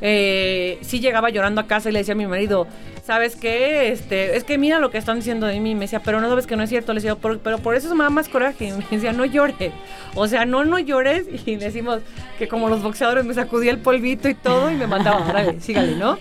eh, 0.00 0.78
sí 0.82 1.00
llegaba 1.00 1.30
llorando 1.30 1.60
a 1.60 1.66
casa 1.66 1.88
y 1.88 1.92
le 1.92 2.00
decía 2.00 2.14
a 2.14 2.16
mi 2.16 2.26
marido, 2.26 2.66
¿sabes 3.04 3.36
qué? 3.36 3.92
Este, 3.92 4.36
es 4.36 4.44
que 4.44 4.58
mira 4.58 4.78
lo 4.78 4.90
que 4.90 4.98
están 4.98 5.18
diciendo 5.18 5.46
de 5.46 5.60
mí. 5.60 5.74
Me 5.74 5.82
decía, 5.82 6.02
pero 6.02 6.20
no 6.20 6.28
sabes 6.28 6.46
que 6.46 6.56
no 6.56 6.62
es 6.62 6.70
cierto. 6.70 6.92
Le 6.92 7.00
decía, 7.00 7.16
pero, 7.16 7.58
por 7.58 7.74
eso 7.74 7.94
me 7.94 8.04
da 8.04 8.10
más 8.10 8.28
coraje. 8.28 8.72
Me 8.76 8.86
decía, 8.90 9.12
no 9.12 9.24
llores. 9.24 9.72
O 10.14 10.26
sea, 10.26 10.44
no, 10.44 10.64
no 10.64 10.78
llores. 10.78 11.26
Y 11.46 11.56
decimos 11.56 12.00
que 12.38 12.48
como 12.48 12.68
los 12.68 12.82
boxeadores 12.82 13.24
me 13.24 13.34
sacudía 13.34 13.70
el 13.70 13.78
polvito 13.78 14.28
y 14.28 14.34
todo 14.34 14.70
y 14.70 14.74
me 14.74 14.86
mandaba, 14.86 15.44
sígale, 15.60 15.96
¿no? 15.96 16.18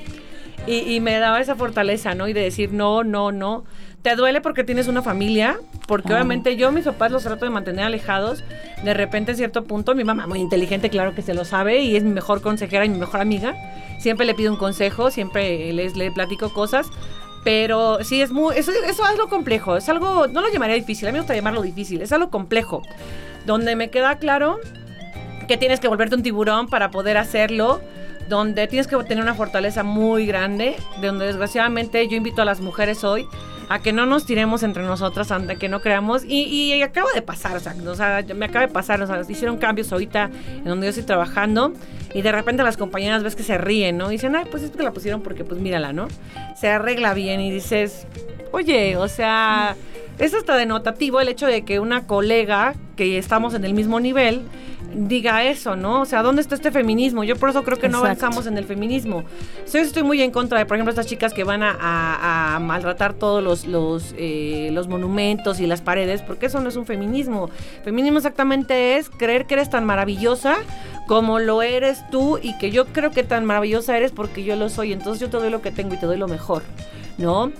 Y, 0.67 0.93
y 0.93 0.99
me 0.99 1.17
daba 1.17 1.39
esa 1.39 1.55
fortaleza, 1.55 2.13
¿no? 2.15 2.27
Y 2.27 2.33
de 2.33 2.41
decir, 2.41 2.71
no, 2.71 3.03
no, 3.03 3.31
no 3.31 3.63
te 4.01 4.15
duele 4.15 4.41
porque 4.41 4.63
tienes 4.63 4.87
una 4.87 5.01
familia, 5.01 5.59
porque 5.87 6.13
obviamente 6.13 6.55
yo 6.55 6.71
mis 6.71 6.85
papás 6.85 7.11
los 7.11 7.23
trato 7.23 7.45
de 7.45 7.51
mantener 7.51 7.85
alejados. 7.85 8.43
De 8.83 8.93
repente, 8.93 9.33
a 9.33 9.35
cierto 9.35 9.63
punto, 9.63 9.93
mi 9.93 10.03
mamá, 10.03 10.25
muy 10.25 10.39
inteligente, 10.39 10.89
claro 10.89 11.13
que 11.13 11.21
se 11.21 11.33
lo 11.33 11.45
sabe, 11.45 11.81
y 11.81 11.95
es 11.95 12.03
mi 12.03 12.11
mejor 12.11 12.41
consejera 12.41 12.85
y 12.85 12.89
mi 12.89 12.97
mejor 12.97 13.21
amiga. 13.21 13.55
Siempre 13.99 14.25
le 14.25 14.33
pido 14.33 14.51
un 14.51 14.57
consejo, 14.57 15.11
siempre 15.11 15.71
les, 15.73 15.95
le 15.95 16.11
platico 16.11 16.51
cosas. 16.51 16.87
Pero 17.43 18.03
sí, 18.03 18.21
es 18.21 18.31
muy. 18.31 18.55
Eso, 18.55 18.71
eso 18.71 19.03
es 19.03 19.09
algo 19.09 19.27
complejo. 19.27 19.75
Es 19.75 19.89
algo. 19.89 20.27
No 20.27 20.41
lo 20.41 20.49
llamaría 20.51 20.75
difícil. 20.75 21.07
A 21.07 21.11
mí 21.11 21.13
me 21.13 21.21
gusta 21.21 21.35
llamarlo 21.35 21.61
difícil. 21.61 22.01
Es 22.01 22.11
algo 22.11 22.29
complejo. 22.29 22.83
Donde 23.45 23.75
me 23.75 23.89
queda 23.89 24.17
claro 24.17 24.59
que 25.47 25.57
tienes 25.57 25.79
que 25.79 25.87
volverte 25.87 26.15
un 26.15 26.23
tiburón 26.23 26.67
para 26.67 26.91
poder 26.91 27.17
hacerlo 27.17 27.81
donde 28.29 28.67
tienes 28.67 28.87
que 28.87 28.95
tener 29.03 29.23
una 29.23 29.33
fortaleza 29.33 29.83
muy 29.83 30.25
grande, 30.25 30.77
de 31.01 31.07
donde 31.07 31.25
desgraciadamente 31.25 32.07
yo 32.07 32.15
invito 32.15 32.41
a 32.41 32.45
las 32.45 32.61
mujeres 32.61 33.03
hoy 33.03 33.27
a 33.73 33.79
que 33.79 33.93
no 33.93 34.05
nos 34.05 34.25
tiremos 34.25 34.63
entre 34.63 34.83
nosotras, 34.83 35.31
ante 35.31 35.55
que 35.55 35.69
no 35.69 35.81
creamos. 35.81 36.23
Y, 36.25 36.43
y, 36.43 36.81
acaba 36.81 37.09
de 37.13 37.21
pasar, 37.21 37.55
o 37.55 37.59
sea, 37.59 37.73
o 37.85 37.95
sea, 37.95 38.23
me 38.35 38.45
acaba 38.45 38.67
de 38.67 38.73
pasar, 38.73 39.01
o 39.01 39.07
sea, 39.07 39.21
hicieron 39.29 39.57
cambios 39.57 39.91
ahorita 39.91 40.29
en 40.57 40.65
donde 40.65 40.87
yo 40.87 40.89
estoy 40.89 41.03
trabajando 41.03 41.73
y 42.13 42.21
de 42.21 42.31
repente 42.31 42.63
las 42.63 42.75
compañeras 42.75 43.23
ves 43.23 43.35
que 43.35 43.43
se 43.43 43.57
ríen, 43.57 43.97
¿no? 43.97 44.09
Y 44.09 44.15
dicen, 44.15 44.35
ay, 44.35 44.45
pues 44.51 44.63
es 44.63 44.71
que 44.71 44.83
la 44.83 44.91
pusieron 44.91 45.21
porque, 45.21 45.45
pues 45.45 45.61
mírala, 45.61 45.93
¿no? 45.93 46.07
Se 46.59 46.69
arregla 46.69 47.13
bien 47.13 47.39
y 47.39 47.49
dices, 47.49 48.07
oye, 48.51 48.97
o 48.97 49.07
sea, 49.07 49.75
es 50.19 50.33
hasta 50.33 50.55
denotativo 50.57 51.21
el 51.21 51.29
hecho 51.29 51.47
de 51.47 51.63
que 51.63 51.79
una 51.79 52.07
colega 52.07 52.75
que 52.97 53.17
estamos 53.17 53.53
en 53.53 53.63
el 53.63 53.73
mismo 53.73 53.99
nivel 53.99 54.41
diga 54.93 55.43
eso, 55.43 55.75
¿no? 55.75 56.01
O 56.01 56.05
sea, 56.05 56.21
¿dónde 56.23 56.41
está 56.41 56.55
este 56.55 56.71
feminismo? 56.71 57.23
Yo 57.23 57.35
por 57.35 57.49
eso 57.49 57.63
creo 57.63 57.77
que 57.77 57.89
no 57.89 57.99
avanzamos 57.99 58.47
en 58.47 58.57
el 58.57 58.65
feminismo. 58.65 59.23
Yo 59.71 59.79
estoy 59.79 60.03
muy 60.03 60.21
en 60.21 60.31
contra 60.31 60.59
de, 60.59 60.65
por 60.65 60.77
ejemplo, 60.77 60.91
estas 60.91 61.07
chicas 61.07 61.33
que 61.33 61.43
van 61.43 61.61
a, 61.63 62.59
maltratar 62.61 63.13
todos 63.13 63.43
los, 63.43 63.65
los, 63.65 64.13
eh, 64.17 64.69
los 64.73 64.87
monumentos 64.87 65.59
y 65.59 65.67
las 65.67 65.81
paredes, 65.81 66.21
porque 66.21 66.47
eso 66.47 66.59
no 66.61 66.69
es 66.69 66.75
un 66.75 66.85
feminismo. 66.85 67.49
Feminismo 67.83 68.17
exactamente 68.17 68.97
es 68.97 69.09
creer 69.09 69.45
que 69.45 69.55
eres 69.55 69.69
tan 69.69 69.85
maravillosa 69.85 70.57
como 71.07 71.39
lo 71.39 71.61
eres 71.61 72.07
tú 72.09 72.39
y 72.41 72.57
que 72.57 72.71
yo 72.71 72.85
creo 72.87 73.11
que 73.11 73.23
tan 73.23 73.45
maravillosa 73.45 73.97
eres 73.97 74.11
porque 74.11 74.43
yo 74.43 74.55
lo 74.55 74.69
soy. 74.69 74.93
Entonces 74.93 75.19
yo 75.19 75.29
te 75.29 75.37
doy 75.37 75.49
lo 75.49 75.61
que 75.61 75.71
tengo 75.71 75.93
y 75.93 75.97
te 75.97 76.05
doy 76.05 76.17
lo 76.17 76.27
mejor, 76.27 76.63
¿no? 77.17 77.51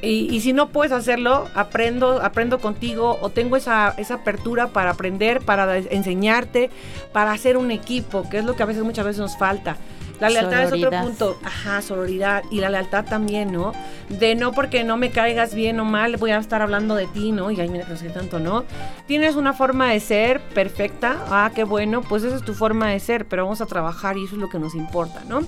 Y, 0.00 0.40
si 0.40 0.52
no 0.52 0.68
puedes 0.68 0.92
hacerlo, 0.92 1.48
aprendo, 1.54 2.22
aprendo 2.22 2.60
contigo 2.60 3.18
o 3.20 3.30
tengo 3.30 3.56
esa, 3.56 3.94
esa 3.98 4.14
apertura 4.14 4.68
para 4.68 4.90
aprender, 4.90 5.40
para 5.40 5.76
enseñarte, 5.76 6.70
para 7.12 7.32
hacer 7.32 7.56
un 7.56 7.70
equipo, 7.70 8.28
que 8.28 8.38
es 8.38 8.44
lo 8.44 8.54
que 8.54 8.62
a 8.62 8.66
veces 8.66 8.84
muchas 8.84 9.04
veces 9.04 9.20
nos 9.20 9.36
falta. 9.36 9.76
La 10.20 10.30
lealtad 10.30 10.64
es 10.64 10.72
otro 10.72 10.90
punto. 10.90 11.38
Ajá, 11.44 11.80
sororidad. 11.80 12.42
Y 12.50 12.60
la 12.60 12.70
lealtad 12.70 13.04
también, 13.04 13.52
¿no? 13.52 13.72
De 14.08 14.34
no 14.34 14.52
porque 14.52 14.82
no 14.82 14.96
me 14.96 15.10
caigas 15.10 15.54
bien 15.54 15.78
o 15.80 15.84
mal, 15.84 16.16
voy 16.16 16.32
a 16.32 16.38
estar 16.38 16.60
hablando 16.60 16.94
de 16.96 17.06
ti, 17.06 17.30
¿no? 17.30 17.50
Y 17.50 17.60
ay, 17.60 17.68
mira, 17.68 17.86
no 17.88 17.96
sé 17.96 18.10
tanto, 18.10 18.38
¿no? 18.40 18.64
Tienes 19.06 19.36
una 19.36 19.52
forma 19.52 19.90
de 19.90 20.00
ser 20.00 20.40
perfecta. 20.40 21.24
Ah, 21.30 21.52
qué 21.54 21.64
bueno. 21.64 22.02
Pues 22.02 22.24
esa 22.24 22.36
es 22.36 22.42
tu 22.42 22.54
forma 22.54 22.88
de 22.88 22.98
ser, 23.00 23.26
pero 23.26 23.44
vamos 23.44 23.60
a 23.60 23.66
trabajar 23.66 24.16
y 24.16 24.24
eso 24.24 24.34
es 24.34 24.40
lo 24.40 24.48
que 24.48 24.58
nos 24.58 24.74
importa, 24.74 25.22
¿no? 25.28 25.40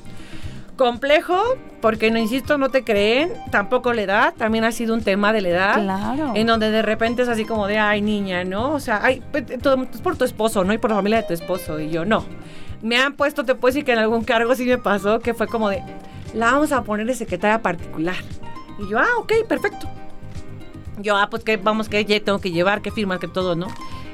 Complejo, 0.80 1.36
porque 1.82 2.10
no 2.10 2.18
insisto, 2.18 2.56
no 2.56 2.70
te 2.70 2.84
creen, 2.84 3.34
tampoco 3.50 3.92
la 3.92 4.00
edad, 4.00 4.34
también 4.34 4.64
ha 4.64 4.72
sido 4.72 4.94
un 4.94 5.02
tema 5.02 5.30
de 5.30 5.42
la 5.42 5.48
edad. 5.50 5.74
Claro. 5.74 6.32
En 6.34 6.46
donde 6.46 6.70
de 6.70 6.80
repente 6.80 7.20
es 7.20 7.28
así 7.28 7.44
como 7.44 7.66
de, 7.66 7.76
ay, 7.76 8.00
niña, 8.00 8.44
¿no? 8.44 8.72
O 8.72 8.80
sea, 8.80 8.98
ay, 9.02 9.22
pues, 9.30 9.44
es 9.50 10.00
por 10.00 10.16
tu 10.16 10.24
esposo, 10.24 10.64
¿no? 10.64 10.72
Y 10.72 10.78
por 10.78 10.88
la 10.88 10.96
familia 10.96 11.20
de 11.20 11.26
tu 11.28 11.34
esposo. 11.34 11.78
Y 11.78 11.90
yo, 11.90 12.06
no. 12.06 12.24
Me 12.80 12.96
han 12.96 13.12
puesto, 13.12 13.44
te 13.44 13.54
puedo 13.54 13.74
decir 13.74 13.84
que 13.84 13.92
en 13.92 13.98
algún 13.98 14.24
cargo 14.24 14.54
sí 14.54 14.64
me 14.64 14.78
pasó, 14.78 15.20
que 15.20 15.34
fue 15.34 15.48
como 15.48 15.68
de, 15.68 15.82
la 16.32 16.52
vamos 16.52 16.72
a 16.72 16.82
poner 16.82 17.06
de 17.06 17.14
secretaria 17.14 17.60
particular. 17.60 18.16
Y 18.78 18.90
yo, 18.90 18.98
ah, 18.98 19.18
ok, 19.18 19.32
perfecto. 19.46 19.86
Yo, 20.96 21.14
ah, 21.14 21.28
pues 21.28 21.44
que 21.44 21.58
vamos, 21.58 21.90
que 21.90 22.02
tengo 22.20 22.38
que 22.38 22.52
llevar, 22.52 22.80
que 22.80 22.90
firmar, 22.90 23.18
que 23.18 23.28
todo, 23.28 23.54
¿no? 23.54 23.66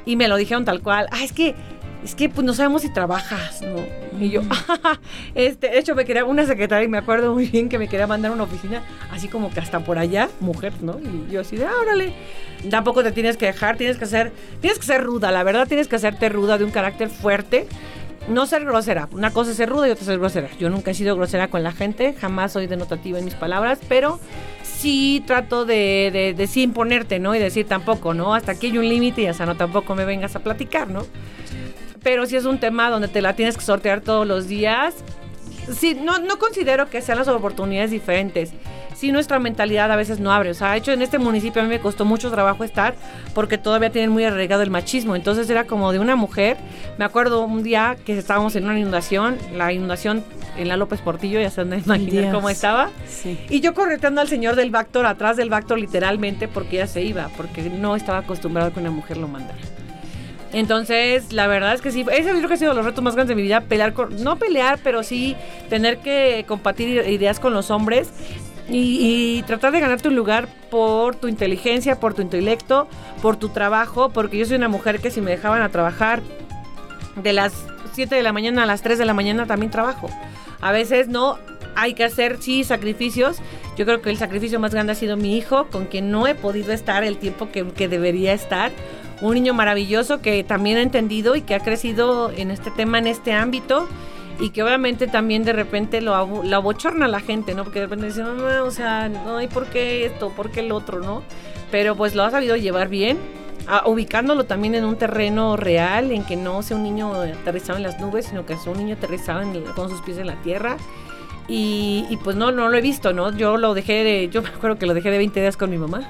Y 0.05 0.17
me 0.17 0.27
lo 0.27 0.35
dijeron 0.35 0.65
tal 0.65 0.81
cual. 0.81 1.07
Ah, 1.11 1.23
es 1.23 1.31
que 1.31 1.55
es 2.03 2.15
que 2.15 2.29
pues 2.29 2.45
no 2.45 2.53
sabemos 2.53 2.81
si 2.83 2.93
trabajas, 2.93 3.61
¿no? 3.61 3.85
Y 4.19 4.29
yo, 4.29 4.41
este, 5.35 5.69
de 5.69 5.79
hecho 5.79 5.95
me 5.95 6.05
quería 6.05 6.25
una 6.25 6.45
secretaria 6.45 6.85
y 6.85 6.87
me 6.87 6.97
acuerdo 6.97 7.33
muy 7.33 7.47
bien 7.47 7.69
que 7.69 7.77
me 7.77 7.87
quería 7.87 8.07
mandar 8.07 8.31
a 8.31 8.35
una 8.35 8.43
oficina, 8.43 8.83
así 9.11 9.27
como 9.27 9.51
que 9.51 9.59
hasta 9.59 9.79
por 9.81 9.97
allá, 9.97 10.29
mujer, 10.39 10.73
¿no? 10.81 10.99
Y 10.99 11.31
yo 11.31 11.41
así 11.41 11.57
de, 11.57 11.65
ah, 11.65 11.73
órale, 11.81 12.13
tampoco 12.69 13.03
te 13.03 13.11
tienes 13.11 13.37
que 13.37 13.47
dejar, 13.47 13.77
tienes 13.77 13.97
que 13.97 14.05
ser, 14.05 14.31
tienes 14.61 14.79
que 14.79 14.85
ser 14.85 15.03
ruda, 15.03 15.31
la 15.31 15.43
verdad 15.43 15.67
tienes 15.67 15.87
que 15.87 15.95
hacerte 15.95 16.29
ruda 16.29 16.57
de 16.57 16.65
un 16.65 16.71
carácter 16.71 17.09
fuerte, 17.09 17.67
no 18.27 18.45
ser 18.45 18.65
grosera. 18.65 19.07
Una 19.11 19.31
cosa 19.31 19.51
es 19.51 19.57
ser 19.57 19.69
ruda 19.69 19.87
y 19.87 19.91
otra 19.91 20.01
es 20.01 20.07
ser 20.07 20.19
grosera. 20.19 20.49
Yo 20.59 20.69
nunca 20.69 20.91
he 20.91 20.93
sido 20.93 21.15
grosera 21.15 21.47
con 21.47 21.63
la 21.63 21.71
gente, 21.71 22.13
jamás 22.13 22.51
soy 22.51 22.67
denotativa 22.67 23.19
en 23.19 23.25
mis 23.25 23.35
palabras, 23.35 23.79
pero 23.87 24.19
sí 24.63 25.23
trato 25.25 25.65
de, 25.65 26.09
de, 26.11 26.33
de 26.33 26.47
sí 26.47 26.63
imponerte, 26.63 27.19
¿no? 27.19 27.35
Y 27.35 27.39
decir 27.39 27.67
tampoco, 27.67 28.13
¿no? 28.13 28.35
Hasta 28.35 28.51
aquí 28.53 28.67
hay 28.67 28.77
un 28.77 28.87
límite 28.87 29.21
y 29.21 29.27
hasta 29.27 29.45
no 29.45 29.55
tampoco 29.55 29.95
me 29.95 30.05
vengas 30.05 30.35
a 30.35 30.39
platicar, 30.39 30.89
¿no? 30.89 31.05
Pero 32.03 32.25
si 32.25 32.35
es 32.35 32.45
un 32.45 32.59
tema 32.59 32.89
donde 32.89 33.07
te 33.07 33.21
la 33.21 33.35
tienes 33.35 33.57
que 33.57 33.63
sortear 33.63 34.01
todos 34.01 34.27
los 34.27 34.47
días, 34.47 34.95
sí, 35.73 35.95
no, 35.95 36.19
no 36.19 36.39
considero 36.39 36.89
que 36.89 37.01
sean 37.01 37.17
las 37.17 37.27
oportunidades 37.27 37.91
diferentes. 37.91 38.51
sí 38.95 39.11
nuestra 39.11 39.39
mentalidad 39.39 39.91
a 39.91 39.95
veces 39.95 40.19
no 40.19 40.31
abre. 40.31 40.51
O 40.51 40.53
sea, 40.53 40.71
de 40.71 40.77
hecho 40.77 40.91
en 40.91 41.01
este 41.01 41.19
municipio 41.19 41.61
a 41.61 41.65
mí 41.65 41.69
me 41.69 41.79
costó 41.79 42.05
mucho 42.05 42.31
trabajo 42.31 42.63
estar 42.63 42.95
porque 43.33 43.57
todavía 43.57 43.91
tienen 43.91 44.11
muy 44.11 44.23
arraigado 44.23 44.61
el 44.63 44.69
machismo. 44.69 45.15
Entonces 45.15 45.49
era 45.49 45.65
como 45.65 45.91
de 45.91 45.99
una 45.99 46.15
mujer. 46.15 46.57
Me 46.97 47.05
acuerdo 47.05 47.43
un 47.43 47.63
día 47.63 47.97
que 48.05 48.17
estábamos 48.17 48.55
en 48.55 48.65
una 48.65 48.79
inundación, 48.79 49.37
la 49.55 49.71
inundación 49.71 50.23
en 50.57 50.67
la 50.67 50.77
López 50.77 51.01
Portillo, 51.01 51.39
ya 51.39 51.51
se 51.51 51.61
han 51.61 51.69
de 51.69 51.77
imaginar 51.77 52.33
cómo 52.33 52.49
estaba. 52.49 52.89
Y 53.49 53.61
yo 53.61 53.73
correteando 53.73 54.21
al 54.21 54.27
señor 54.27 54.55
del 54.55 54.71
Bactor, 54.71 55.05
atrás 55.05 55.37
del 55.37 55.49
Bactor 55.49 55.79
literalmente, 55.79 56.47
porque 56.47 56.77
ya 56.77 56.87
se 56.87 57.03
iba, 57.03 57.29
porque 57.37 57.69
no 57.69 57.95
estaba 57.95 58.19
acostumbrado 58.19 58.69
a 58.69 58.73
que 58.73 58.79
una 58.79 58.91
mujer 58.91 59.17
lo 59.17 59.27
mandara. 59.27 59.59
Entonces, 60.57 61.33
la 61.33 61.45
verdad 61.45 61.75
es 61.75 61.81
que 61.81 61.91
sí, 61.91 62.03
ese 62.11 62.31
creo 62.31 62.47
que 62.47 62.55
ha 62.55 62.57
sido 62.57 62.73
los 62.73 62.83
retos 62.83 63.03
más 63.03 63.13
grandes 63.13 63.29
de 63.29 63.35
mi 63.35 63.43
vida, 63.43 63.61
pelear 63.61 63.93
con, 63.93 64.23
no 64.23 64.37
pelear, 64.37 64.79
pero 64.83 65.03
sí 65.03 65.35
tener 65.69 65.99
que 65.99 66.45
compartir 66.47 67.07
ideas 67.07 67.39
con 67.39 67.53
los 67.53 67.69
hombres 67.69 68.09
y, 68.67 69.43
tratar 69.45 69.71
de 69.71 69.79
ganarte 69.79 70.07
un 70.07 70.15
lugar 70.15 70.47
por 70.71 71.15
tu 71.15 71.27
inteligencia, 71.27 71.99
por 71.99 72.15
tu 72.15 72.23
intelecto, 72.23 72.87
por 73.21 73.37
tu 73.37 73.49
trabajo, 73.49 74.09
porque 74.09 74.39
yo 74.39 74.47
soy 74.47 74.55
una 74.55 74.67
mujer 74.67 74.99
que 74.99 75.11
si 75.11 75.21
me 75.21 75.29
dejaban 75.29 75.61
a 75.61 75.69
trabajar 75.69 76.23
de 77.17 77.33
las 77.33 77.53
7 77.93 78.15
de 78.15 78.23
la 78.23 78.33
mañana 78.33 78.63
a 78.63 78.65
las 78.65 78.81
3 78.81 78.97
de 78.97 79.05
la 79.05 79.13
mañana 79.13 79.45
también 79.45 79.69
trabajo. 79.69 80.09
A 80.59 80.71
veces 80.71 81.07
no, 81.07 81.37
hay 81.75 81.93
que 81.93 82.03
hacer, 82.03 82.37
sí, 82.41 82.63
sacrificios. 82.63 83.37
Yo 83.77 83.85
creo 83.85 84.01
que 84.01 84.09
el 84.09 84.17
sacrificio 84.17 84.59
más 84.59 84.73
grande 84.73 84.93
ha 84.93 84.95
sido 84.95 85.17
mi 85.17 85.37
hijo, 85.37 85.67
con 85.67 85.85
quien 85.85 86.09
no 86.09 86.25
he 86.25 86.33
podido 86.33 86.73
estar 86.73 87.03
el 87.03 87.19
tiempo 87.19 87.51
que, 87.51 87.63
que 87.67 87.87
debería 87.87 88.33
estar. 88.33 88.71
Un 89.21 89.33
niño 89.33 89.53
maravilloso 89.53 90.21
que 90.21 90.43
también 90.43 90.77
ha 90.77 90.81
entendido 90.81 91.35
y 91.35 91.41
que 91.41 91.55
ha 91.55 91.59
crecido 91.59 92.31
en 92.31 92.51
este 92.51 92.71
tema, 92.71 92.99
en 92.99 93.07
este 93.07 93.33
ámbito 93.33 93.87
y 94.39 94.51
que 94.51 94.63
obviamente 94.63 95.07
también 95.07 95.43
de 95.43 95.53
repente 95.53 96.01
lo, 96.01 96.43
lo 96.43 96.55
abochorna 96.55 97.07
la 97.07 97.19
gente, 97.19 97.55
¿no? 97.55 97.63
Porque 97.63 97.79
de 97.79 97.85
repente 97.87 98.07
dicen, 98.07 98.25
no, 98.25 98.63
o 98.65 98.71
sea, 98.71 99.09
no 99.09 99.37
hay 99.37 99.47
por 99.47 99.65
qué 99.67 100.05
esto, 100.05 100.29
por 100.29 100.51
qué 100.51 100.59
el 100.59 100.71
otro, 100.71 100.99
¿no? 100.99 101.23
Pero 101.71 101.95
pues 101.95 102.15
lo 102.15 102.23
ha 102.23 102.31
sabido 102.31 102.55
llevar 102.55 102.87
bien, 102.87 103.17
ubicándolo 103.85 104.45
también 104.45 104.75
en 104.75 104.85
un 104.85 104.95
terreno 104.95 105.57
real, 105.57 106.11
en 106.11 106.23
que 106.23 106.35
no 106.35 106.61
sea 106.61 106.77
un 106.77 106.83
niño 106.83 107.13
aterrizado 107.13 107.77
en 107.77 107.83
las 107.83 107.99
nubes, 107.99 108.27
sino 108.27 108.45
que 108.45 108.55
sea 108.57 108.71
un 108.71 108.77
niño 108.77 108.95
aterrizado 108.95 109.41
con 109.75 109.89
sus 109.89 110.01
pies 110.01 110.17
en 110.17 110.27
la 110.27 110.35
tierra. 110.41 110.77
Y, 111.49 112.17
pues 112.23 112.35
no, 112.35 112.51
no 112.51 112.67
lo 112.67 112.77
he 112.77 112.81
visto, 112.81 113.13
¿no? 113.13 113.31
Yo 113.31 113.55
lo 113.57 113.73
dejé 113.73 114.03
de, 114.03 114.27
yo 114.29 114.41
me 114.41 114.49
acuerdo 114.49 114.77
que 114.77 114.85
lo 114.85 114.93
dejé 114.93 115.11
de 115.11 115.17
20 115.17 115.39
días 115.39 115.55
con 115.55 115.69
mi 115.69 115.77
mamá. 115.77 116.09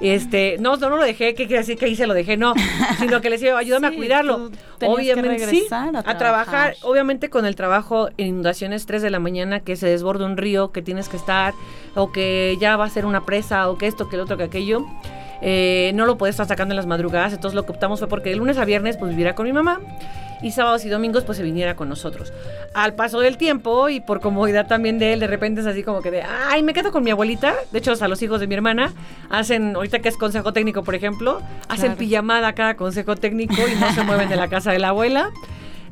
Este, 0.00 0.56
no, 0.60 0.76
no, 0.76 0.90
lo 0.90 1.02
dejé, 1.02 1.34
¿qué 1.34 1.46
quiere 1.46 1.58
decir 1.58 1.76
que 1.76 1.86
ahí 1.86 1.96
se 1.96 2.06
lo 2.06 2.14
dejé? 2.14 2.36
No, 2.36 2.54
sino 2.98 3.20
que 3.20 3.30
le 3.30 3.36
decía, 3.36 3.56
ayúdame 3.56 3.88
a 3.88 3.94
cuidarlo. 3.94 4.50
Obviamente, 4.80 5.46
sí, 5.48 5.66
a, 5.70 6.18
trabajar. 6.18 6.76
Obviamente 6.82 7.30
con 7.30 7.44
el 7.46 7.56
trabajo 7.56 8.08
en 8.16 8.28
inundaciones 8.28 8.86
3 8.86 9.02
de 9.02 9.10
la 9.10 9.18
mañana, 9.18 9.60
que 9.60 9.76
se 9.76 9.88
desborda 9.88 10.24
un 10.24 10.36
río, 10.36 10.70
que 10.70 10.82
tienes 10.82 11.08
que 11.08 11.16
estar, 11.16 11.52
o 11.94 12.12
que 12.12 12.56
ya 12.60 12.76
va 12.76 12.84
a 12.84 12.90
ser 12.90 13.06
una 13.06 13.24
presa, 13.24 13.68
o 13.68 13.76
que 13.76 13.86
esto, 13.86 14.08
que 14.08 14.16
el 14.16 14.22
otro, 14.22 14.36
que 14.36 14.44
aquello. 14.44 14.86
Eh, 15.40 15.92
no 15.94 16.06
lo 16.06 16.18
puedes 16.18 16.34
estar 16.34 16.46
sacando 16.46 16.72
en 16.72 16.76
las 16.76 16.86
madrugadas, 16.86 17.32
entonces 17.32 17.54
lo 17.54 17.64
que 17.64 17.72
optamos 17.72 17.98
fue 18.00 18.08
porque 18.08 18.30
de 18.30 18.36
lunes 18.36 18.58
a 18.58 18.64
viernes 18.64 18.96
pues 18.96 19.10
viviera 19.10 19.34
con 19.34 19.46
mi 19.46 19.52
mamá 19.52 19.80
y 20.42 20.52
sábados 20.52 20.84
y 20.84 20.88
domingos 20.88 21.24
pues 21.24 21.38
se 21.38 21.44
viniera 21.44 21.74
con 21.74 21.88
nosotros. 21.88 22.32
Al 22.74 22.94
paso 22.94 23.20
del 23.20 23.36
tiempo 23.36 23.88
y 23.88 24.00
por 24.00 24.20
comodidad 24.20 24.66
también 24.66 24.98
de 24.98 25.12
él, 25.12 25.20
de 25.20 25.26
repente 25.26 25.60
es 25.60 25.66
así 25.66 25.82
como 25.82 26.00
que 26.00 26.10
de, 26.10 26.22
ay, 26.22 26.62
me 26.62 26.74
quedo 26.74 26.92
con 26.92 27.02
mi 27.04 27.10
abuelita. 27.10 27.54
De 27.72 27.78
hecho, 27.78 27.92
a 27.98 28.08
los 28.08 28.22
hijos 28.22 28.40
de 28.40 28.46
mi 28.46 28.54
hermana 28.54 28.92
hacen, 29.30 29.74
ahorita 29.74 30.00
que 30.00 30.08
es 30.08 30.16
consejo 30.16 30.52
técnico, 30.52 30.82
por 30.82 30.94
ejemplo, 30.94 31.40
hacen 31.68 31.96
pijamada 31.96 32.52
cada 32.54 32.74
consejo 32.74 33.16
técnico 33.16 33.54
y 33.54 33.74
no 33.80 33.92
se 33.92 34.04
mueven 34.04 34.28
de 34.28 34.36
la 34.36 34.48
casa 34.48 34.72
de 34.72 34.78
la 34.78 34.88
abuela. 34.88 35.30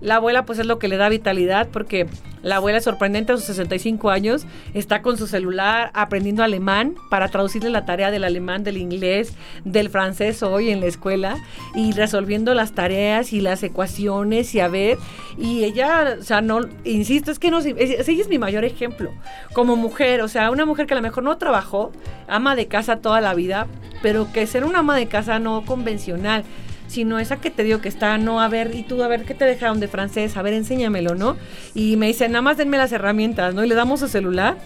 La 0.00 0.16
abuela 0.16 0.44
pues 0.44 0.58
es 0.58 0.66
lo 0.66 0.78
que 0.78 0.88
le 0.88 0.96
da 0.96 1.08
vitalidad 1.08 1.68
porque 1.68 2.06
la 2.42 2.56
abuela 2.56 2.78
es 2.78 2.84
sorprendente 2.84 3.32
a 3.32 3.36
sus 3.36 3.44
65 3.46 4.08
años, 4.08 4.46
está 4.72 5.02
con 5.02 5.16
su 5.18 5.26
celular 5.26 5.90
aprendiendo 5.94 6.44
alemán 6.44 6.94
para 7.10 7.28
traducirle 7.28 7.70
la 7.70 7.84
tarea 7.84 8.12
del 8.12 8.22
alemán, 8.22 8.62
del 8.62 8.76
inglés, 8.76 9.32
del 9.64 9.90
francés 9.90 10.44
hoy 10.44 10.70
en 10.70 10.78
la 10.78 10.86
escuela 10.86 11.38
y 11.74 11.90
resolviendo 11.92 12.54
las 12.54 12.72
tareas 12.72 13.32
y 13.32 13.40
las 13.40 13.64
ecuaciones 13.64 14.54
y 14.54 14.60
a 14.60 14.68
ver, 14.68 14.96
y 15.36 15.64
ella, 15.64 16.18
o 16.20 16.22
sea, 16.22 16.40
no, 16.40 16.60
insisto, 16.84 17.32
es 17.32 17.40
que 17.40 17.50
no, 17.50 17.58
ella 17.58 17.96
es 17.98 18.28
mi 18.28 18.38
mayor 18.38 18.64
ejemplo 18.64 19.10
como 19.52 19.74
mujer, 19.74 20.22
o 20.22 20.28
sea, 20.28 20.50
una 20.52 20.64
mujer 20.64 20.86
que 20.86 20.94
a 20.94 20.96
lo 20.96 21.02
mejor 21.02 21.24
no 21.24 21.38
trabajó, 21.38 21.90
ama 22.28 22.54
de 22.54 22.66
casa 22.66 22.98
toda 22.98 23.20
la 23.20 23.34
vida, 23.34 23.66
pero 24.02 24.32
que 24.32 24.46
ser 24.46 24.64
una 24.64 24.80
ama 24.80 24.96
de 24.96 25.06
casa 25.06 25.40
no 25.40 25.64
convencional, 25.64 26.44
sino 26.86 27.18
esa 27.18 27.36
que 27.40 27.50
te 27.50 27.64
digo 27.64 27.80
que 27.80 27.88
está, 27.88 28.18
no, 28.18 28.40
a 28.40 28.48
ver, 28.48 28.74
y 28.74 28.82
tú, 28.82 29.02
a 29.02 29.08
ver, 29.08 29.24
¿qué 29.24 29.34
te 29.34 29.44
dejaron 29.44 29.80
de 29.80 29.88
francés? 29.88 30.36
A 30.36 30.42
ver, 30.42 30.54
enséñamelo, 30.54 31.14
¿no? 31.14 31.36
Y 31.74 31.96
me 31.96 32.06
dice, 32.06 32.28
nada 32.28 32.42
más 32.42 32.56
denme 32.56 32.76
las 32.76 32.92
herramientas, 32.92 33.54
¿no? 33.54 33.64
Y 33.64 33.68
le 33.68 33.74
damos 33.74 34.00
su 34.00 34.08
celular. 34.08 34.56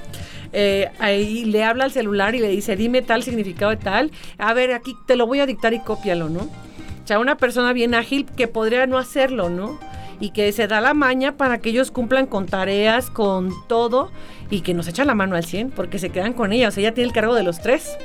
Eh, 0.52 0.90
ahí 0.98 1.44
le 1.44 1.62
habla 1.62 1.84
al 1.84 1.92
celular 1.92 2.34
y 2.34 2.40
le 2.40 2.48
dice, 2.48 2.76
dime 2.76 3.02
tal 3.02 3.22
significado 3.22 3.70
de 3.70 3.76
tal. 3.76 4.10
A 4.38 4.52
ver, 4.54 4.72
aquí 4.72 4.94
te 5.06 5.16
lo 5.16 5.26
voy 5.26 5.40
a 5.40 5.46
dictar 5.46 5.72
y 5.72 5.80
cópialo, 5.80 6.28
¿no? 6.28 6.40
O 6.40 7.06
sea, 7.06 7.18
una 7.18 7.36
persona 7.36 7.72
bien 7.72 7.94
ágil 7.94 8.26
que 8.26 8.48
podría 8.48 8.86
no 8.86 8.98
hacerlo, 8.98 9.48
¿no? 9.48 9.78
Y 10.20 10.30
que 10.30 10.52
se 10.52 10.66
da 10.66 10.80
la 10.80 10.92
maña 10.92 11.36
para 11.36 11.58
que 11.58 11.70
ellos 11.70 11.90
cumplan 11.90 12.26
con 12.26 12.46
tareas, 12.46 13.10
con 13.10 13.52
todo, 13.68 14.10
y 14.50 14.60
que 14.60 14.74
nos 14.74 14.86
echa 14.86 15.04
la 15.04 15.14
mano 15.14 15.34
al 15.34 15.44
100, 15.44 15.70
porque 15.70 15.98
se 15.98 16.10
quedan 16.10 16.34
con 16.34 16.52
ella. 16.52 16.68
O 16.68 16.70
sea, 16.70 16.82
ella 16.82 16.94
tiene 16.94 17.08
el 17.08 17.14
cargo 17.14 17.34
de 17.34 17.42
los 17.42 17.60
tres 17.60 17.96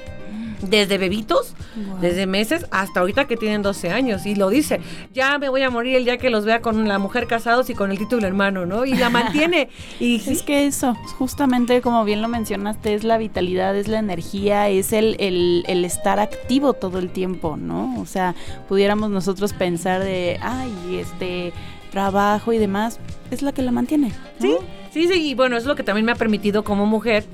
desde 0.61 0.97
bebitos, 0.97 1.55
desde 2.01 2.25
meses, 2.25 2.65
hasta 2.71 2.99
ahorita 2.99 3.25
que 3.25 3.37
tienen 3.37 3.61
12 3.61 3.91
años. 3.91 4.25
Y 4.25 4.35
lo 4.35 4.49
dice, 4.49 4.79
ya 5.13 5.37
me 5.37 5.49
voy 5.49 5.61
a 5.63 5.69
morir 5.69 5.95
el 5.95 6.05
día 6.05 6.17
que 6.17 6.29
los 6.29 6.45
vea 6.45 6.61
con 6.61 6.87
la 6.87 6.99
mujer 6.99 7.27
casados 7.27 7.69
y 7.69 7.73
con 7.73 7.91
el 7.91 7.97
título 7.97 8.27
hermano, 8.27 8.65
¿no? 8.65 8.85
Y 8.85 8.95
la 8.95 9.09
mantiene. 9.09 9.69
y 9.99 10.21
Es 10.29 10.43
que 10.43 10.65
eso, 10.65 10.95
justamente 11.17 11.81
como 11.81 12.03
bien 12.03 12.21
lo 12.21 12.27
mencionaste, 12.27 12.93
es 12.93 13.03
la 13.03 13.17
vitalidad, 13.17 13.75
es 13.75 13.87
la 13.87 13.99
energía, 13.99 14.69
es 14.69 14.93
el, 14.93 15.15
el, 15.19 15.85
estar 15.85 16.19
activo 16.19 16.73
todo 16.73 16.99
el 16.99 17.09
tiempo, 17.09 17.57
¿no? 17.57 17.99
O 17.99 18.05
sea, 18.05 18.35
pudiéramos 18.67 19.09
nosotros 19.09 19.53
pensar 19.53 20.03
de, 20.03 20.39
ay, 20.41 20.97
este 20.99 21.53
trabajo 21.91 22.51
y 22.51 22.57
demás, 22.57 22.99
es 23.31 23.41
la 23.41 23.53
que 23.53 23.61
la 23.61 23.71
mantiene. 23.71 24.11
Sí, 24.41 24.55
sí, 24.91 25.07
sí, 25.07 25.29
y 25.29 25.33
bueno, 25.33 25.55
es 25.55 25.65
lo 25.65 25.75
que 25.75 25.83
también 25.83 26.05
me 26.05 26.11
ha 26.11 26.15
permitido 26.15 26.63
como 26.63 26.85
mujer 26.85 27.25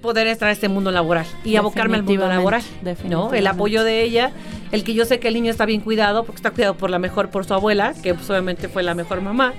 poder 0.00 0.26
estar 0.26 0.48
en 0.48 0.52
este 0.52 0.68
mundo 0.68 0.90
laboral 0.90 1.26
y 1.44 1.56
abocarme 1.56 1.96
al 1.96 2.02
mundo 2.02 2.28
laboral. 2.28 2.62
¿no? 3.08 3.32
El 3.32 3.46
apoyo 3.46 3.84
de 3.84 4.02
ella, 4.02 4.32
el 4.72 4.84
que 4.84 4.94
yo 4.94 5.04
sé 5.04 5.20
que 5.20 5.28
el 5.28 5.34
niño 5.34 5.50
está 5.50 5.66
bien 5.66 5.80
cuidado, 5.80 6.24
porque 6.24 6.36
está 6.36 6.50
cuidado 6.50 6.74
por 6.74 6.90
la 6.90 6.98
mejor, 6.98 7.30
por 7.30 7.44
su 7.44 7.54
abuela, 7.54 7.94
que 8.02 8.14
pues, 8.14 8.28
obviamente 8.30 8.68
fue 8.68 8.82
la 8.82 8.94
mejor 8.94 9.20
mamá. 9.20 9.54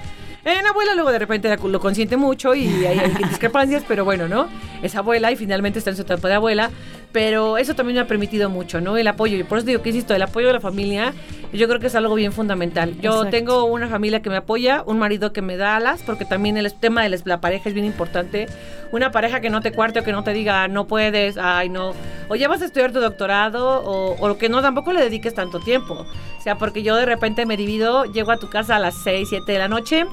En 0.45 0.65
abuela 0.65 0.93
luego 0.95 1.11
de 1.11 1.19
repente 1.19 1.55
lo 1.57 1.79
consiente 1.79 2.15
mucho 2.15 2.55
y 2.55 2.67
hay, 2.85 2.97
hay 2.97 3.13
discrepancias, 3.29 3.83
pero 3.87 4.05
bueno, 4.05 4.27
¿no? 4.27 4.47
Es 4.81 4.95
abuela 4.95 5.31
y 5.31 5.35
finalmente 5.35 5.79
está 5.79 5.91
en 5.91 5.97
su 5.97 6.03
etapa 6.03 6.27
de 6.29 6.35
abuela, 6.35 6.71
pero 7.11 7.57
eso 7.57 7.73
también 7.73 7.95
me 7.95 8.01
ha 8.01 8.07
permitido 8.07 8.49
mucho, 8.49 8.81
¿no? 8.81 8.97
El 8.97 9.07
apoyo, 9.07 9.37
y 9.37 9.43
por 9.43 9.57
eso 9.57 9.67
digo 9.67 9.81
que 9.81 9.89
insisto, 9.89 10.13
el 10.13 10.21
apoyo 10.21 10.47
de 10.47 10.53
la 10.53 10.59
familia, 10.59 11.13
yo 11.51 11.67
creo 11.67 11.79
que 11.79 11.87
es 11.87 11.95
algo 11.95 12.13
bien 12.15 12.31
fundamental. 12.31 12.99
Yo 13.01 13.25
tengo 13.25 13.65
una 13.65 13.87
familia 13.87 14.21
que 14.21 14.29
me 14.29 14.37
apoya, 14.37 14.83
un 14.85 14.99
marido 14.99 15.33
que 15.33 15.41
me 15.41 15.57
da 15.57 15.75
alas, 15.75 16.03
porque 16.05 16.25
también 16.25 16.57
el 16.57 16.71
tema 16.73 17.03
de 17.03 17.19
la 17.25 17.41
pareja 17.41 17.69
es 17.69 17.73
bien 17.73 17.85
importante. 17.85 18.47
Una 18.91 19.11
pareja 19.11 19.41
que 19.41 19.49
no 19.49 19.61
te 19.61 19.71
cuarte 19.71 19.99
o 19.99 20.03
que 20.03 20.11
no 20.11 20.23
te 20.23 20.33
diga, 20.33 20.67
no 20.67 20.85
puedes, 20.85 21.37
ay, 21.37 21.69
no, 21.69 21.93
o 22.27 22.35
ya 22.35 22.47
vas 22.47 22.61
a 22.61 22.65
estudiar 22.65 22.91
tu 22.91 22.99
doctorado, 22.99 23.81
o, 23.83 24.15
o 24.19 24.37
que 24.37 24.49
no, 24.49 24.61
tampoco 24.61 24.93
le 24.93 25.01
dediques 25.01 25.33
tanto 25.33 25.59
tiempo. 25.59 26.05
O 26.37 26.41
sea, 26.41 26.57
porque 26.57 26.83
yo 26.83 26.95
de 26.95 27.05
repente 27.05 27.45
me 27.45 27.57
divido, 27.57 28.05
llego 28.05 28.31
a 28.31 28.37
tu 28.37 28.49
casa 28.49 28.75
a 28.75 28.79
las 28.79 28.95
6, 29.03 29.29
7 29.29 29.51
de 29.51 29.57
la 29.57 29.67
noche, 29.67 30.05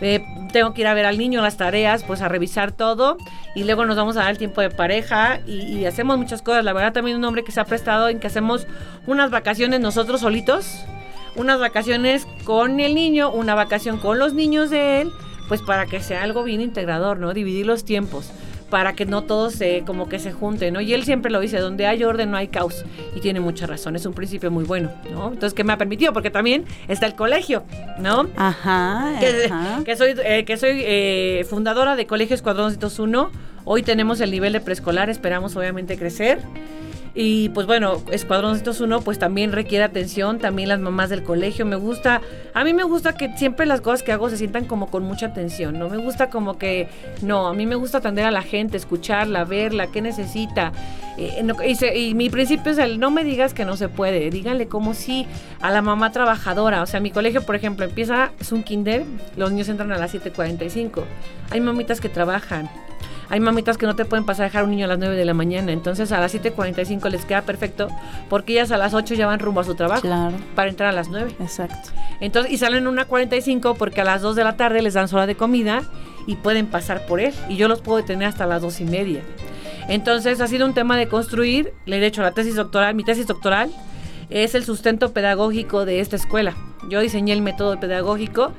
eh, 0.00 0.24
tengo 0.52 0.74
que 0.74 0.82
ir 0.82 0.86
a 0.86 0.94
ver 0.94 1.06
al 1.06 1.18
niño 1.18 1.40
las 1.42 1.56
tareas, 1.56 2.04
pues 2.04 2.20
a 2.22 2.28
revisar 2.28 2.72
todo 2.72 3.16
y 3.54 3.64
luego 3.64 3.84
nos 3.86 3.96
vamos 3.96 4.16
a 4.16 4.20
dar 4.20 4.30
el 4.30 4.38
tiempo 4.38 4.60
de 4.60 4.70
pareja 4.70 5.40
y, 5.46 5.84
hacemos 5.84 6.18
muchas 6.18 6.42
cosas. 6.42 6.64
La 6.64 6.72
verdad 6.72 6.92
también 6.92 7.16
un 7.16 7.24
hombre 7.24 7.44
que 7.44 7.52
se 7.52 7.60
ha 7.60 7.64
prestado 7.64 8.08
en 8.08 8.20
que 8.20 8.26
hacemos 8.26 8.66
unas 9.06 9.30
vacaciones 9.30 9.80
nosotros 9.80 10.20
solitos, 10.20 10.84
unas 11.34 11.58
vacaciones 11.58 12.26
con 12.44 12.80
el 12.80 12.94
niño, 12.94 13.30
una 13.30 13.54
vacación 13.54 13.98
con 13.98 14.18
los 14.18 14.34
niños 14.34 14.70
de 14.70 15.00
él, 15.02 15.10
pues 15.48 15.62
para 15.62 15.86
que 15.86 16.00
sea 16.00 16.22
algo 16.22 16.42
bien 16.42 16.60
integrador, 16.60 17.18
¿no? 17.18 17.32
Dividir 17.32 17.66
los 17.66 17.84
tiempos 17.84 18.30
para 18.70 18.94
que 18.94 19.06
no 19.06 19.22
todo 19.22 19.50
se 19.50 19.82
como 19.86 20.08
que 20.08 20.18
se 20.18 20.32
junte, 20.32 20.70
¿no? 20.70 20.80
Y 20.80 20.92
él 20.94 21.04
siempre 21.04 21.30
lo 21.30 21.40
dice, 21.40 21.58
donde 21.58 21.86
hay 21.86 22.02
orden 22.04 22.30
no 22.30 22.36
hay 22.36 22.48
caos. 22.48 22.84
Y 23.14 23.20
tiene 23.20 23.40
mucha 23.40 23.66
razón, 23.66 23.96
es 23.96 24.06
un 24.06 24.14
principio 24.14 24.50
muy 24.50 24.64
bueno, 24.64 24.90
¿no? 25.10 25.28
Entonces, 25.28 25.54
¿qué 25.54 25.64
me 25.64 25.72
ha 25.72 25.78
permitido? 25.78 26.12
Porque 26.12 26.30
también 26.30 26.64
está 26.88 27.06
el 27.06 27.14
colegio, 27.14 27.64
¿no? 27.98 28.28
Ajá. 28.36 29.14
Que, 29.20 29.96
soy, 29.96 30.14
eh, 30.24 30.44
que 30.44 30.56
soy 30.56 30.82
eh, 30.84 31.46
fundadora 31.48 31.96
de 31.96 32.06
Colegio 32.06 32.34
Escuadrón 32.34 32.78
201. 32.78 33.30
Hoy 33.64 33.82
tenemos 33.82 34.20
el 34.20 34.30
nivel 34.30 34.52
de 34.52 34.60
preescolar, 34.60 35.10
esperamos 35.10 35.56
obviamente 35.56 35.98
crecer. 35.98 36.40
Y 37.18 37.48
pues 37.48 37.66
bueno, 37.66 38.02
Escuadrón 38.12 38.60
1 38.62 39.00
pues 39.00 39.18
también 39.18 39.52
requiere 39.52 39.84
atención, 39.84 40.38
también 40.38 40.68
las 40.68 40.80
mamás 40.80 41.08
del 41.08 41.22
colegio. 41.22 41.64
Me 41.64 41.76
gusta, 41.76 42.20
a 42.52 42.62
mí 42.62 42.74
me 42.74 42.84
gusta 42.84 43.14
que 43.14 43.34
siempre 43.38 43.64
las 43.64 43.80
cosas 43.80 44.02
que 44.02 44.12
hago 44.12 44.28
se 44.28 44.36
sientan 44.36 44.66
como 44.66 44.90
con 44.90 45.02
mucha 45.02 45.26
atención, 45.26 45.78
no 45.78 45.88
me 45.88 45.96
gusta 45.96 46.28
como 46.28 46.58
que, 46.58 46.88
no, 47.22 47.46
a 47.46 47.54
mí 47.54 47.64
me 47.64 47.74
gusta 47.74 47.98
atender 47.98 48.26
a 48.26 48.30
la 48.30 48.42
gente, 48.42 48.76
escucharla, 48.76 49.44
verla, 49.44 49.86
qué 49.86 50.02
necesita. 50.02 50.72
Eh, 51.16 51.42
y, 51.94 52.12
mi 52.12 52.28
principio 52.28 52.72
es 52.72 52.76
el 52.76 53.00
no 53.00 53.10
me 53.10 53.24
digas 53.24 53.54
que 53.54 53.64
no 53.64 53.78
se 53.78 53.88
puede, 53.88 54.28
díganle 54.28 54.68
como 54.68 54.92
si 54.92 55.26
a 55.62 55.70
la 55.70 55.80
mamá 55.80 56.12
trabajadora. 56.12 56.82
O 56.82 56.86
sea, 56.86 57.00
mi 57.00 57.10
colegio, 57.10 57.40
por 57.46 57.56
ejemplo, 57.56 57.86
empieza, 57.86 58.32
es 58.38 58.52
un 58.52 58.62
kinder, 58.62 59.04
los 59.38 59.52
niños 59.52 59.70
entran 59.70 59.90
a 59.90 59.96
las 59.96 60.14
7.45. 60.14 61.04
Hay 61.50 61.62
mamitas 61.62 62.02
que 62.02 62.10
trabajan 62.10 62.68
hay 63.28 63.40
mamitas 63.40 63.76
que 63.78 63.86
no 63.86 63.96
te 63.96 64.04
pueden 64.04 64.24
pasar 64.24 64.44
a 64.44 64.48
dejar 64.48 64.64
un 64.64 64.70
niño 64.70 64.84
a 64.84 64.88
las 64.88 64.98
9 64.98 65.16
de 65.16 65.24
la 65.24 65.34
mañana, 65.34 65.72
entonces 65.72 66.12
a 66.12 66.20
las 66.20 66.34
7.45 66.34 67.08
les 67.10 67.24
queda 67.24 67.42
perfecto 67.42 67.88
porque 68.28 68.52
ellas 68.52 68.70
a 68.70 68.76
las 68.76 68.94
8 68.94 69.14
ya 69.14 69.26
van 69.26 69.40
rumbo 69.40 69.60
a 69.60 69.64
su 69.64 69.74
trabajo 69.74 70.02
Claro. 70.02 70.36
para 70.54 70.68
entrar 70.70 70.88
a 70.90 70.92
las 70.92 71.08
9. 71.08 71.34
Exacto. 71.40 71.90
Entonces, 72.20 72.52
y 72.52 72.58
salen 72.58 72.86
una 72.86 73.04
45 73.04 73.74
porque 73.74 74.00
a 74.00 74.04
las 74.04 74.22
2 74.22 74.36
de 74.36 74.44
la 74.44 74.56
tarde 74.56 74.80
les 74.82 74.94
dan 74.94 75.08
su 75.08 75.16
hora 75.16 75.26
de 75.26 75.34
comida 75.34 75.82
y 76.26 76.36
pueden 76.36 76.66
pasar 76.66 77.06
por 77.06 77.20
él. 77.20 77.32
Y 77.48 77.56
yo 77.56 77.68
los 77.68 77.80
puedo 77.82 77.98
detener 77.98 78.28
hasta 78.28 78.46
las 78.46 78.62
2 78.62 78.80
y 78.80 78.84
media. 78.84 79.20
Entonces, 79.88 80.40
ha 80.40 80.46
sido 80.48 80.66
un 80.66 80.74
tema 80.74 80.96
de 80.96 81.08
construir, 81.08 81.72
le 81.84 81.98
he 81.98 82.06
hecho 82.06 82.22
la 82.22 82.32
tesis 82.32 82.56
doctoral, 82.56 82.94
mi 82.94 83.04
tesis 83.04 83.26
doctoral 83.26 83.70
es 84.30 84.54
el 84.56 84.64
sustento 84.64 85.12
pedagógico 85.12 85.84
de 85.84 86.00
esta 86.00 86.16
escuela. 86.16 86.54
Yo 86.88 87.00
diseñé 87.00 87.32
el 87.32 87.42
método 87.42 87.78
pedagógico. 87.78 88.52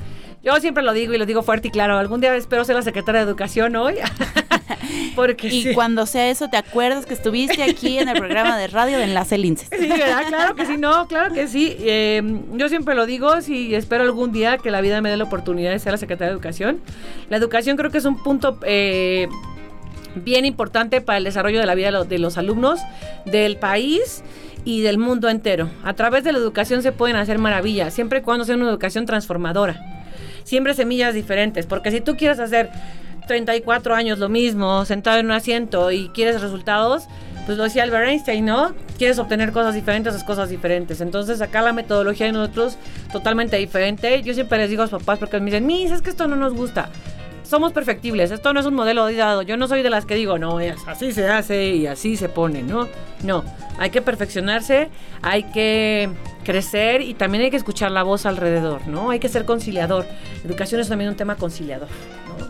Yo 0.44 0.56
siempre 0.62 0.84
lo 0.84 0.94
digo 0.94 1.14
y 1.14 1.18
lo 1.18 1.26
digo 1.26 1.42
fuerte 1.42 1.68
y 1.68 1.72
claro, 1.72 1.98
algún 1.98 2.22
día 2.22 2.34
espero 2.36 2.64
ser 2.64 2.76
la 2.76 2.82
secretaria 2.82 3.20
de 3.22 3.28
educación 3.28 3.76
hoy. 3.76 3.96
Porque 5.16 5.48
Y 5.48 5.64
sí. 5.64 5.74
cuando 5.74 6.06
sea 6.06 6.30
eso, 6.30 6.50
¿te 6.50 6.58
acuerdas 6.58 7.06
que 7.06 7.14
estuviste 7.14 7.64
aquí 7.64 7.98
en 8.00 8.10
el 8.10 8.18
programa 8.18 8.58
de 8.58 8.68
radio 8.68 8.98
de 8.98 9.06
Enlace 9.06 9.38
Linces? 9.38 9.70
Sí, 9.72 9.88
¿verdad? 9.88 10.24
Claro 10.28 10.56
que 10.56 10.66
sí, 10.66 10.78
no, 10.78 11.08
claro 11.08 11.34
que 11.34 11.48
sí. 11.48 11.76
Eh, 11.80 12.22
yo 12.54 12.70
siempre 12.70 12.96
lo 12.96 13.06
digo, 13.06 13.42
sí, 13.42 13.74
espero 13.76 14.04
algún 14.04 14.32
día 14.32 14.58
que 14.58 14.72
la 14.72 14.82
vida 14.82 15.02
me 15.02 15.10
dé 15.10 15.18
la 15.18 15.24
oportunidad 15.24 15.72
de 15.72 15.80
ser 15.80 15.92
la 15.94 15.98
secretaria 15.98 16.30
de 16.30 16.34
Educación. 16.34 16.80
La 17.30 17.38
educación 17.38 17.78
creo 17.78 17.92
que 17.92 17.98
es 17.98 18.06
un 18.06 18.22
punto 18.22 18.60
eh, 18.64 19.28
bien 20.16 20.46
importante 20.46 21.02
para 21.02 21.18
el 21.18 21.24
desarrollo 21.24 21.60
de 21.60 21.66
la 21.66 21.76
vida 21.76 21.88
de 21.88 21.92
los, 21.92 22.10
de 22.10 22.20
los 22.20 22.38
alumnos, 22.38 22.80
del 23.26 23.58
país 23.58 24.24
y 24.66 24.82
del 24.82 24.98
mundo 24.98 25.30
entero. 25.30 25.70
A 25.84 25.94
través 25.94 26.24
de 26.24 26.32
la 26.32 26.40
educación 26.40 26.82
se 26.84 26.92
pueden 26.92 27.16
hacer 27.16 27.40
maravillas, 27.40 27.94
siempre 27.94 28.20
y 28.20 28.22
cuando 28.22 28.46
sea 28.46 28.56
una 28.56 28.70
educación 28.70 29.06
transformadora. 29.06 29.82
Siempre 30.44 30.74
semillas 30.74 31.14
diferentes, 31.14 31.66
porque 31.66 31.92
si 31.92 32.02
tú 32.02 32.16
quieres 32.16 32.40
hacer 32.40 32.70
34 33.28 33.94
años 33.94 34.20
lo 34.20 34.30
mismo, 34.30 34.86
sentado 34.86 35.20
en 35.20 35.28
un 35.28 35.34
asiento 35.34 35.92
y 35.92 36.10
quieres 36.10 36.42
resultados, 36.42 37.08
pues 37.46 37.58
lo 37.58 37.64
decía 37.64 37.84
Albert 37.84 38.10
Einstein, 38.10 38.46
¿no? 38.46 38.74
Quieres 38.98 39.20
obtener 39.20 39.54
cosas 39.54 39.74
diferentes, 39.74 40.14
es 40.16 40.24
cosas 40.24 40.50
diferentes. 40.50 41.00
Entonces 41.00 41.40
acá 41.40 41.62
la 41.62 41.72
metodología 41.72 42.26
de 42.26 42.34
nosotros 42.34 42.78
totalmente 43.12 43.56
diferente. 43.56 44.22
Yo 44.24 44.34
siempre 44.34 44.58
les 44.58 44.70
digo 44.70 44.82
a 44.82 44.86
los 44.86 44.92
papás 44.92 45.20
porque 45.20 45.40
me 45.40 45.46
dicen, 45.46 45.66
mis, 45.66 45.92
es 45.92 46.02
que 46.02 46.10
esto 46.10 46.28
no 46.28 46.36
nos 46.36 46.54
gusta. 46.54 46.90
Somos 47.44 47.72
perfectibles, 47.72 48.32
esto 48.32 48.52
no 48.52 48.60
es 48.60 48.66
un 48.66 48.74
modelo 48.74 49.10
dado. 49.14 49.44
Yo 49.44 49.56
no 49.56 49.70
soy 49.70 49.82
de 49.82 49.90
las 49.90 50.06
que 50.06 50.16
digo, 50.16 50.38
no, 50.38 50.60
es 50.60 50.76
así 50.88 51.14
se 51.14 51.30
hace 51.30 51.70
y 51.70 51.88
así 51.88 52.18
se 52.18 52.28
pone, 52.28 52.64
¿no? 52.64 52.90
No, 53.24 53.46
hay 53.80 53.92
que 53.92 54.02
perfeccionarse, 54.02 54.90
hay 55.22 55.44
que 55.44 56.10
crecer 56.44 57.02
y 57.02 57.14
también 57.14 57.46
hay 57.46 57.50
que 57.50 57.56
escuchar 57.56 57.92
la 57.92 58.04
voz 58.04 58.26
alrededor, 58.26 58.86
¿no? 58.88 59.12
Hay 59.12 59.20
que 59.20 59.30
ser 59.30 59.46
conciliador. 59.46 60.06
Educación 60.44 60.82
es 60.82 60.90
también 60.90 61.10
un 61.10 61.16
tema 61.16 61.36
conciliador. 61.36 61.88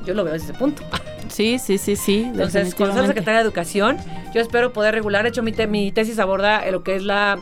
Yo 0.05 0.13
lo 0.13 0.23
veo 0.23 0.33
desde 0.33 0.49
ese 0.51 0.57
punto. 0.57 0.81
Sí, 1.29 1.59
sí, 1.59 1.77
sí, 1.77 1.95
sí. 1.95 2.23
Entonces, 2.25 2.73
cuando 2.75 2.93
sea 2.95 3.01
definitivamente. 3.03 3.07
secretaria 3.07 3.39
de 3.39 3.43
Educación, 3.45 3.97
yo 4.33 4.41
espero 4.41 4.71
poder 4.73 4.93
regular. 4.95 5.23
De 5.23 5.29
hecho, 5.29 5.43
mi, 5.43 5.51
te- 5.51 5.67
mi 5.67 5.91
tesis 5.91 6.19
aborda 6.19 6.69
lo 6.71 6.83
que 6.83 6.95
es 6.95 7.03
la 7.03 7.38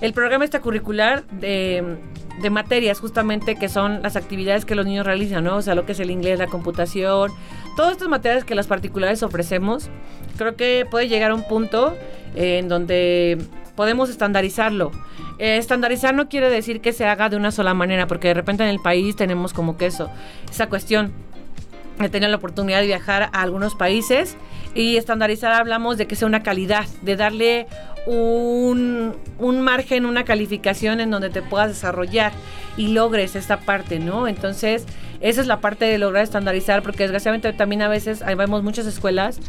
el 0.00 0.12
programa 0.12 0.44
extracurricular 0.44 1.24
de, 1.26 1.96
de 2.40 2.50
materias, 2.50 3.00
justamente, 3.00 3.56
que 3.56 3.68
son 3.68 4.00
las 4.02 4.14
actividades 4.14 4.64
que 4.64 4.74
los 4.76 4.86
niños 4.86 5.04
realizan, 5.04 5.42
¿no? 5.44 5.56
O 5.56 5.62
sea, 5.62 5.74
lo 5.74 5.84
que 5.86 5.92
es 5.92 6.00
el 6.00 6.10
inglés, 6.12 6.38
la 6.38 6.46
computación, 6.46 7.32
todas 7.76 7.92
estas 7.92 8.08
materias 8.08 8.44
que 8.44 8.54
las 8.54 8.68
particulares 8.68 9.22
ofrecemos, 9.24 9.90
creo 10.36 10.54
que 10.54 10.86
puede 10.88 11.08
llegar 11.08 11.32
a 11.32 11.34
un 11.34 11.42
punto 11.42 11.96
eh, 12.36 12.58
en 12.58 12.68
donde 12.68 13.38
podemos 13.74 14.08
estandarizarlo. 14.08 14.92
Eh, 15.40 15.56
estandarizar 15.56 16.14
no 16.14 16.28
quiere 16.28 16.48
decir 16.48 16.80
que 16.80 16.92
se 16.92 17.04
haga 17.04 17.28
de 17.28 17.36
una 17.36 17.50
sola 17.50 17.74
manera, 17.74 18.06
porque 18.06 18.28
de 18.28 18.34
repente 18.34 18.62
en 18.62 18.70
el 18.70 18.78
país 18.80 19.16
tenemos 19.16 19.52
como 19.52 19.76
que 19.76 19.86
eso, 19.86 20.10
esa 20.48 20.68
cuestión 20.68 21.12
he 22.00 22.08
tenido 22.08 22.30
la 22.30 22.36
oportunidad 22.36 22.80
de 22.80 22.86
viajar 22.86 23.30
a 23.32 23.42
algunos 23.42 23.74
países 23.74 24.36
y 24.74 24.96
estandarizar 24.96 25.52
hablamos 25.52 25.98
de 25.98 26.06
que 26.06 26.16
sea 26.16 26.28
una 26.28 26.42
calidad, 26.42 26.86
de 27.02 27.16
darle 27.16 27.66
un, 28.06 29.14
un 29.38 29.60
margen, 29.60 30.06
una 30.06 30.24
calificación 30.24 31.00
en 31.00 31.10
donde 31.10 31.30
te 31.30 31.42
puedas 31.42 31.68
desarrollar 31.68 32.32
y 32.76 32.88
logres 32.88 33.36
esta 33.36 33.60
parte, 33.60 33.98
¿no? 33.98 34.28
Entonces, 34.28 34.86
esa 35.20 35.40
es 35.40 35.46
la 35.48 35.60
parte 35.60 35.84
de 35.84 35.98
lograr 35.98 36.22
estandarizar, 36.22 36.82
porque 36.82 37.02
desgraciadamente 37.02 37.52
también 37.52 37.82
a 37.82 37.88
veces 37.88 38.22
ahí 38.22 38.36
vemos 38.36 38.62
muchas 38.62 38.86
escuelas, 38.86 39.40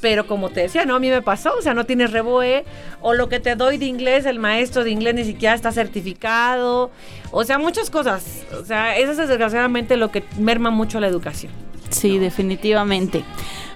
pero 0.00 0.26
como 0.26 0.48
te 0.48 0.62
decía, 0.62 0.86
no, 0.86 0.96
a 0.96 1.00
mí 1.00 1.10
me 1.10 1.20
pasó, 1.20 1.54
o 1.56 1.62
sea, 1.62 1.74
no 1.74 1.84
tienes 1.84 2.12
reboe, 2.12 2.64
o 3.02 3.12
lo 3.12 3.28
que 3.28 3.38
te 3.38 3.54
doy 3.54 3.76
de 3.76 3.84
inglés, 3.84 4.24
el 4.24 4.38
maestro 4.38 4.84
de 4.84 4.90
inglés 4.90 5.14
ni 5.14 5.24
siquiera 5.24 5.54
está 5.54 5.70
certificado, 5.70 6.90
o 7.30 7.44
sea, 7.44 7.58
muchas 7.58 7.90
cosas, 7.90 8.44
o 8.58 8.64
sea, 8.64 8.96
eso 8.96 9.12
es 9.12 9.28
desgraciadamente 9.28 9.96
lo 9.98 10.10
que 10.10 10.24
merma 10.38 10.70
mucho 10.70 10.98
la 10.98 11.08
educación. 11.08 11.67
Sí, 11.90 12.18
definitivamente. 12.18 13.24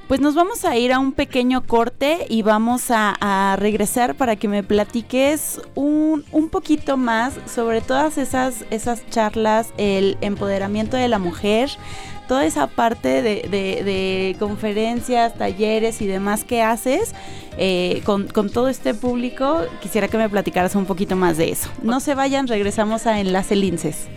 Pues 0.08 0.20
nos 0.20 0.34
vamos 0.34 0.64
a 0.66 0.76
ir 0.76 0.92
a 0.92 0.98
un 0.98 1.12
pequeño 1.12 1.62
corte 1.66 2.26
y 2.28 2.42
vamos 2.42 2.90
a, 2.90 3.16
a 3.20 3.56
regresar 3.56 4.14
para 4.14 4.36
que 4.36 4.46
me 4.46 4.62
platiques 4.62 5.60
un, 5.74 6.24
un 6.32 6.50
poquito 6.50 6.98
más 6.98 7.32
sobre 7.46 7.80
todas 7.80 8.18
esas, 8.18 8.64
esas 8.70 9.08
charlas, 9.08 9.72
el 9.78 10.18
empoderamiento 10.20 10.98
de 10.98 11.08
la 11.08 11.18
mujer, 11.18 11.70
toda 12.28 12.44
esa 12.44 12.66
parte 12.66 13.22
de, 13.22 13.48
de- 13.50 13.82
de 13.84 14.36
conferencias, 14.38 15.34
talleres 15.34 16.02
y 16.02 16.06
demás 16.06 16.44
que 16.44 16.60
haces 16.62 17.14
eh, 17.56 18.02
con, 18.04 18.26
con 18.26 18.50
todo 18.50 18.68
este 18.68 18.92
público. 18.92 19.60
Quisiera 19.80 20.08
que 20.08 20.18
me 20.18 20.28
platicaras 20.28 20.74
un 20.74 20.84
poquito 20.84 21.16
más 21.16 21.38
de 21.38 21.50
eso. 21.52 21.70
No 21.82 22.00
se 22.00 22.14
vayan, 22.14 22.48
regresamos 22.48 23.06
a 23.06 23.18
Enlace 23.18 23.56
Linces. 23.56 24.08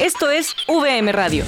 Esto 0.00 0.30
es 0.30 0.54
VM 0.68 1.10
Radio. 1.10 1.44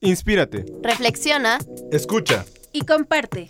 Inspírate. 0.00 0.64
Reflexiona 0.82 1.58
Escucha. 1.92 2.44
y 2.72 2.80
comparte. 2.84 3.48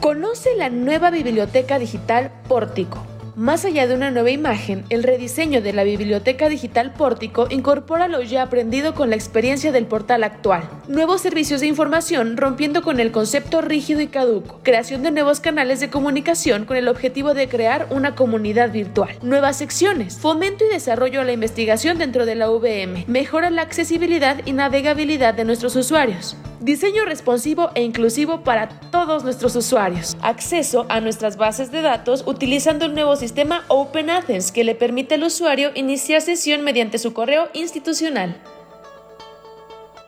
Conoce 0.08 0.56
la 0.56 0.70
nueva 0.70 1.10
biblioteca 1.10 1.78
digital 1.78 2.32
Pórtico. 2.48 3.17
Más 3.38 3.66
allá 3.66 3.86
de 3.86 3.94
una 3.94 4.10
nueva 4.10 4.32
imagen, 4.32 4.84
el 4.90 5.04
rediseño 5.04 5.62
de 5.62 5.72
la 5.72 5.84
biblioteca 5.84 6.50
digital 6.50 6.92
Pórtico 6.92 7.46
incorpora 7.52 8.08
lo 8.08 8.24
ya 8.24 8.42
aprendido 8.42 8.96
con 8.96 9.12
la 9.12 9.16
experiencia 9.16 9.72
del 9.72 9.86
portal 9.86 10.24
actual. 10.24 10.68
Nuevos 10.88 11.22
servicios 11.22 11.62
de 11.62 11.68
información 11.68 12.36
rompiendo 12.36 12.82
con 12.82 13.00
el 13.00 13.12
concepto 13.12 13.62
rígido 13.62 14.02
y 14.02 14.08
caduco. 14.08 14.60
Creación 14.64 15.04
de 15.04 15.12
nuevos 15.12 15.40
canales 15.40 15.80
de 15.80 15.92
comunicación 15.92 16.66
con 16.66 16.78
el 16.78 16.88
objetivo 16.88 17.36
de 17.36 17.48
crear 17.48 17.86
una 17.92 18.16
comunidad 18.16 18.72
virtual. 18.72 19.16
Nuevas 19.22 19.58
secciones. 19.58 20.18
Fomento 20.18 20.66
y 20.66 20.74
desarrollo 20.74 21.22
a 21.22 21.24
la 21.24 21.34
investigación 21.34 22.00
dentro 22.00 22.26
de 22.26 22.34
la 22.34 22.50
VM. 22.50 23.06
Mejora 23.08 23.52
la 23.52 23.62
accesibilidad 23.62 24.42
y 24.48 24.54
navegabilidad 24.54 25.36
de 25.36 25.46
nuestros 25.46 25.76
usuarios. 25.76 26.36
Diseño 26.60 27.06
responsivo 27.06 27.70
e 27.76 27.84
inclusivo 27.84 28.44
para 28.44 28.68
todos 28.90 29.24
nuestros 29.24 29.56
usuarios. 29.56 30.18
Acceso 30.24 30.88
a 30.90 31.00
nuestras 31.02 31.38
bases 31.38 31.72
de 31.72 31.84
datos 31.84 32.24
utilizando 32.26 32.86
el 32.86 32.96
nuevo 32.96 33.16
sistema 33.16 33.27
Open 33.68 34.10
Athens 34.10 34.52
que 34.52 34.64
le 34.64 34.76
permite 34.76 35.16
al 35.16 35.24
usuario 35.24 35.72
iniciar 35.76 36.22
sesión 36.22 36.62
mediante 36.62 36.98
su 36.98 37.14
correo 37.14 37.50
institucional. 37.54 38.42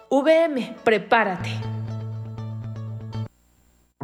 VM, 0.10 0.76
prepárate. 0.84 1.69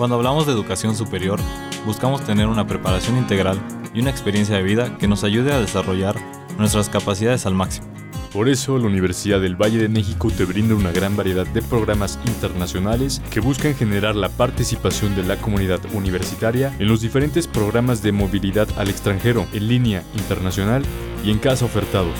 Cuando 0.00 0.16
hablamos 0.16 0.46
de 0.46 0.54
educación 0.54 0.96
superior, 0.96 1.38
buscamos 1.84 2.24
tener 2.24 2.46
una 2.46 2.66
preparación 2.66 3.18
integral 3.18 3.60
y 3.92 4.00
una 4.00 4.08
experiencia 4.08 4.56
de 4.56 4.62
vida 4.62 4.96
que 4.96 5.06
nos 5.06 5.24
ayude 5.24 5.52
a 5.52 5.60
desarrollar 5.60 6.16
nuestras 6.56 6.88
capacidades 6.88 7.44
al 7.44 7.52
máximo. 7.52 7.86
Por 8.32 8.48
eso, 8.48 8.78
la 8.78 8.86
Universidad 8.86 9.42
del 9.42 9.60
Valle 9.60 9.76
de 9.76 9.90
México 9.90 10.30
te 10.34 10.46
brinda 10.46 10.74
una 10.74 10.90
gran 10.90 11.18
variedad 11.18 11.46
de 11.46 11.60
programas 11.60 12.18
internacionales 12.24 13.20
que 13.30 13.40
buscan 13.40 13.74
generar 13.74 14.16
la 14.16 14.30
participación 14.30 15.14
de 15.16 15.22
la 15.22 15.36
comunidad 15.36 15.80
universitaria 15.92 16.74
en 16.78 16.88
los 16.88 17.02
diferentes 17.02 17.46
programas 17.46 18.02
de 18.02 18.12
movilidad 18.12 18.68
al 18.78 18.88
extranjero, 18.88 19.46
en 19.52 19.68
línea, 19.68 20.02
internacional 20.14 20.82
y 21.22 21.30
en 21.30 21.38
casa 21.38 21.66
ofertados. 21.66 22.16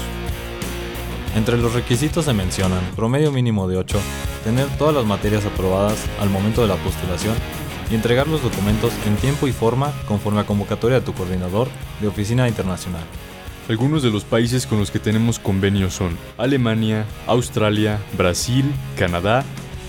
Entre 1.35 1.57
los 1.57 1.73
requisitos 1.73 2.27
se 2.27 2.35
mencionan 2.35 2.85
promedio 2.95 3.33
mínimo 3.33 3.69
de 3.69 3.79
8, 3.79 3.99
tener 4.45 4.67
todas 4.77 4.95
las 4.95 5.07
materias 5.07 5.47
aprobadas 5.47 6.05
al 6.21 6.29
momento 6.29 6.61
de 6.61 6.69
la 6.69 6.77
postulación 6.77 7.37
y 7.91 7.95
entregar 7.95 8.29
los 8.29 8.43
documentos 8.43 8.93
en 9.07 9.17
tiempo 9.17 9.47
y 9.49 9.53
forma 9.53 9.93
conforme 10.07 10.41
a 10.41 10.47
convocatoria 10.47 11.01
de 11.01 11.07
tu 11.07 11.13
coordinador 11.13 11.69
de 12.01 12.09
oficina 12.09 12.49
internacional. 12.49 13.03
Algunos 13.69 14.03
de 14.03 14.11
los 14.11 14.25
países 14.25 14.67
con 14.67 14.79
los 14.79 14.91
que 14.91 14.99
tenemos 14.99 15.39
convenios 15.39 15.95
son 15.95 16.17
Alemania, 16.39 17.05
Australia, 17.27 18.01
Brasil, 18.17 18.65
Canadá, 18.97 19.45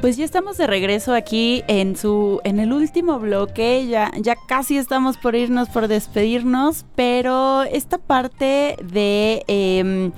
Pues 0.09 0.17
ya 0.17 0.25
estamos 0.25 0.57
de 0.57 0.67
regreso 0.67 1.13
aquí 1.13 1.63
en 1.69 1.95
su 1.95 2.41
en 2.45 2.61
el 2.61 2.73
último 2.73 3.19
bloque, 3.19 3.87
ya 3.89 4.11
ya 4.19 4.37
casi 4.49 4.79
estamos 4.79 5.19
por 5.19 5.35
irnos 5.35 5.69
por 5.69 5.87
despedirnos, 5.87 6.87
pero 6.95 7.65
esta 7.65 7.99
parte 7.99 8.77
de 8.83 9.45
em, 9.49 10.13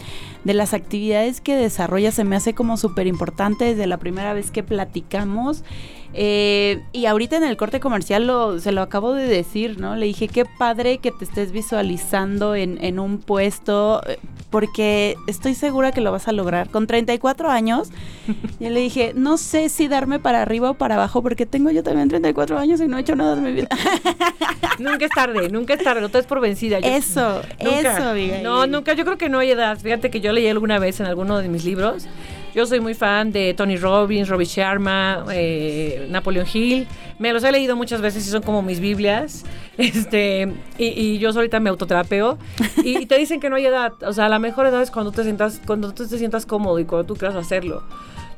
de 0.44 0.54
las 0.54 0.74
actividades 0.74 1.40
que 1.40 1.56
desarrolla 1.56 2.12
se 2.12 2.22
me 2.22 2.36
hace 2.36 2.54
como 2.54 2.76
súper 2.76 3.08
importante 3.08 3.64
desde 3.64 3.88
la 3.88 3.96
primera 3.96 4.32
vez 4.32 4.52
que 4.52 4.62
platicamos. 4.62 5.64
Eh, 6.12 6.82
y 6.92 7.06
ahorita 7.06 7.36
en 7.36 7.44
el 7.44 7.56
corte 7.56 7.78
comercial 7.78 8.26
lo, 8.26 8.58
se 8.58 8.72
lo 8.72 8.82
acabo 8.82 9.14
de 9.14 9.26
decir, 9.26 9.78
¿no? 9.78 9.94
Le 9.94 10.06
dije, 10.06 10.26
qué 10.26 10.44
padre 10.44 10.98
que 10.98 11.12
te 11.12 11.24
estés 11.24 11.52
visualizando 11.52 12.54
en, 12.54 12.82
en 12.82 12.98
un 12.98 13.18
puesto, 13.18 14.02
eh, 14.06 14.18
porque 14.50 15.14
estoy 15.28 15.54
segura 15.54 15.92
que 15.92 16.00
lo 16.00 16.10
vas 16.10 16.26
a 16.26 16.32
lograr. 16.32 16.68
Con 16.68 16.88
34 16.88 17.50
años, 17.50 17.90
yo 18.58 18.70
le 18.70 18.80
dije, 18.80 19.12
no 19.14 19.36
sé 19.36 19.68
si 19.68 19.86
darme 19.86 20.18
para 20.18 20.42
arriba 20.42 20.70
o 20.70 20.74
para 20.74 20.96
abajo, 20.96 21.22
porque 21.22 21.46
tengo 21.46 21.70
yo 21.70 21.84
también 21.84 22.08
34 22.08 22.58
años 22.58 22.80
y 22.80 22.88
no 22.88 22.98
he 22.98 23.02
hecho 23.02 23.14
nada 23.14 23.36
de 23.36 23.42
mi 23.42 23.52
vida. 23.52 23.68
nunca 24.80 25.04
es 25.04 25.12
tarde, 25.12 25.48
nunca 25.48 25.74
es 25.74 25.84
tarde, 25.84 26.00
no 26.00 26.08
te 26.08 26.18
es 26.18 26.26
por 26.26 26.40
vencida. 26.40 26.78
eso, 26.78 27.42
eso, 27.58 28.08
amiga. 28.10 28.38
No, 28.42 28.66
nunca, 28.66 28.94
yo 28.94 29.04
creo 29.04 29.16
que 29.16 29.28
no 29.28 29.38
hay 29.38 29.52
edad. 29.52 29.78
Fíjate 29.78 30.10
que 30.10 30.20
yo 30.20 30.32
leí 30.32 30.48
alguna 30.48 30.80
vez 30.80 30.98
en 30.98 31.06
alguno 31.06 31.38
de 31.38 31.48
mis 31.48 31.64
libros 31.64 32.08
yo 32.54 32.66
soy 32.66 32.80
muy 32.80 32.94
fan 32.94 33.32
de 33.32 33.54
Tony 33.54 33.76
Robbins, 33.76 34.28
Robbie 34.28 34.46
Sharma, 34.46 35.24
eh, 35.32 36.06
Napoleon 36.10 36.46
Hill. 36.52 36.86
Me 37.18 37.32
los 37.32 37.44
he 37.44 37.52
leído 37.52 37.76
muchas 37.76 38.00
veces 38.00 38.26
y 38.26 38.30
son 38.30 38.42
como 38.42 38.62
mis 38.62 38.80
Biblias. 38.80 39.44
Este, 39.80 40.52
y, 40.76 41.18
yo 41.18 41.30
ahorita 41.30 41.58
me 41.58 41.70
autoterapeo. 41.70 42.36
Y, 42.84 43.06
te 43.06 43.16
dicen 43.16 43.40
que 43.40 43.48
no 43.48 43.56
hay 43.56 43.64
edad. 43.64 43.94
O 44.02 44.12
sea, 44.12 44.28
la 44.28 44.38
mejor 44.38 44.66
edad 44.66 44.82
es 44.82 44.90
cuando 44.90 45.10
te 45.10 45.22
sientas, 45.22 45.58
cuando 45.66 45.94
tú 45.94 46.06
te 46.06 46.18
sientas 46.18 46.44
cómodo 46.44 46.78
y 46.78 46.84
cuando 46.84 47.06
tú 47.06 47.18
quieras 47.18 47.34
hacerlo. 47.34 47.82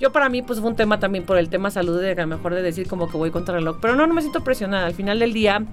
Yo 0.03 0.11
para 0.11 0.29
mí 0.29 0.43
pues 0.43 0.59
fue 0.59 0.69
un 0.69 0.75
tema 0.75 0.99
también 0.99 1.25
por 1.25 1.39
el 1.39 1.49
tema 1.49 1.71
salud, 1.71 2.01
de 2.01 2.11
a 2.11 2.15
lo 2.17 2.27
mejor 2.27 2.57
de 2.57 2.61
decir 2.61 2.89
como 2.89 3.09
que 3.09 3.17
voy 3.17 3.31
contra 3.31 3.55
el 3.55 3.61
reloj. 3.61 3.79
Pero 3.81 3.95
no, 3.95 4.05
no 4.05 4.15
me 4.15 4.21
siento 4.21 4.43
presionada. 4.43 4.85
Al 4.87 4.95
final 4.95 5.21
del 5.21 5.33
día 5.33 5.65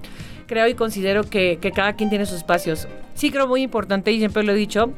creo 0.46 0.68
y 0.68 0.74
considero 0.74 1.24
que, 1.24 1.58
que 1.60 1.72
cada 1.72 1.94
quien 1.94 2.10
tiene 2.10 2.26
sus 2.26 2.36
espacios. 2.36 2.86
Sí 3.14 3.32
creo 3.32 3.48
muy 3.48 3.62
importante 3.62 4.12
y 4.12 4.18
siempre 4.18 4.44
lo 4.44 4.52
he 4.52 4.54
dicho 4.54 4.92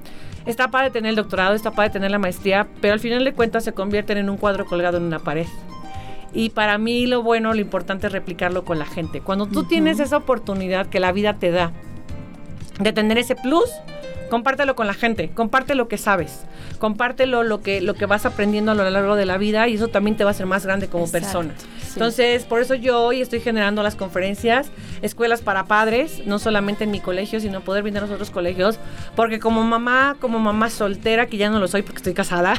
está 0.45 0.69
para 0.69 0.91
tener 0.91 1.11
el 1.11 1.17
doctorado, 1.17 1.55
está 1.55 1.71
para 1.71 1.91
tener 1.91 2.11
la 2.11 2.19
maestría, 2.19 2.67
pero 2.83 2.93
al 2.93 3.01
final 3.01 3.25
de 3.25 3.33
cuentas 3.33 3.65
se 3.65 3.73
convierten 3.73 4.19
en 4.19 4.29
un 4.29 4.37
cuadro 4.37 4.67
colgado 4.67 4.99
en 4.99 5.05
una 5.05 5.19
pared. 5.19 5.47
Y 6.35 6.51
para 6.51 6.77
mí 6.77 7.07
lo 7.07 7.23
bueno, 7.23 7.55
lo 7.55 7.61
importante 7.61 8.09
es 8.09 8.13
replicarlo 8.13 8.67
con 8.67 8.79
la 8.79 8.87
gente. 8.87 9.23
Cuando 9.23 9.47
tú 9.47 9.65
tienes 9.65 9.99
esa 9.99 10.19
oportunidad 10.19 10.89
que 10.89 11.01
la 11.01 11.13
vida 11.13 11.39
te 11.39 11.51
da 11.51 11.73
de 12.81 12.93
tener 12.93 13.17
ese 13.17 13.37
plus, 13.37 13.71
compártelo 14.33 14.75
con 14.75 14.87
la 14.87 14.95
gente, 14.95 15.29
comparte 15.29 15.75
lo 15.75 15.89
que 15.89 15.99
sabes, 15.99 16.47
compártelo 16.79 17.43
lo 17.43 17.61
que, 17.61 17.83
lo 17.83 17.93
que 17.93 18.07
vas 18.07 18.25
aprendiendo 18.25 18.73
a 18.73 18.75
lo 18.75 18.89
largo 18.89 19.15
de 19.15 19.27
la 19.27 19.37
vida 19.37 19.69
y 19.69 19.75
eso 19.75 19.89
también 19.89 20.17
te 20.17 20.25
va 20.25 20.31
a 20.31 20.33
hacer 20.33 20.47
más 20.47 20.65
grande 20.65 20.89
como 20.89 21.07
persona. 21.07 21.53
Entonces, 21.93 22.45
por 22.45 22.63
eso 22.63 22.75
yo 22.75 23.03
hoy 23.03 23.21
estoy 23.21 23.41
generando 23.41 23.83
las 23.83 23.95
conferencias, 23.95 24.71
escuelas 25.03 25.43
para 25.43 25.67
padres, 25.67 26.23
no 26.25 26.39
solamente 26.39 26.85
en 26.85 26.91
mi 26.91 27.01
colegio, 27.01 27.41
sino 27.41 27.61
poder 27.61 27.83
venir 27.83 27.99
a 27.99 28.01
los 28.07 28.11
otros 28.11 28.31
colegios, 28.31 28.79
porque 29.15 29.39
como 29.39 29.65
mamá, 29.65 30.17
como 30.19 30.39
mamá 30.39 30.71
soltera, 30.71 31.27
que 31.27 31.37
ya 31.37 31.51
no 31.51 31.61
lo 31.61 31.69
soy 31.69 31.83
porque 31.83 31.99
estoy 31.99 32.15
casada, 32.15 32.55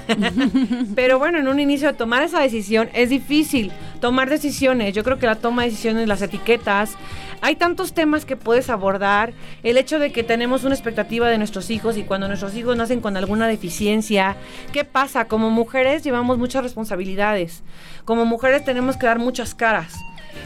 pero 0.96 1.18
bueno, 1.18 1.40
en 1.40 1.48
un 1.48 1.60
inicio 1.60 1.88
de 1.88 1.96
tomar 1.96 2.22
esa 2.22 2.40
decisión 2.40 2.88
es 2.94 3.10
difícil, 3.10 3.72
tomar 4.00 4.30
decisiones, 4.30 4.94
yo 4.94 5.04
creo 5.04 5.18
que 5.18 5.26
la 5.26 5.38
toma 5.38 5.64
de 5.64 5.70
decisiones, 5.70 6.08
las 6.08 6.22
etiquetas, 6.22 6.96
hay 7.44 7.58
tantos 7.58 7.94
temas 7.94 8.24
que 8.24 8.38
puedes 8.38 8.70
abordar, 8.70 9.34
el 9.64 9.78
hecho 9.78 10.00
de 10.00 10.14
que 10.14 10.24
tenemos 10.24 10.64
una 10.64 10.76
expectativa 10.76 11.28
de 11.28 11.38
nuestros 11.38 11.72
hijos 11.72 11.98
y 11.98 12.04
cuando 12.04 12.30
nuestros 12.30 12.56
hijos 12.56 12.78
nacen 12.78 13.02
con 13.02 13.18
alguna 13.18 13.50
deficiencia, 13.50 14.38
¿qué 14.72 14.86
pasa? 14.86 15.26
Como 15.26 15.50
mujeres 15.50 16.06
llevamos 16.06 16.38
muchas 16.38 16.64
responsabilidades, 16.64 17.62
como 18.06 18.24
mujeres 18.24 18.64
tenemos 18.64 18.96
que 18.96 19.08
dar 19.08 19.20
muchas 19.20 19.56
caras. 19.56 19.94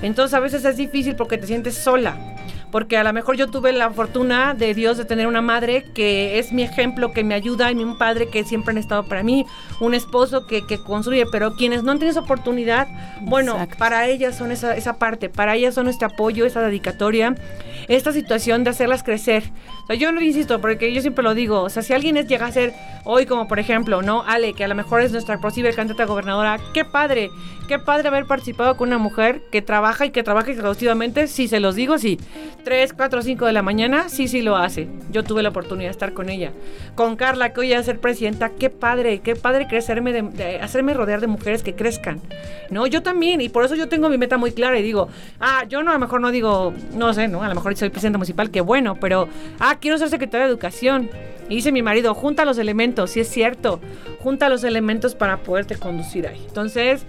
Entonces 0.02 0.34
a 0.34 0.40
veces 0.40 0.66
es 0.66 0.76
difícil 0.76 1.16
porque 1.16 1.38
te 1.38 1.46
sientes 1.46 1.76
sola 1.76 2.18
porque 2.72 2.98
a 2.98 3.04
lo 3.04 3.14
mejor 3.14 3.36
yo 3.38 3.48
tuve 3.48 3.72
la 3.72 3.90
fortuna 3.92 4.54
de 4.54 4.74
Dios 4.74 4.98
de 4.98 5.06
tener 5.06 5.28
una 5.28 5.42
madre 5.42 5.86
que 5.94 6.40
es 6.40 6.52
mi 6.52 6.64
ejemplo, 6.64 7.12
que 7.12 7.24
me 7.24 7.36
ayuda, 7.36 7.72
y 7.72 7.76
un 7.76 7.98
padre 7.98 8.28
que 8.30 8.44
siempre 8.44 8.72
han 8.72 8.78
estado 8.78 9.04
para 9.04 9.24
mí, 9.24 9.46
un 9.80 9.94
esposo 9.94 10.46
que, 10.48 10.66
que 10.66 10.78
construye, 10.78 11.26
pero 11.32 11.56
quienes 11.56 11.84
no 11.84 11.92
han 11.92 12.00
tenido 12.00 12.12
esa 12.12 12.22
oportunidad, 12.22 12.88
bueno, 13.22 13.58
para 13.78 14.08
ellas 14.08 14.38
son 14.38 14.52
esa, 14.52 14.76
esa 14.76 14.98
parte, 14.98 15.30
para 15.30 15.56
ellas 15.56 15.76
son 15.76 15.88
este 15.88 16.06
apoyo, 16.06 16.46
esa 16.46 16.62
dedicatoria, 16.62 17.36
esta 17.88 18.12
situación 18.12 18.64
de 18.64 18.72
hacerlas 18.72 19.04
crecer. 19.04 19.44
O 19.84 19.88
sea, 19.88 19.96
yo 19.96 20.12
lo 20.12 20.22
insisto, 20.22 20.60
porque 20.60 20.94
yo 20.94 21.02
siempre 21.02 21.24
lo 21.24 21.34
digo, 21.34 21.62
o 21.62 21.70
sea, 21.70 21.84
si 21.84 21.94
alguien 21.94 22.18
es, 22.18 22.28
llega 22.28 22.46
a 22.46 22.52
ser 22.52 22.74
hoy 23.06 23.26
como 23.26 23.48
por 23.48 23.60
ejemplo, 23.60 24.02
¿no? 24.02 24.24
Ale, 24.28 24.54
que 24.54 24.66
a 24.66 24.68
lo 24.68 24.76
mejor 24.76 25.02
es 25.02 25.12
nuestra 25.12 25.40
posible 25.40 25.74
candidata 25.74 26.06
gobernadora, 26.06 26.60
qué 26.74 26.84
padre, 26.84 27.30
qué 27.68 27.80
padre 27.80 28.10
haber 28.10 28.26
participado 28.26 28.76
con 28.76 28.90
una 28.90 28.98
mujer 28.98 29.42
que 29.52 29.62
trabaja 29.62 30.06
y 30.06 30.12
que 30.12 30.24
trabaja 30.24 30.52
exhaustivamente, 30.52 31.28
si 31.28 31.48
se 31.48 31.60
los 31.60 31.76
digo, 31.76 31.98
sí. 31.98 32.20
3, 32.68 32.92
4, 32.92 33.22
5 33.22 33.46
de 33.46 33.54
la 33.54 33.62
mañana, 33.62 34.10
sí, 34.10 34.28
sí 34.28 34.42
lo 34.42 34.58
hace. 34.58 34.90
Yo 35.10 35.24
tuve 35.24 35.42
la 35.42 35.48
oportunidad 35.48 35.88
de 35.88 35.92
estar 35.92 36.12
con 36.12 36.30
ella. 36.30 36.52
Con 36.96 37.16
Carla, 37.16 37.54
que 37.54 37.62
hoy 37.62 37.72
a 37.72 37.82
ser 37.82 38.02
presidenta, 38.02 38.50
qué 38.50 38.70
padre, 38.70 39.20
qué 39.20 39.38
padre 39.38 39.70
crecerme, 39.70 40.12
de, 40.12 40.60
hacerme 40.60 40.94
rodear 40.94 41.22
de 41.22 41.28
mujeres 41.28 41.64
que 41.64 41.76
crezcan. 41.76 42.20
No, 42.70 42.86
yo 42.86 43.02
también, 43.02 43.40
y 43.40 43.48
por 43.48 43.64
eso 43.64 43.76
yo 43.76 43.88
tengo 43.88 44.10
mi 44.10 44.18
meta 44.18 44.38
muy 44.38 44.52
clara 44.52 44.78
y 44.78 44.84
digo, 44.84 45.08
ah, 45.40 45.64
yo 45.70 45.82
no, 45.82 45.92
a 45.92 45.94
lo 45.94 46.00
mejor 46.02 46.20
no 46.20 46.30
digo, 46.30 46.74
no 46.94 47.14
sé, 47.14 47.30
¿no? 47.30 47.42
A 47.42 47.48
lo 47.48 47.56
mejor 47.56 47.74
soy 47.78 47.90
presidenta 47.90 48.18
municipal, 48.18 48.52
qué 48.52 48.60
bueno, 48.60 48.98
pero, 49.00 49.30
ah, 49.62 49.78
quiero 49.80 49.98
ser 49.98 50.10
secretaria 50.10 50.48
de 50.48 50.52
educación. 50.52 51.10
Y 51.48 51.56
dice 51.56 51.72
mi 51.72 51.82
marido, 51.82 52.14
junta 52.16 52.44
los 52.44 52.58
elementos, 52.58 53.12
si 53.12 53.22
es 53.22 53.30
cierto, 53.30 53.80
junta 54.20 54.50
los 54.50 54.66
elementos 54.66 55.16
para 55.16 55.38
poderte 55.38 55.78
conducir 55.78 56.28
ahí. 56.28 56.44
Entonces, 56.46 57.06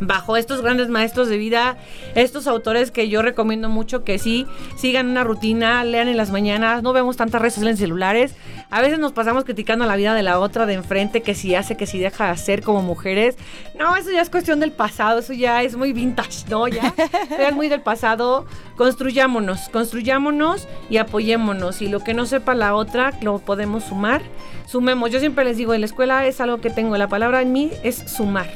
bajo 0.00 0.36
estos 0.36 0.62
grandes 0.62 0.88
maestros 0.88 1.28
de 1.28 1.36
vida, 1.36 1.76
estos 2.14 2.46
autores 2.46 2.90
que 2.90 3.08
yo 3.08 3.22
recomiendo 3.22 3.68
mucho 3.68 4.04
que 4.04 4.18
sí 4.18 4.46
sigan 4.76 5.08
una 5.08 5.24
rutina, 5.24 5.84
lean 5.84 6.08
en 6.08 6.16
las 6.16 6.30
mañanas, 6.30 6.82
no 6.82 6.92
vemos 6.92 7.16
tantas 7.16 7.40
redes 7.40 7.58
en 7.58 7.76
celulares. 7.76 8.34
A 8.70 8.80
veces 8.80 8.98
nos 8.98 9.12
pasamos 9.12 9.44
criticando 9.44 9.84
la 9.86 9.96
vida 9.96 10.14
de 10.14 10.22
la 10.22 10.38
otra 10.38 10.66
de 10.66 10.74
enfrente, 10.74 11.22
que 11.22 11.34
si 11.34 11.54
hace, 11.54 11.76
que 11.76 11.86
si 11.86 11.98
deja 11.98 12.26
de 12.26 12.30
hacer 12.30 12.62
como 12.62 12.82
mujeres. 12.82 13.36
No, 13.78 13.96
eso 13.96 14.10
ya 14.10 14.20
es 14.20 14.30
cuestión 14.30 14.60
del 14.60 14.72
pasado, 14.72 15.18
eso 15.18 15.32
ya 15.32 15.62
es 15.62 15.76
muy 15.76 15.92
vintage, 15.92 16.48
¿no? 16.48 16.68
Ya, 16.68 16.94
es 17.38 17.54
muy 17.54 17.68
del 17.68 17.82
pasado. 17.82 18.46
Construyámonos, 18.76 19.68
construyámonos 19.68 20.68
y 20.88 20.98
apoyémonos. 20.98 21.82
Y 21.82 21.88
lo 21.88 22.00
que 22.00 22.14
no 22.14 22.26
sepa 22.26 22.54
la 22.54 22.74
otra, 22.74 23.12
lo 23.20 23.38
podemos 23.38 23.84
sumar. 23.84 24.22
Sumemos. 24.66 25.10
Yo 25.10 25.18
siempre 25.18 25.44
les 25.44 25.56
digo, 25.56 25.74
en 25.74 25.80
la 25.80 25.86
escuela 25.86 26.26
es 26.26 26.40
algo 26.40 26.60
que 26.60 26.70
tengo, 26.70 26.96
la 26.96 27.08
palabra 27.08 27.42
en 27.42 27.52
mí 27.52 27.70
es 27.82 27.96
sumar. 27.96 28.46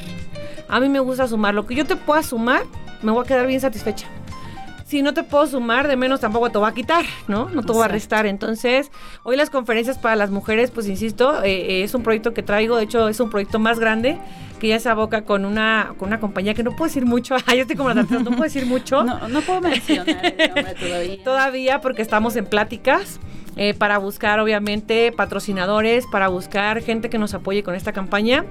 A 0.75 0.81
mí 0.81 0.89
me 0.89 0.99
gusta 0.99 1.29
sumar. 1.29 1.55
Lo 1.55 1.67
que 1.67 1.77
yo 1.77 1.87
te 1.87 1.95
pueda 1.95 2.21
sumar, 2.25 2.63
me 3.01 3.13
voy 3.13 3.25
a 3.25 3.29
quedar 3.29 3.47
bien 3.47 3.61
satisfecha. 3.61 4.09
Si 4.85 5.03
no 5.03 5.15
te 5.15 5.23
puedo 5.23 5.47
sumar, 5.47 5.87
de 5.87 5.95
menos 5.95 6.19
tampoco 6.19 6.51
te 6.51 6.59
voy 6.59 6.69
a 6.69 6.75
quitar, 6.75 7.05
¿no? 7.29 7.49
No 7.49 7.63
te 7.63 7.73
voy 7.73 7.85
a 7.85 7.87
restar. 7.87 8.27
Entonces, 8.27 8.91
hoy 9.23 9.37
las 9.37 9.51
conferencias 9.51 9.99
para 9.99 10.17
las 10.17 10.31
mujeres, 10.31 10.73
pues 10.73 10.89
insisto, 10.89 11.45
eh, 11.45 11.51
eh, 11.53 11.85
es 11.85 11.95
un 11.95 12.03
proyecto 12.03 12.35
que 12.35 12.43
traigo. 12.43 12.77
De 12.77 12.83
hecho, 12.83 13.09
es 13.09 13.21
un 13.21 13.31
proyecto 13.31 13.61
más 13.61 13.79
grande 13.79 14.19
que 14.59 14.67
ya 14.67 14.81
se 14.81 14.89
aboca 14.89 15.23
con 15.23 15.45
una, 15.45 15.95
con 15.97 16.09
una 16.09 16.19
compañía 16.19 16.55
que 16.55 16.65
no 16.65 16.73
puedo 16.73 16.89
decir 16.89 17.07
mucho. 17.07 17.37
Ay, 17.47 17.61
estoy 17.61 17.77
como 17.77 17.91
la 17.91 18.03
no 18.03 18.25
puedo 18.25 18.43
decir 18.43 18.67
mucho. 18.67 19.05
No, 19.05 19.29
no 19.29 19.43
puedo 19.43 19.61
mencionar 19.61 20.09
el 20.09 20.49
nombre 20.49 20.75
todavía. 20.81 21.23
todavía 21.23 21.81
porque 21.83 22.03
estamos 22.03 22.35
en 22.35 22.47
pláticas. 22.47 23.21
Eh, 23.57 23.73
para 23.73 23.99
buscar 23.99 24.41
obviamente 24.41 25.13
patrocinadores, 25.13 26.07
para 26.11 26.27
buscar 26.27 26.83
gente 26.83 27.09
que 27.09 27.19
nos 27.19 27.35
apoye 27.35 27.63
con 27.63 27.77
esta 27.77 27.93
campaña. 27.93 28.45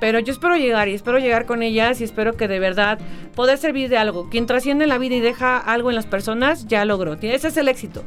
Pero 0.00 0.18
yo 0.20 0.32
espero 0.32 0.56
llegar 0.56 0.88
y 0.88 0.94
espero 0.94 1.18
llegar 1.18 1.44
con 1.46 1.62
ellas 1.62 2.00
y 2.00 2.04
espero 2.04 2.36
que 2.36 2.48
de 2.48 2.58
verdad 2.58 2.98
poder 3.34 3.58
servir 3.58 3.88
de 3.88 3.98
algo. 3.98 4.28
Quien 4.30 4.46
trasciende 4.46 4.84
en 4.84 4.90
la 4.90 4.98
vida 4.98 5.16
y 5.16 5.20
deja 5.20 5.58
algo 5.58 5.90
en 5.90 5.96
las 5.96 6.06
personas, 6.06 6.66
ya 6.66 6.84
logró. 6.84 7.14
Ese 7.14 7.48
es 7.48 7.56
el 7.56 7.68
éxito. 7.68 8.04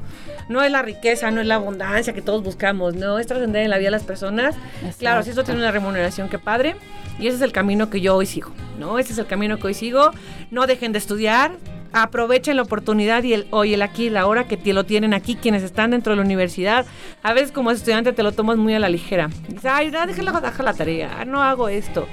No 0.50 0.64
es 0.64 0.72
la 0.72 0.82
riqueza, 0.82 1.32
no 1.32 1.42
es 1.42 1.48
la 1.48 1.56
abundancia 1.56 2.14
que 2.14 2.22
todos 2.22 2.44
buscamos, 2.44 2.96
no 2.96 3.20
es 3.20 3.28
trascender 3.28 3.64
en 3.64 3.70
la 3.70 3.78
vida 3.78 3.88
de 3.88 3.92
las 3.92 4.04
personas. 4.04 4.56
Claro, 5.00 5.24
si 5.24 5.32
eso 5.32 5.44
tiene 5.44 5.60
una 5.60 5.72
remuneración, 5.72 6.30
qué 6.30 6.40
padre. 6.40 6.76
Y 7.20 7.28
ese 7.28 7.38
es 7.38 7.42
el 7.42 7.52
camino 7.52 7.90
que 7.90 8.02
yo 8.02 8.16
hoy 8.16 8.26
sigo, 8.26 8.52
¿no? 8.80 8.98
Ese 8.98 9.14
es 9.14 9.20
el 9.20 9.28
camino 9.28 9.58
que 9.58 9.68
hoy 9.68 9.74
sigo. 9.74 10.12
No 10.50 10.66
dejen 10.66 10.92
de 10.92 10.98
estudiar, 10.98 11.52
aprovechen 11.94 12.56
la 12.56 12.64
oportunidad 12.64 13.24
y 13.24 13.34
el 13.34 13.48
hoy, 13.52 13.74
el 13.74 13.82
aquí, 13.82 14.10
la 14.10 14.28
hora 14.28 14.48
que 14.48 14.58
te 14.58 14.74
lo 14.74 14.86
tienen 14.86 15.14
aquí, 15.14 15.36
quienes 15.36 15.64
están 15.64 15.92
dentro 15.92 16.12
de 16.12 16.18
la 16.18 16.24
universidad. 16.24 16.86
A 17.24 17.34
veces 17.34 17.52
como 17.52 17.72
estudiante 17.72 18.14
te 18.14 18.24
lo 18.24 18.32
tomas 18.32 18.58
muy 18.58 18.74
a 18.74 18.80
la 18.80 18.90
ligera. 18.90 19.30
Dices, 19.48 19.66
ay, 19.66 19.92
déjala, 19.92 20.40
deja 20.40 20.64
la 20.64 20.74
tarea, 20.74 21.26
no 21.26 21.42
hago 21.42 21.70
esto. 21.70 22.08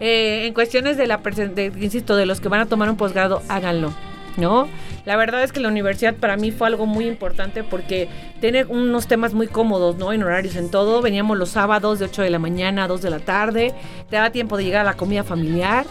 Eh, 0.00 0.46
en 0.46 0.54
cuestiones 0.54 0.96
de 0.96 1.06
la, 1.06 1.18
de, 1.18 1.72
insisto, 1.80 2.16
de 2.16 2.26
los 2.26 2.40
que 2.40 2.48
van 2.48 2.60
a 2.60 2.66
tomar 2.66 2.88
un 2.88 2.96
posgrado, 2.96 3.42
háganlo. 3.48 3.92
¿no? 4.36 4.68
La 5.04 5.16
verdad 5.16 5.42
es 5.42 5.52
que 5.52 5.60
la 5.60 5.68
universidad 5.68 6.14
para 6.14 6.36
mí 6.36 6.50
fue 6.50 6.66
algo 6.66 6.86
muy 6.86 7.06
importante 7.06 7.64
porque 7.64 8.08
tiene 8.40 8.64
unos 8.64 9.06
temas 9.06 9.34
muy 9.34 9.48
cómodos, 9.48 9.96
¿no? 9.96 10.12
En 10.12 10.22
horarios, 10.22 10.56
en 10.56 10.70
todo. 10.70 11.02
Veníamos 11.02 11.38
los 11.38 11.50
sábados 11.50 11.98
de 11.98 12.06
8 12.06 12.22
de 12.22 12.30
la 12.30 12.38
mañana 12.38 12.84
a 12.84 12.88
2 12.88 13.02
de 13.02 13.10
la 13.10 13.18
tarde. 13.20 13.74
Te 14.08 14.16
da 14.16 14.30
tiempo 14.30 14.56
de 14.56 14.64
llegar 14.64 14.82
a 14.82 14.84
la 14.84 14.96
comida 14.96 15.24
familiar. 15.24 15.84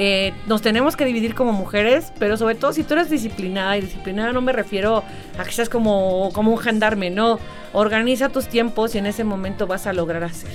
Eh, 0.00 0.32
nos 0.46 0.62
tenemos 0.62 0.94
que 0.94 1.04
dividir 1.04 1.34
como 1.34 1.50
mujeres, 1.50 2.12
pero 2.20 2.36
sobre 2.36 2.54
todo 2.54 2.72
si 2.72 2.84
tú 2.84 2.94
eres 2.94 3.10
disciplinada, 3.10 3.76
y 3.76 3.80
disciplinada 3.80 4.32
no 4.32 4.40
me 4.40 4.52
refiero 4.52 5.02
a 5.36 5.42
que 5.42 5.50
seas 5.50 5.68
como, 5.68 6.30
como 6.32 6.52
un 6.52 6.58
gendarme, 6.58 7.10
no. 7.10 7.40
Organiza 7.72 8.28
tus 8.28 8.46
tiempos 8.46 8.94
y 8.94 8.98
en 8.98 9.06
ese 9.06 9.24
momento 9.24 9.66
vas 9.66 9.88
a 9.88 9.92
lograr 9.92 10.22
hacer. 10.22 10.52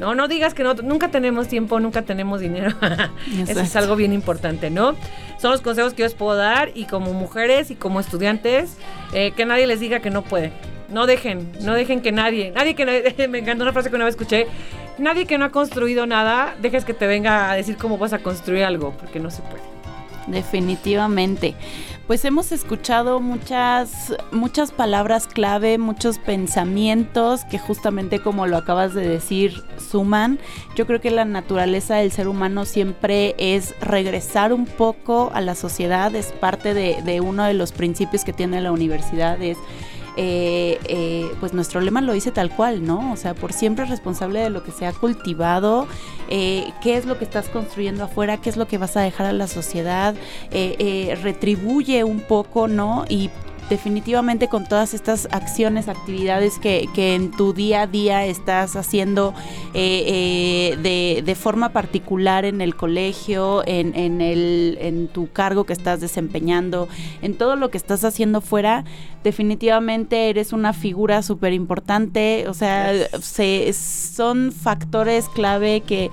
No, 0.00 0.16
no 0.16 0.26
digas 0.26 0.54
que 0.54 0.64
no, 0.64 0.74
nunca 0.74 1.12
tenemos 1.12 1.46
tiempo, 1.46 1.78
nunca 1.78 2.02
tenemos 2.02 2.40
dinero. 2.40 2.74
Eso 3.46 3.60
es 3.60 3.76
algo 3.76 3.94
bien 3.94 4.12
importante, 4.12 4.70
¿no? 4.70 4.96
Son 5.38 5.52
los 5.52 5.60
consejos 5.60 5.94
que 5.94 6.00
yo 6.00 6.06
les 6.06 6.14
puedo 6.14 6.34
dar 6.34 6.72
y 6.74 6.86
como 6.86 7.12
mujeres 7.12 7.70
y 7.70 7.76
como 7.76 8.00
estudiantes, 8.00 8.76
eh, 9.12 9.30
que 9.36 9.44
nadie 9.44 9.68
les 9.68 9.78
diga 9.78 10.00
que 10.00 10.10
no 10.10 10.22
puede. 10.22 10.52
No 10.88 11.06
dejen, 11.06 11.52
no 11.60 11.74
dejen 11.74 12.00
que 12.00 12.10
nadie, 12.10 12.50
nadie 12.50 12.74
que 12.74 13.28
me 13.28 13.38
encantó 13.38 13.62
una 13.62 13.72
frase 13.72 13.88
que 13.88 13.94
una 13.94 14.04
vez 14.04 14.14
escuché, 14.14 14.48
nadie 15.00 15.26
que 15.26 15.38
no 15.38 15.46
ha 15.46 15.50
construido 15.50 16.06
nada, 16.06 16.54
dejes 16.60 16.84
que 16.84 16.94
te 16.94 17.06
venga 17.06 17.50
a 17.50 17.54
decir 17.54 17.76
cómo 17.76 17.98
vas 17.98 18.12
a 18.12 18.20
construir 18.20 18.64
algo, 18.64 18.92
porque 18.98 19.18
no 19.18 19.30
se 19.30 19.42
puede. 19.42 19.62
Definitivamente. 20.26 21.54
Pues 22.06 22.24
hemos 22.24 22.50
escuchado 22.50 23.20
muchas, 23.20 24.16
muchas 24.32 24.72
palabras 24.72 25.28
clave, 25.28 25.78
muchos 25.78 26.18
pensamientos 26.18 27.44
que 27.44 27.58
justamente 27.58 28.18
como 28.18 28.48
lo 28.48 28.56
acabas 28.56 28.94
de 28.94 29.08
decir, 29.08 29.62
suman. 29.78 30.40
Yo 30.74 30.88
creo 30.88 31.00
que 31.00 31.12
la 31.12 31.24
naturaleza 31.24 31.96
del 31.96 32.10
ser 32.10 32.26
humano 32.26 32.64
siempre 32.64 33.36
es 33.38 33.78
regresar 33.80 34.52
un 34.52 34.66
poco 34.66 35.30
a 35.34 35.40
la 35.40 35.54
sociedad, 35.54 36.12
es 36.16 36.32
parte 36.32 36.74
de, 36.74 37.00
de 37.02 37.20
uno 37.20 37.44
de 37.44 37.54
los 37.54 37.70
principios 37.70 38.24
que 38.24 38.32
tiene 38.32 38.60
la 38.60 38.72
universidad, 38.72 39.40
es 39.40 39.56
eh, 40.16 40.78
eh, 40.84 41.30
pues 41.40 41.52
nuestro 41.52 41.80
lema 41.80 42.00
lo 42.00 42.12
dice 42.12 42.30
tal 42.30 42.50
cual, 42.50 42.84
¿no? 42.84 43.12
O 43.12 43.16
sea, 43.16 43.34
por 43.34 43.52
siempre 43.52 43.84
responsable 43.84 44.40
de 44.40 44.50
lo 44.50 44.62
que 44.62 44.72
se 44.72 44.86
ha 44.86 44.92
cultivado, 44.92 45.86
eh, 46.28 46.72
qué 46.82 46.96
es 46.96 47.06
lo 47.06 47.18
que 47.18 47.24
estás 47.24 47.48
construyendo 47.48 48.04
afuera, 48.04 48.38
qué 48.38 48.50
es 48.50 48.56
lo 48.56 48.66
que 48.66 48.78
vas 48.78 48.96
a 48.96 49.00
dejar 49.00 49.26
a 49.26 49.32
la 49.32 49.46
sociedad, 49.46 50.14
retribuye 50.50 52.04
un 52.04 52.20
poco, 52.20 52.68
¿no? 52.68 53.04
Y 53.08 53.30
definitivamente 53.70 54.48
con 54.48 54.66
todas 54.66 54.92
estas 54.92 55.28
acciones, 55.30 55.88
actividades 55.88 56.58
que, 56.58 56.90
en 56.96 57.30
tu 57.30 57.54
día 57.54 57.82
a 57.82 57.86
día 57.86 58.26
estás 58.26 58.76
haciendo 58.76 59.32
eh, 59.72 60.74
eh, 60.82 61.22
de, 61.24 61.34
forma 61.36 61.70
particular 61.70 62.44
en 62.44 62.60
el 62.60 62.76
colegio, 62.76 63.62
en, 63.66 63.96
en, 63.96 64.20
el, 64.20 64.76
en 64.80 65.08
tu 65.08 65.30
cargo 65.30 65.64
que 65.64 65.72
estás 65.72 66.00
desempeñando, 66.00 66.88
en 67.22 67.34
todo 67.38 67.56
lo 67.56 67.70
que 67.70 67.78
estás 67.78 68.04
haciendo 68.04 68.40
fuera, 68.40 68.84
definitivamente 69.22 70.28
eres 70.28 70.52
una 70.52 70.72
figura 70.72 71.22
súper 71.22 71.52
importante, 71.52 72.46
o 72.48 72.54
sea, 72.54 72.92
se, 73.22 73.72
son 73.72 74.52
factores 74.52 75.28
clave 75.28 75.82
que 75.82 76.10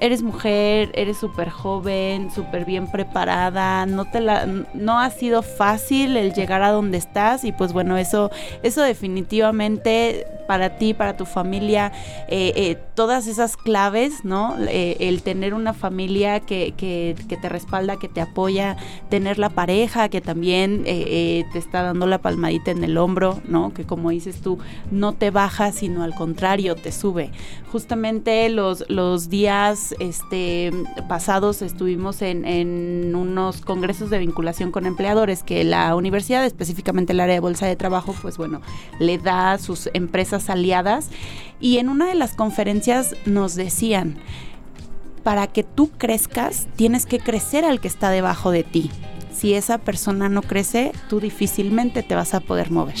eres 0.00 0.22
mujer, 0.22 0.90
eres 0.94 1.18
súper 1.18 1.50
joven, 1.50 2.30
súper 2.30 2.64
bien 2.64 2.90
preparada, 2.90 3.86
no 3.86 4.06
te 4.06 4.20
la, 4.20 4.46
no 4.74 4.98
ha 4.98 5.10
sido 5.10 5.42
fácil 5.42 6.16
el 6.16 6.32
llegar 6.32 6.62
a 6.62 6.70
donde 6.70 6.98
estás 6.98 7.44
y 7.44 7.52
pues 7.52 7.72
bueno, 7.72 7.98
eso, 7.98 8.30
eso 8.62 8.82
definitivamente 8.82 10.26
para 10.50 10.78
ti, 10.78 10.94
para 10.94 11.16
tu 11.16 11.26
familia, 11.26 11.92
eh, 12.26 12.52
eh, 12.56 12.78
todas 12.96 13.28
esas 13.28 13.56
claves, 13.56 14.24
¿no? 14.24 14.56
Eh, 14.68 14.96
el 14.98 15.22
tener 15.22 15.54
una 15.54 15.74
familia 15.74 16.40
que, 16.40 16.74
que, 16.76 17.14
que, 17.28 17.36
te 17.36 17.48
respalda, 17.48 18.00
que 18.00 18.08
te 18.08 18.20
apoya, 18.20 18.76
tener 19.10 19.38
la 19.38 19.50
pareja 19.50 20.08
que 20.08 20.20
también 20.20 20.82
te 20.82 21.46
está 21.54 21.82
dando 21.82 22.08
la 22.08 22.18
palmadita 22.18 22.72
en 22.72 22.82
el 22.82 22.98
hombro, 22.98 23.40
¿no? 23.46 23.72
Que 23.72 23.84
como 23.84 24.10
dices 24.10 24.40
tú, 24.40 24.58
no 24.90 25.12
te 25.12 25.30
baja, 25.30 25.70
sino 25.70 26.02
al 26.02 26.16
contrario, 26.16 26.74
te 26.74 26.90
sube. 26.90 27.30
Justamente 27.70 28.48
los, 28.48 28.84
los 28.88 29.28
días 29.28 29.89
este, 29.98 30.72
pasados 31.08 31.62
estuvimos 31.62 32.22
en, 32.22 33.14
unos 33.14 33.60
congresos 33.60 34.10
de 34.10 34.18
vinculación 34.18 34.70
con 34.70 34.86
empleadores 34.86 35.42
que 35.42 35.64
la 35.64 35.94
universidad, 35.94 36.44
específicamente 36.44 37.12
el 37.12 37.20
área 37.20 37.34
de 37.34 37.40
bolsa 37.40 37.66
de 37.66 37.76
trabajo, 37.76 38.14
pues 38.20 38.36
bueno, 38.36 38.60
le 38.98 39.18
da 39.18 39.52
a 39.52 39.58
sus 39.58 39.90
empresas 39.94 40.50
aliadas. 40.50 41.10
Y 41.60 41.78
en 41.78 41.88
una 41.88 42.06
de 42.06 42.14
las 42.14 42.34
conferencias 42.34 43.14
nos 43.26 43.54
decían, 43.54 44.16
para 45.22 45.46
que 45.46 45.62
tú 45.62 45.90
crezcas, 45.98 46.68
tienes 46.76 47.06
que 47.06 47.18
crecer 47.18 47.64
al 47.64 47.80
que 47.80 47.88
está 47.88 48.10
debajo 48.10 48.50
de 48.50 48.62
ti 48.62 48.90
si 49.40 49.54
esa 49.54 49.78
persona 49.78 50.28
no 50.28 50.42
crece, 50.42 50.92
tú 51.08 51.18
difícilmente 51.18 52.02
te 52.02 52.14
vas 52.14 52.34
a 52.34 52.40
poder 52.40 52.70
mover. 52.70 52.98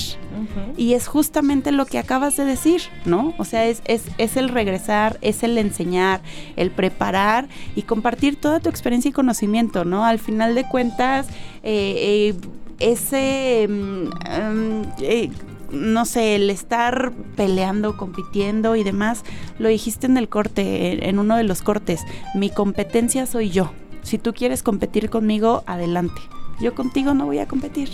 Y 0.74 0.94
es 0.94 1.06
justamente 1.06 1.70
lo 1.70 1.84
que 1.84 1.98
acabas 1.98 2.34
de 2.38 2.46
decir, 2.46 2.80
¿no? 3.04 3.34
O 3.36 3.44
sea, 3.44 3.66
es, 3.66 3.82
es, 3.84 4.36
el 4.38 4.48
regresar, 4.48 5.18
es 5.20 5.42
el 5.42 5.58
enseñar, 5.58 6.22
el 6.56 6.70
preparar 6.70 7.46
y 7.76 7.82
compartir 7.82 8.36
toda 8.36 8.58
tu 8.58 8.70
experiencia 8.70 9.10
y 9.10 9.12
conocimiento, 9.12 9.84
¿no? 9.84 10.06
Al 10.06 10.18
final 10.18 10.54
de 10.54 10.66
cuentas, 10.66 11.28
eh, 11.62 12.32
eh, 12.32 12.34
ese... 12.78 13.68
Mm, 13.68 14.04
mm, 14.06 14.82
eh, 15.02 15.30
no 15.70 16.04
sé, 16.04 16.34
el 16.34 16.50
estar 16.50 17.12
peleando, 17.36 17.96
compitiendo 17.96 18.74
y 18.74 18.82
demás, 18.82 19.24
lo 19.58 19.68
dijiste 19.68 20.06
en 20.06 20.16
el 20.16 20.28
corte, 20.28 21.08
en 21.08 21.18
uno 21.20 21.36
de 21.36 21.44
los 21.44 21.62
cortes, 21.62 22.00
mi 22.34 22.50
competencia 22.50 23.24
soy 23.26 23.50
yo. 23.50 23.70
Si 24.02 24.18
tú 24.18 24.32
quieres 24.32 24.62
competir 24.62 25.10
conmigo, 25.10 25.62
adelante. 25.66 26.20
Yo 26.60 26.74
contigo 26.74 27.14
no 27.14 27.26
voy 27.26 27.38
a 27.38 27.48
competir. 27.48 27.88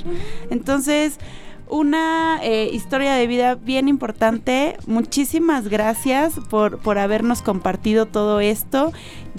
Entonces, 0.51 1.19
una 1.69 2.39
eh, 2.43 2.71
historia 2.73 3.15
de 3.15 3.27
vida 3.27 3.57
bien 3.57 3.89
importante. 3.89 4.77
Muchísimas 4.87 5.69
gracias 5.69 6.35
por, 6.49 6.79
por 6.79 6.99
habernos 6.99 7.43
compartido 7.43 8.07
todo 8.07 8.41
esto. 8.41 8.93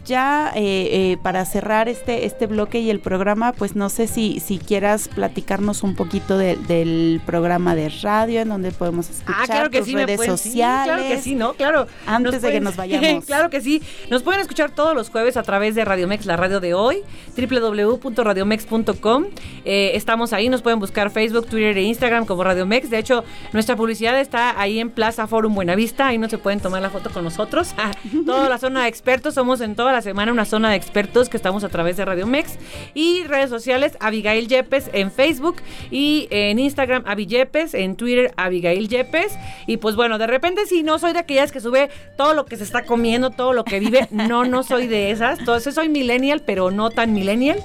Ya 0.05 0.51
eh, 0.55 0.89
eh, 0.91 1.17
para 1.21 1.43
cerrar 1.45 1.89
este, 1.89 2.25
este 2.25 2.47
bloque 2.47 2.79
y 2.79 2.89
el 2.89 2.99
programa, 2.99 3.51
pues 3.51 3.75
no 3.75 3.89
sé 3.89 4.07
si, 4.07 4.39
si 4.39 4.57
quieras 4.57 5.09
platicarnos 5.09 5.83
un 5.83 5.95
poquito 5.95 6.37
del 6.37 7.21
programa 7.25 7.75
de 7.75 7.89
radio 7.89 8.41
en 8.41 8.49
donde 8.49 8.71
podemos 8.71 9.09
ah, 9.09 9.11
escuchar 9.43 9.69
tus 9.69 9.91
redes 9.91 10.23
sociales. 10.25 10.85
claro 10.85 11.03
que 11.09 11.21
sí, 11.21 11.35
¿no? 11.35 11.53
Claro. 11.55 11.87
Antes 12.05 12.41
de 12.41 12.51
que 12.51 12.59
nos 12.61 12.75
vayamos. 12.77 13.25
claro 13.25 13.49
que 13.49 13.59
sí. 13.59 13.81
Nos 14.09 14.23
pueden 14.23 14.39
escuchar 14.41 14.71
todos 14.71 14.95
los 14.95 15.09
jueves 15.09 15.35
a 15.35 15.43
través 15.43 15.75
de 15.75 15.83
Radiomex, 15.83 16.25
la 16.25 16.37
radio 16.37 16.59
de 16.59 16.73
hoy, 16.73 16.99
www.radiomex.com. 17.35 19.25
estamos 19.65 20.31
ahí, 20.31 20.47
nos 20.49 20.61
pueden 20.61 20.79
buscar 20.79 21.09
Facebook, 21.09 21.47
Twitter 21.47 21.77
e 21.77 21.83
Instagram 21.83 22.16
como 22.25 22.43
Radiomex. 22.43 22.89
De 22.89 22.97
hecho, 22.97 23.23
nuestra 23.53 23.75
publicidad 23.75 24.19
está 24.19 24.59
ahí 24.59 24.79
en 24.79 24.89
Plaza 24.89 25.27
Forum 25.27 25.55
Buenavista. 25.55 26.07
Ahí 26.07 26.17
no 26.17 26.29
se 26.29 26.37
pueden 26.37 26.59
tomar 26.59 26.81
la 26.81 26.89
foto 26.89 27.09
con 27.11 27.23
nosotros. 27.23 27.73
toda 28.25 28.49
la 28.49 28.57
zona 28.57 28.83
de 28.83 28.89
expertos. 28.89 29.35
Somos 29.35 29.61
en 29.61 29.75
toda 29.75 29.93
la 29.93 30.01
semana 30.01 30.31
una 30.31 30.45
zona 30.45 30.71
de 30.71 30.75
expertos 30.75 31.29
que 31.29 31.37
estamos 31.37 31.63
a 31.63 31.69
través 31.69 31.97
de 31.97 32.05
Radiomex. 32.05 32.57
Y 32.93 33.23
redes 33.25 33.49
sociales, 33.49 33.97
Abigail 33.99 34.47
Yepes 34.47 34.89
en 34.93 35.11
Facebook 35.11 35.57
y 35.91 36.27
en 36.31 36.59
Instagram, 36.59 37.03
Abigail 37.05 37.27
Yepes, 37.27 37.73
en 37.73 37.95
Twitter, 37.95 38.33
Abigail 38.37 38.87
Yepes. 38.87 39.37
Y 39.67 39.77
pues 39.77 39.95
bueno, 39.95 40.17
de 40.17 40.27
repente 40.27 40.65
si 40.65 40.83
no 40.83 40.97
soy 40.97 41.13
de 41.13 41.19
aquellas 41.19 41.51
que 41.51 41.59
sube 41.59 41.89
todo 42.15 42.33
lo 42.33 42.45
que 42.45 42.57
se 42.57 42.63
está 42.63 42.83
comiendo, 42.83 43.29
todo 43.29 43.53
lo 43.53 43.63
que 43.63 43.79
vive. 43.79 44.07
No, 44.11 44.45
no 44.45 44.63
soy 44.63 44.87
de 44.87 45.11
esas. 45.11 45.39
Entonces 45.39 45.75
soy 45.75 45.89
millennial, 45.89 46.41
pero 46.45 46.71
no 46.71 46.89
tan 46.89 47.13
millennial 47.13 47.63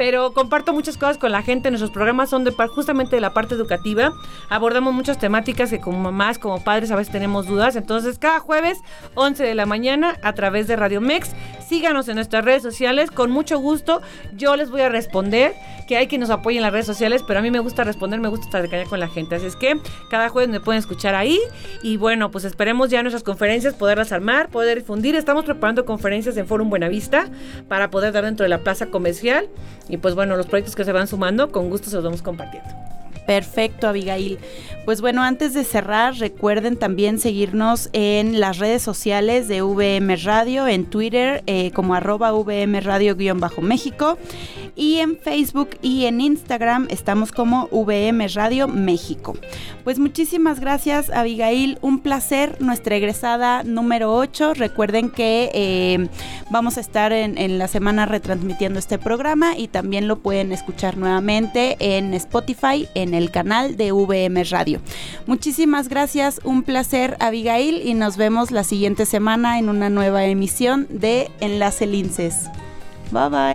pero 0.00 0.32
comparto 0.32 0.72
muchas 0.72 0.96
cosas 0.96 1.18
con 1.18 1.30
la 1.30 1.42
gente. 1.42 1.70
Nuestros 1.70 1.90
programas 1.90 2.30
son 2.30 2.50
justamente 2.74 3.16
de 3.16 3.20
la 3.20 3.34
parte 3.34 3.54
educativa. 3.54 4.14
Abordamos 4.48 4.94
muchas 4.94 5.18
temáticas 5.18 5.68
que 5.68 5.78
como 5.78 5.98
mamás, 5.98 6.38
como 6.38 6.64
padres 6.64 6.90
a 6.90 6.96
veces 6.96 7.12
tenemos 7.12 7.46
dudas. 7.46 7.76
Entonces, 7.76 8.18
cada 8.18 8.40
jueves, 8.40 8.78
11 9.14 9.44
de 9.44 9.54
la 9.54 9.66
mañana, 9.66 10.16
a 10.22 10.32
través 10.32 10.68
de 10.68 10.76
Radio 10.76 11.02
Mex, 11.02 11.32
síganos 11.68 12.08
en 12.08 12.14
nuestras 12.14 12.46
redes 12.46 12.62
sociales. 12.62 13.10
Con 13.10 13.30
mucho 13.30 13.58
gusto, 13.58 14.00
yo 14.34 14.56
les 14.56 14.70
voy 14.70 14.80
a 14.80 14.88
responder. 14.88 15.52
Que 15.86 15.96
hay 15.96 16.06
quien 16.06 16.20
nos 16.20 16.30
apoye 16.30 16.56
en 16.56 16.62
las 16.62 16.72
redes 16.72 16.86
sociales, 16.86 17.22
pero 17.26 17.40
a 17.40 17.42
mí 17.42 17.50
me 17.50 17.58
gusta 17.58 17.82
responder, 17.82 18.20
me 18.20 18.28
gusta 18.28 18.46
estar 18.46 18.62
de 18.62 18.68
caña 18.68 18.84
con 18.84 19.00
la 19.00 19.08
gente. 19.08 19.34
Así 19.34 19.46
es 19.46 19.56
que 19.56 19.76
cada 20.08 20.28
jueves 20.28 20.48
me 20.48 20.60
pueden 20.60 20.78
escuchar 20.78 21.16
ahí. 21.16 21.38
Y 21.82 21.96
bueno, 21.96 22.30
pues 22.30 22.44
esperemos 22.44 22.90
ya 22.90 23.02
nuestras 23.02 23.24
conferencias 23.24 23.74
poderlas 23.74 24.12
armar, 24.12 24.48
poder 24.50 24.78
difundir. 24.78 25.16
Estamos 25.16 25.44
preparando 25.44 25.84
conferencias 25.84 26.36
en 26.36 26.46
Forum 26.46 26.70
Buenavista 26.70 27.28
para 27.68 27.90
poder 27.90 28.12
dar 28.12 28.24
dentro 28.24 28.44
de 28.44 28.48
la 28.50 28.58
plaza 28.58 28.86
comercial. 28.86 29.48
Y 29.90 29.96
pues 29.96 30.14
bueno, 30.14 30.36
los 30.36 30.46
proyectos 30.46 30.76
que 30.76 30.84
se 30.84 30.92
van 30.92 31.08
sumando, 31.08 31.50
con 31.50 31.68
gusto 31.68 31.90
se 31.90 31.96
los 31.96 32.04
vamos 32.04 32.22
compartiendo. 32.22 32.70
Perfecto, 33.30 33.86
Abigail. 33.86 34.40
Pues 34.84 35.00
bueno, 35.00 35.22
antes 35.22 35.54
de 35.54 35.62
cerrar, 35.62 36.14
recuerden 36.16 36.76
también 36.76 37.20
seguirnos 37.20 37.90
en 37.92 38.40
las 38.40 38.58
redes 38.58 38.82
sociales 38.82 39.46
de 39.46 39.62
VM 39.62 40.16
Radio, 40.16 40.66
en 40.66 40.84
Twitter 40.86 41.44
eh, 41.46 41.70
como 41.70 41.94
arroba 41.94 42.32
VM 42.32 42.80
Radio-México 42.80 44.18
y 44.74 44.96
en 44.96 45.16
Facebook 45.16 45.70
y 45.80 46.06
en 46.06 46.20
Instagram 46.20 46.88
estamos 46.90 47.30
como 47.30 47.68
VM 47.70 48.26
Radio 48.28 48.66
México. 48.66 49.36
Pues 49.84 49.98
muchísimas 49.98 50.58
gracias, 50.58 51.10
Abigail. 51.10 51.78
Un 51.82 52.00
placer, 52.00 52.56
nuestra 52.60 52.96
egresada 52.96 53.62
número 53.62 54.14
8. 54.14 54.54
Recuerden 54.54 55.10
que 55.10 55.50
eh, 55.54 56.08
vamos 56.50 56.78
a 56.78 56.80
estar 56.80 57.12
en, 57.12 57.38
en 57.38 57.58
la 57.58 57.68
semana 57.68 58.06
retransmitiendo 58.06 58.78
este 58.78 58.98
programa 58.98 59.56
y 59.56 59.68
también 59.68 60.08
lo 60.08 60.18
pueden 60.18 60.50
escuchar 60.50 60.96
nuevamente 60.96 61.76
en 61.78 62.12
Spotify, 62.14 62.88
en 62.94 63.19
el 63.20 63.30
canal 63.30 63.76
de 63.76 63.92
VM 63.92 64.42
Radio. 64.44 64.80
Muchísimas 65.26 65.88
gracias, 65.88 66.40
un 66.42 66.62
placer 66.62 67.16
Abigail 67.20 67.86
y 67.86 67.94
nos 67.94 68.16
vemos 68.16 68.50
la 68.50 68.64
siguiente 68.64 69.06
semana 69.06 69.58
en 69.58 69.68
una 69.68 69.90
nueva 69.90 70.24
emisión 70.24 70.86
de 70.90 71.30
Enlace 71.40 71.86
Linces. 71.86 72.50
Bye 73.12 73.28
bye. 73.28 73.54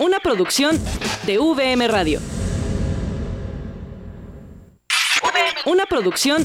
Una 0.00 0.18
producción 0.18 0.78
de 1.24 1.38
VM 1.38 1.88
Radio. 1.88 2.20
Una 5.66 5.86
producción 5.86 6.44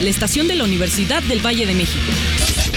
la 0.00 0.10
estación 0.10 0.46
de 0.48 0.54
la 0.54 0.64
Universidad 0.64 1.22
del 1.22 1.44
Valle 1.44 1.66
de 1.66 1.74
México. 1.74 2.67